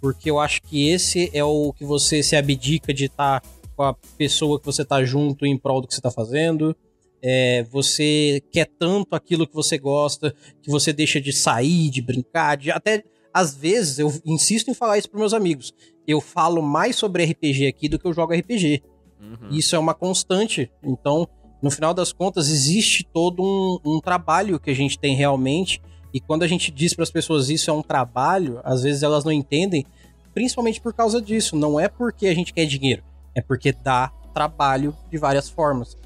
porque 0.00 0.30
eu 0.30 0.38
acho 0.38 0.62
que 0.62 0.88
esse 0.88 1.30
é 1.34 1.44
o 1.44 1.72
que 1.72 1.84
você 1.84 2.22
se 2.22 2.34
abdica 2.36 2.92
de 2.92 3.06
estar 3.06 3.40
tá 3.40 3.48
com 3.76 3.82
a 3.82 3.94
pessoa 4.16 4.58
que 4.58 4.66
você 4.66 4.84
tá 4.84 5.04
junto 5.04 5.44
em 5.46 5.56
prol 5.58 5.80
do 5.80 5.88
que 5.88 5.94
você 5.94 6.00
tá 6.00 6.10
fazendo 6.10 6.74
é, 7.22 7.64
você 7.64 8.42
quer 8.50 8.66
tanto 8.78 9.14
aquilo 9.14 9.46
que 9.46 9.54
você 9.54 9.78
gosta 9.78 10.34
que 10.62 10.70
você 10.70 10.92
deixa 10.92 11.20
de 11.20 11.32
sair, 11.32 11.90
de 11.90 12.00
brincar, 12.00 12.56
de 12.56 12.70
até 12.70 13.04
às 13.32 13.54
vezes 13.54 13.98
eu 13.98 14.12
insisto 14.24 14.70
em 14.70 14.74
falar 14.74 14.98
isso 14.98 15.10
para 15.10 15.20
meus 15.20 15.34
amigos. 15.34 15.72
Eu 16.06 16.20
falo 16.20 16.62
mais 16.62 16.96
sobre 16.96 17.24
RPG 17.24 17.66
aqui 17.66 17.88
do 17.88 17.98
que 17.98 18.06
eu 18.06 18.12
jogo 18.12 18.34
RPG. 18.34 18.82
Uhum. 19.20 19.50
Isso 19.50 19.76
é 19.76 19.78
uma 19.78 19.94
constante. 19.94 20.70
Então, 20.82 21.28
no 21.62 21.70
final 21.70 21.94
das 21.94 22.12
contas, 22.12 22.48
existe 22.48 23.06
todo 23.12 23.42
um, 23.42 23.78
um 23.84 24.00
trabalho 24.00 24.58
que 24.58 24.70
a 24.70 24.74
gente 24.74 24.98
tem 24.98 25.14
realmente. 25.14 25.80
E 26.12 26.20
quando 26.20 26.42
a 26.42 26.48
gente 26.48 26.70
diz 26.70 26.94
para 26.94 27.02
as 27.02 27.10
pessoas 27.10 27.48
isso 27.48 27.70
é 27.70 27.72
um 27.72 27.82
trabalho, 27.82 28.60
às 28.64 28.82
vezes 28.82 29.02
elas 29.02 29.24
não 29.24 29.32
entendem, 29.32 29.86
principalmente 30.34 30.80
por 30.80 30.92
causa 30.92 31.20
disso. 31.20 31.56
Não 31.56 31.78
é 31.78 31.88
porque 31.88 32.26
a 32.26 32.34
gente 32.34 32.52
quer 32.52 32.66
dinheiro, 32.66 33.02
é 33.34 33.40
porque 33.40 33.72
dá 33.72 34.12
trabalho 34.32 34.96
de 35.10 35.18
várias 35.18 35.48
formas. 35.48 35.96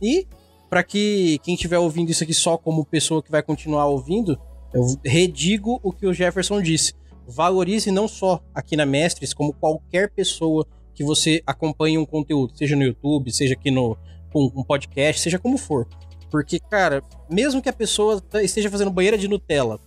E 0.00 0.26
para 0.68 0.82
que 0.82 1.38
quem 1.42 1.54
estiver 1.54 1.78
ouvindo 1.78 2.10
isso 2.10 2.22
aqui 2.22 2.34
só 2.34 2.58
como 2.58 2.84
pessoa 2.84 3.22
que 3.22 3.30
vai 3.30 3.42
continuar 3.42 3.86
ouvindo, 3.86 4.38
eu 4.72 4.98
redigo 5.04 5.80
o 5.82 5.92
que 5.92 6.06
o 6.06 6.12
Jefferson 6.12 6.60
disse. 6.60 6.92
Valorize 7.26 7.90
não 7.90 8.06
só 8.06 8.40
aqui 8.54 8.76
na 8.76 8.86
Mestres, 8.86 9.34
como 9.34 9.52
qualquer 9.52 10.10
pessoa 10.10 10.66
que 10.94 11.04
você 11.04 11.42
acompanhe 11.46 11.96
um 11.98 12.04
conteúdo, 12.04 12.56
seja 12.56 12.74
no 12.74 12.82
YouTube, 12.82 13.30
seja 13.32 13.54
aqui 13.54 13.70
no 13.70 13.96
um 14.34 14.62
podcast, 14.62 15.22
seja 15.22 15.38
como 15.38 15.56
for. 15.56 15.86
Porque, 16.30 16.58
cara, 16.58 17.02
mesmo 17.28 17.62
que 17.62 17.68
a 17.68 17.72
pessoa 17.72 18.22
esteja 18.42 18.70
fazendo 18.70 18.90
banheira 18.90 19.16
de 19.16 19.28
Nutella, 19.28 19.78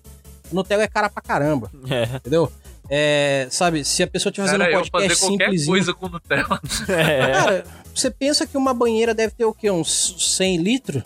Nutella 0.51 0.83
é 0.83 0.87
cara 0.87 1.09
pra 1.09 1.21
caramba. 1.21 1.71
É. 1.89 2.15
Entendeu? 2.15 2.51
É, 2.89 3.47
sabe, 3.49 3.85
se 3.85 4.03
a 4.03 4.07
pessoa 4.07 4.31
estiver 4.31 4.47
fazendo 4.47 4.63
um 4.65 4.81
podcast 4.81 5.07
fazer 5.07 5.37
qualquer 5.37 5.65
coisa 5.65 5.93
com 5.93 6.09
Nutella. 6.09 6.59
É. 6.89 7.31
Cara, 7.31 7.65
você 7.95 8.11
pensa 8.11 8.45
que 8.45 8.57
uma 8.57 8.73
banheira 8.73 9.13
deve 9.13 9.33
ter 9.33 9.45
o 9.45 9.53
quê? 9.53 9.71
Uns 9.71 10.15
100 10.35 10.57
litros? 10.57 11.03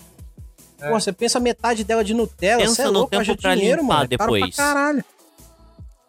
É. 0.79 0.89
Pô, 0.89 0.99
você 0.99 1.11
pensa 1.11 1.39
metade 1.39 1.83
dela 1.83 2.03
de 2.03 2.13
Nutella, 2.13 2.61
pensa 2.61 2.75
você 2.75 2.81
é 2.81 2.88
louco, 2.88 3.11
tempo 3.11 3.38
pra 3.39 3.55
dinheiro, 3.55 3.81
limpar 3.81 3.95
mano. 3.97 4.07
depois. 4.07 4.41
Caro 4.41 4.51
pra 4.55 4.65
caralho. 4.65 5.05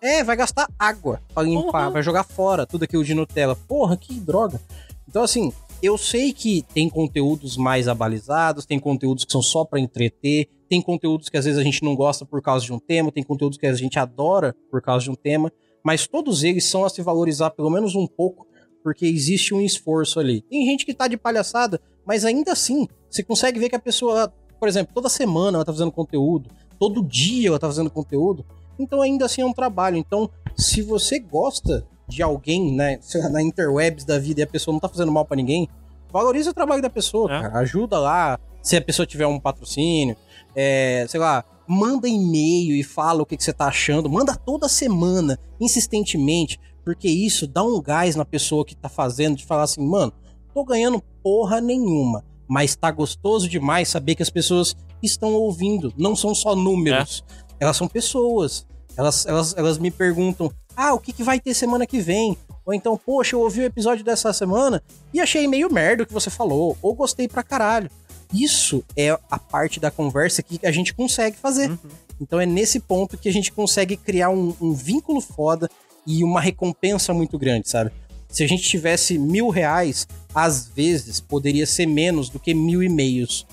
É, 0.01 0.23
vai 0.25 0.37
gastar 0.37 0.69
água 0.79 1.21
pra 1.35 1.43
limpar, 1.43 1.91
vai 1.91 2.03
jogar 2.03 2.23
fora 2.23 2.67
tudo 2.67 2.85
aquilo 2.85 3.05
de 3.05 3.15
Nutella. 3.15 3.57
Porra, 3.57 3.97
que 3.97 4.15
droga. 4.15 4.61
Então, 5.09 5.23
assim, 5.23 5.53
eu 5.83 5.99
sei 5.99 6.33
que 6.33 6.63
tem 6.75 6.89
conteúdos 6.89 7.57
mais 7.57 7.89
abalizados, 7.89 8.65
tem 8.65 8.79
conteúdos 8.79 9.25
que 9.25 9.33
são 9.33 9.43
só 9.43 9.65
para 9.65 9.79
entreter, 9.79 10.49
tem 10.69 10.81
conteúdos 10.81 11.29
que 11.29 11.37
às 11.37 11.45
vezes 11.45 11.59
a 11.59 11.63
gente 11.63 11.83
não 11.83 11.95
gosta 11.95 12.25
por 12.25 12.43
causa 12.43 12.65
de 12.65 12.73
um 12.73 12.79
tema, 12.79 13.13
tem 13.13 13.23
conteúdos 13.23 13.59
que 13.59 13.67
a 13.67 13.75
gente 13.75 13.99
adora 13.99 14.55
por 14.71 14.81
causa 14.81 15.05
de 15.05 15.11
um 15.11 15.15
tema, 15.15 15.53
mas 15.85 16.07
todos 16.07 16.43
eles 16.43 16.65
são 16.65 16.85
a 16.85 16.91
se 16.91 17.03
valorizar 17.03 17.51
pelo 17.51 17.71
menos 17.71 17.95
um 17.95 18.07
pouco, 18.07 18.47
porque 18.83 19.07
existe 19.07 19.55
um 19.55 19.61
esforço 19.61 20.19
ali. 20.19 20.43
Tem 20.43 20.65
gente 20.65 20.85
que 20.85 20.95
tá 20.95 21.07
de 21.07 21.17
palhaçada, 21.17 21.81
mas 22.05 22.25
ainda 22.25 22.53
assim, 22.53 22.89
você 23.09 23.23
consegue 23.23 23.61
ver 23.61 23.69
que 23.69 23.77
a 23.77 23.81
pessoa, 23.81 24.33
por 24.59 24.69
exemplo, 24.69 24.95
toda 24.95 25.09
semana 25.09 25.59
ela 25.59 25.65
tá 25.65 25.73
fazendo 25.73 25.93
conteúdo, 25.93 26.51
todo 26.79 27.05
dia 27.05 27.49
ela 27.49 27.59
tá 27.59 27.67
fazendo 27.67 27.91
conteúdo, 27.91 28.45
então 28.79 29.01
ainda 29.03 29.27
assim 29.27 29.43
é 29.43 29.47
um 29.47 29.53
trabalho. 29.53 29.97
Então, 29.97 30.31
se 30.57 30.83
você 30.83 31.19
gosta 31.19 31.87
de 32.09 32.23
alguém, 32.23 32.73
né, 32.73 32.99
na 33.31 33.43
interwebs 33.43 34.05
da 34.05 34.19
vida 34.19 34.41
e 34.41 34.45
a 34.45 34.47
pessoa 34.47 34.73
não 34.73 34.81
tá 34.81 34.89
fazendo 34.89 35.11
mal 35.11 35.25
para 35.25 35.37
ninguém, 35.37 35.69
valorize 36.13 36.49
o 36.49 36.55
trabalho 36.55 36.83
da 36.83 36.91
pessoa, 36.91 37.33
é. 37.33 37.43
cara. 37.43 37.59
Ajuda 37.59 37.99
lá, 37.99 38.39
se 38.63 38.77
a 38.77 38.83
pessoa 38.83 39.07
tiver 39.07 39.27
um 39.27 39.41
patrocínio, 39.41 40.17
é, 40.55 41.05
sei 41.09 41.21
lá, 41.21 41.45
manda 41.67 42.09
e-mail 42.09 42.75
e 42.77 42.83
fala 42.83 43.23
o 43.23 43.27
que, 43.27 43.37
que 43.37 43.45
você 43.45 43.53
tá 43.53 43.67
achando, 43.67 44.09
manda 44.09 44.37
toda 44.37 44.69
semana, 44.69 45.39
insistentemente, 45.61 46.61
porque 46.85 47.09
isso 47.09 47.47
dá 47.47 47.63
um 47.63 47.81
gás 47.81 48.15
na 48.15 48.25
pessoa 48.25 48.65
que 48.65 48.77
tá 48.77 48.89
fazendo, 48.89 49.37
de 49.37 49.45
falar 49.45 49.65
assim, 49.65 49.85
mano, 49.85 50.13
tô 50.55 50.65
ganhando 50.65 51.03
porra 51.23 51.61
nenhuma, 51.61 52.25
mas 52.49 52.77
tá 52.77 52.91
gostoso 52.91 53.49
demais 53.49 53.89
saber 53.89 54.15
que 54.15 54.23
as 54.23 54.31
pessoas 54.31 54.77
estão 55.03 55.35
ouvindo, 55.35 55.93
não 55.99 56.15
são 56.15 56.35
só 56.35 56.55
números, 56.55 57.25
é. 57.29 57.65
elas 57.65 57.77
são 57.77 57.89
pessoas. 57.89 58.67
Elas, 58.97 59.27
elas, 59.27 59.55
elas 59.57 59.79
me 59.79 59.91
perguntam, 59.91 60.51
ah, 60.77 60.93
o 60.95 61.01
que, 61.01 61.13
que 61.13 61.23
vai 61.23 61.41
ter 61.41 61.55
semana 61.55 61.87
que 61.87 61.99
vem? 61.99 62.37
Ou 62.65 62.75
então, 62.75 62.99
poxa, 62.99 63.35
eu 63.35 63.41
ouvi 63.41 63.61
o 63.61 63.65
episódio 63.65 64.05
dessa 64.05 64.33
semana 64.33 64.83
e 65.15 65.21
achei 65.21 65.47
meio 65.47 65.73
merda 65.73 66.03
o 66.03 66.07
que 66.07 66.13
você 66.13 66.29
falou, 66.29 66.77
ou 66.83 66.95
gostei 66.95 67.27
pra 67.27 67.43
caralho. 67.43 67.91
Isso 68.33 68.85
é 68.97 69.17
a 69.31 69.39
parte 69.39 69.79
da 69.79 69.91
conversa 69.91 70.43
que 70.43 70.59
a 70.67 70.71
gente 70.73 70.93
consegue 70.93 71.37
fazer. 71.37 71.71
Uhum. 71.71 71.79
Então 72.21 72.41
é 72.41 72.47
nesse 72.47 72.81
ponto 72.81 73.17
que 73.17 73.29
a 73.29 73.33
gente 73.33 73.53
consegue 73.53 73.97
criar 73.97 74.31
um, 74.31 74.55
um, 74.61 74.73
vínculo 74.73 75.21
foda 75.21 75.71
e 76.07 76.25
uma 76.25 76.41
recompensa 76.41 77.15
muito 77.15 77.39
grande, 77.39 77.69
sabe? 77.69 77.93
Se 78.29 78.43
a 78.43 78.49
gente 78.49 78.63
tivesse 78.63 79.17
mil 79.17 79.49
reais, 79.49 80.09
às 80.35 80.67
vezes 80.69 81.21
poderia 81.21 81.67
ser 81.67 81.87
menos 81.87 82.29
do 82.29 82.41
que 82.41 82.53
mil 82.53 82.83
e-mails 82.83 83.47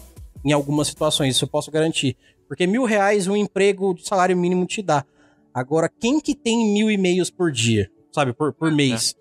em 0.43 0.51
algumas 0.51 0.87
situações, 0.87 1.35
isso 1.35 1.45
eu 1.45 1.49
posso 1.49 1.71
garantir. 1.71 2.17
Porque 2.47 2.67
mil 2.67 2.83
reais 2.83 3.27
um 3.27 3.35
emprego 3.35 3.93
de 3.93 4.05
salário 4.05 4.35
mínimo 4.35 4.65
te 4.65 4.81
dá. 4.81 5.05
Agora, 5.53 5.87
quem 5.87 6.19
que 6.19 6.33
tem 6.33 6.73
mil 6.73 6.89
e-mails 6.89 7.29
por 7.29 7.51
dia, 7.51 7.87
sabe, 8.11 8.33
por, 8.33 8.51
por 8.53 8.71
é. 8.71 8.75
mês? 8.75 9.13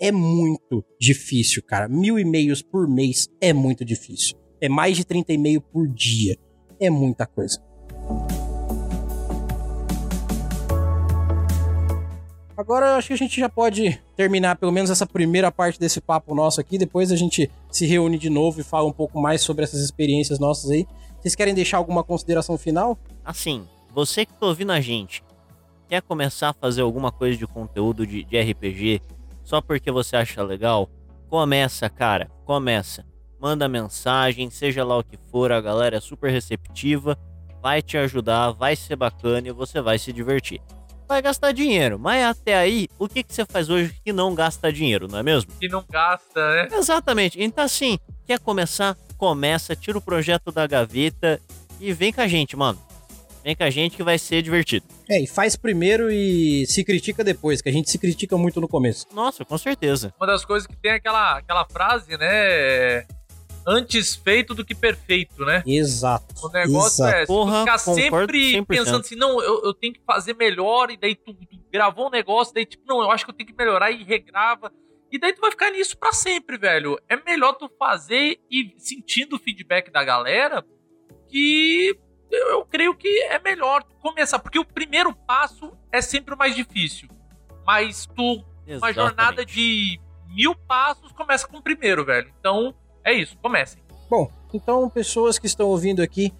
É. 0.00 0.08
é 0.08 0.12
muito 0.12 0.84
difícil, 1.00 1.60
cara. 1.60 1.88
Mil 1.88 2.16
e-mails 2.20 2.62
por 2.62 2.88
mês 2.88 3.28
é 3.40 3.52
muito 3.52 3.84
difícil. 3.84 4.38
É 4.60 4.68
mais 4.68 4.96
de 4.96 5.04
30 5.04 5.32
e-mail 5.32 5.60
por 5.60 5.88
dia. 5.88 6.38
É 6.78 6.88
muita 6.88 7.26
coisa. 7.26 7.60
Agora 12.56 12.86
eu 12.86 12.94
acho 12.94 13.08
que 13.08 13.14
a 13.14 13.18
gente 13.18 13.40
já 13.40 13.48
pode 13.48 14.00
terminar 14.16 14.56
pelo 14.56 14.72
menos 14.72 14.88
essa 14.88 15.04
primeira 15.04 15.50
parte 15.50 15.80
desse 15.80 16.00
papo 16.00 16.32
nosso 16.32 16.60
aqui. 16.60 16.78
Depois 16.78 17.10
a 17.10 17.16
gente 17.16 17.50
se 17.72 17.84
reúne 17.86 18.18
de 18.18 18.30
novo 18.30 18.60
e 18.60 18.64
fala 18.64 18.86
um 18.86 18.92
pouco 18.92 19.20
mais 19.20 19.40
sobre 19.40 19.64
essas 19.64 19.80
experiências 19.80 20.38
nossas 20.38 20.70
aí. 20.70 20.86
Vocês 21.20 21.34
querem 21.34 21.54
deixar 21.54 21.78
alguma 21.78 22.04
consideração 22.04 22.56
final? 22.56 22.96
Assim, 23.24 23.66
você 23.92 24.24
que 24.24 24.32
tá 24.32 24.46
ouvindo 24.46 24.70
a 24.70 24.80
gente, 24.80 25.22
quer 25.88 26.02
começar 26.02 26.50
a 26.50 26.52
fazer 26.52 26.82
alguma 26.82 27.12
coisa 27.12 27.36
de 27.36 27.46
conteúdo 27.46 28.06
de, 28.06 28.24
de 28.24 28.40
RPG 28.40 29.00
só 29.44 29.60
porque 29.60 29.90
você 29.90 30.16
acha 30.16 30.42
legal? 30.42 30.88
Começa, 31.28 31.88
cara, 31.88 32.30
começa 32.44 33.04
manda 33.40 33.68
mensagem, 33.68 34.50
seja 34.50 34.84
lá 34.84 34.98
o 34.98 35.04
que 35.04 35.18
for, 35.30 35.52
a 35.52 35.60
galera 35.60 35.96
é 35.96 36.00
super 36.00 36.30
receptiva, 36.30 37.18
vai 37.62 37.82
te 37.82 37.96
ajudar, 37.96 38.50
vai 38.52 38.74
ser 38.76 38.96
bacana 38.96 39.48
e 39.48 39.52
você 39.52 39.80
vai 39.80 39.98
se 39.98 40.12
divertir. 40.12 40.60
Vai 41.08 41.22
gastar 41.22 41.52
dinheiro, 41.52 41.98
mas 41.98 42.24
até 42.24 42.56
aí, 42.56 42.88
o 42.98 43.08
que, 43.08 43.22
que 43.22 43.32
você 43.32 43.44
faz 43.44 43.70
hoje 43.70 43.94
que 44.04 44.12
não 44.12 44.34
gasta 44.34 44.72
dinheiro, 44.72 45.06
não 45.06 45.20
é 45.20 45.22
mesmo? 45.22 45.52
Que 45.60 45.68
não 45.68 45.84
gasta, 45.88 46.54
né? 46.54 46.68
Exatamente. 46.72 47.40
Então, 47.40 47.64
assim, 47.64 47.98
quer 48.26 48.40
começar? 48.40 48.96
Começa, 49.16 49.76
tira 49.76 49.96
o 49.96 50.02
projeto 50.02 50.50
da 50.50 50.66
gaveta 50.66 51.40
e 51.80 51.92
vem 51.92 52.12
com 52.12 52.20
a 52.20 52.26
gente, 52.26 52.56
mano. 52.56 52.78
Vem 53.46 53.54
com 53.54 53.62
a 53.62 53.70
gente 53.70 53.96
que 53.96 54.02
vai 54.02 54.18
ser 54.18 54.42
divertido. 54.42 54.84
É, 55.08 55.22
e 55.22 55.26
faz 55.28 55.54
primeiro 55.54 56.10
e 56.10 56.66
se 56.66 56.84
critica 56.84 57.22
depois, 57.22 57.62
que 57.62 57.68
a 57.68 57.72
gente 57.72 57.88
se 57.88 57.96
critica 57.96 58.36
muito 58.36 58.60
no 58.60 58.66
começo. 58.66 59.06
Nossa, 59.12 59.44
com 59.44 59.56
certeza. 59.56 60.12
Uma 60.18 60.26
das 60.26 60.44
coisas 60.44 60.66
que 60.66 60.76
tem 60.76 60.90
é 60.90 60.94
aquela, 60.96 61.38
aquela 61.38 61.64
frase, 61.64 62.18
né? 62.18 63.06
antes 63.64 64.16
feito 64.16 64.52
do 64.52 64.64
que 64.64 64.74
perfeito, 64.74 65.44
né? 65.44 65.62
Exato. 65.64 66.34
O 66.44 66.50
negócio 66.50 67.04
Exato. 67.04 67.16
é 67.16 67.26
Porra, 67.26 67.60
ficar 67.60 67.78
sempre 67.78 68.64
pensando 68.64 69.00
assim, 69.00 69.14
não, 69.14 69.40
eu, 69.40 69.62
eu 69.62 69.74
tenho 69.74 69.92
que 69.94 70.02
fazer 70.04 70.34
melhor, 70.34 70.90
e 70.90 70.96
daí 70.96 71.14
tu, 71.14 71.32
tu, 71.32 71.56
gravou 71.72 72.08
um 72.08 72.10
negócio, 72.10 72.52
daí 72.52 72.66
tipo, 72.66 72.82
não, 72.84 73.00
eu 73.00 73.12
acho 73.12 73.24
que 73.24 73.30
eu 73.30 73.34
tenho 73.34 73.48
que 73.48 73.56
melhorar 73.56 73.92
e 73.92 74.02
regrava. 74.02 74.72
E 75.10 75.20
daí 75.20 75.32
tu 75.32 75.40
vai 75.40 75.52
ficar 75.52 75.70
nisso 75.70 75.96
para 75.96 76.12
sempre, 76.12 76.58
velho. 76.58 76.98
É 77.08 77.16
melhor 77.16 77.52
tu 77.52 77.70
fazer 77.78 78.40
e 78.50 78.74
sentindo 78.76 79.36
o 79.36 79.38
feedback 79.38 79.88
da 79.92 80.02
galera 80.02 80.64
que 81.28 81.96
eu, 82.30 82.48
eu 82.48 82.64
creio 82.64 82.94
que 82.94 83.08
é 83.24 83.38
melhor 83.38 83.82
tu 83.82 83.94
começar, 84.00 84.38
porque 84.38 84.58
o 84.58 84.64
primeiro 84.64 85.14
passo 85.14 85.72
é 85.92 86.00
sempre 86.00 86.34
o 86.34 86.38
mais 86.38 86.54
difícil. 86.54 87.08
Mas 87.64 88.06
tu, 88.06 88.44
Exatamente. 88.66 88.78
uma 88.78 88.92
jornada 88.92 89.44
de 89.44 90.00
mil 90.28 90.54
passos 90.54 91.12
começa 91.12 91.46
com 91.46 91.58
o 91.58 91.62
primeiro, 91.62 92.04
velho. 92.04 92.32
Então, 92.38 92.74
é 93.04 93.12
isso, 93.12 93.36
comecem. 93.38 93.82
Bom, 94.08 94.30
então, 94.52 94.88
pessoas 94.88 95.38
que 95.38 95.46
estão 95.46 95.68
ouvindo 95.68 96.00
aqui, 96.00 96.32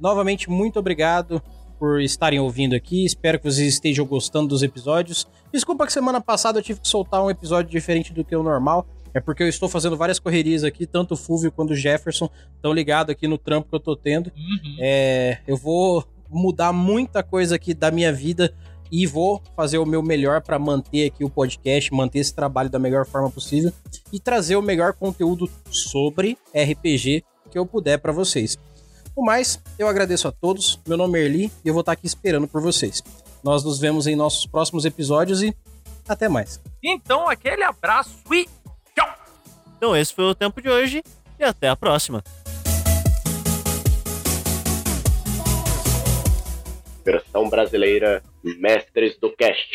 novamente, 0.00 0.50
muito 0.50 0.78
obrigado 0.78 1.42
por 1.78 2.00
estarem 2.00 2.38
ouvindo 2.38 2.74
aqui. 2.74 3.04
Espero 3.04 3.38
que 3.38 3.44
vocês 3.44 3.74
estejam 3.74 4.06
gostando 4.06 4.48
dos 4.48 4.62
episódios. 4.62 5.26
Desculpa 5.52 5.86
que 5.86 5.92
semana 5.92 6.20
passada 6.20 6.58
eu 6.58 6.62
tive 6.62 6.80
que 6.80 6.88
soltar 6.88 7.22
um 7.22 7.30
episódio 7.30 7.70
diferente 7.70 8.12
do 8.12 8.24
que 8.24 8.34
o 8.34 8.42
normal. 8.42 8.86
É 9.14 9.20
porque 9.20 9.42
eu 9.42 9.48
estou 9.48 9.68
fazendo 9.68 9.96
várias 9.96 10.18
correrias 10.18 10.64
aqui, 10.64 10.86
tanto 10.86 11.14
o 11.14 11.16
Fulvio 11.16 11.52
quanto 11.52 11.72
o 11.72 11.76
Jefferson 11.76 12.30
estão 12.56 12.72
ligados 12.72 13.12
aqui 13.12 13.28
no 13.28 13.38
trampo 13.38 13.68
que 13.68 13.74
eu 13.74 13.80
tô 13.80 13.94
tendo. 13.94 14.32
Uhum. 14.36 14.76
É, 14.80 15.38
eu 15.46 15.56
vou 15.56 16.04
mudar 16.30 16.72
muita 16.72 17.22
coisa 17.22 17.56
aqui 17.56 17.74
da 17.74 17.90
minha 17.90 18.12
vida 18.12 18.54
e 18.90 19.06
vou 19.06 19.42
fazer 19.56 19.78
o 19.78 19.86
meu 19.86 20.02
melhor 20.02 20.42
para 20.42 20.58
manter 20.58 21.06
aqui 21.06 21.24
o 21.24 21.30
podcast, 21.30 21.92
manter 21.92 22.18
esse 22.18 22.34
trabalho 22.34 22.68
da 22.68 22.78
melhor 22.78 23.06
forma 23.06 23.30
possível 23.30 23.72
e 24.12 24.20
trazer 24.20 24.56
o 24.56 24.62
melhor 24.62 24.92
conteúdo 24.92 25.50
sobre 25.70 26.36
RPG 26.54 27.24
que 27.50 27.58
eu 27.58 27.66
puder 27.66 27.98
para 27.98 28.12
vocês. 28.12 28.58
No 29.16 29.22
mais, 29.22 29.60
eu 29.78 29.88
agradeço 29.88 30.26
a 30.26 30.32
todos. 30.32 30.80
Meu 30.86 30.96
nome 30.96 31.18
é 31.18 31.24
Erli 31.24 31.52
e 31.64 31.68
eu 31.68 31.74
vou 31.74 31.80
estar 31.80 31.92
aqui 31.92 32.06
esperando 32.06 32.48
por 32.48 32.62
vocês. 32.62 33.02
Nós 33.42 33.62
nos 33.62 33.78
vemos 33.78 34.06
em 34.06 34.16
nossos 34.16 34.46
próximos 34.46 34.84
episódios 34.84 35.42
e 35.42 35.54
até 36.08 36.28
mais. 36.28 36.60
Então, 36.82 37.28
aquele 37.28 37.62
abraço 37.62 38.18
e! 38.32 38.61
Então, 39.82 39.96
esse 39.96 40.14
foi 40.14 40.26
o 40.26 40.32
tempo 40.32 40.62
de 40.62 40.68
hoje 40.68 41.02
e 41.40 41.42
até 41.42 41.68
a 41.68 41.74
próxima. 41.74 42.22
Versão 47.04 47.50
brasileira 47.50 48.22
Mestres 48.44 49.18
do 49.18 49.34
Cast. 49.34 49.68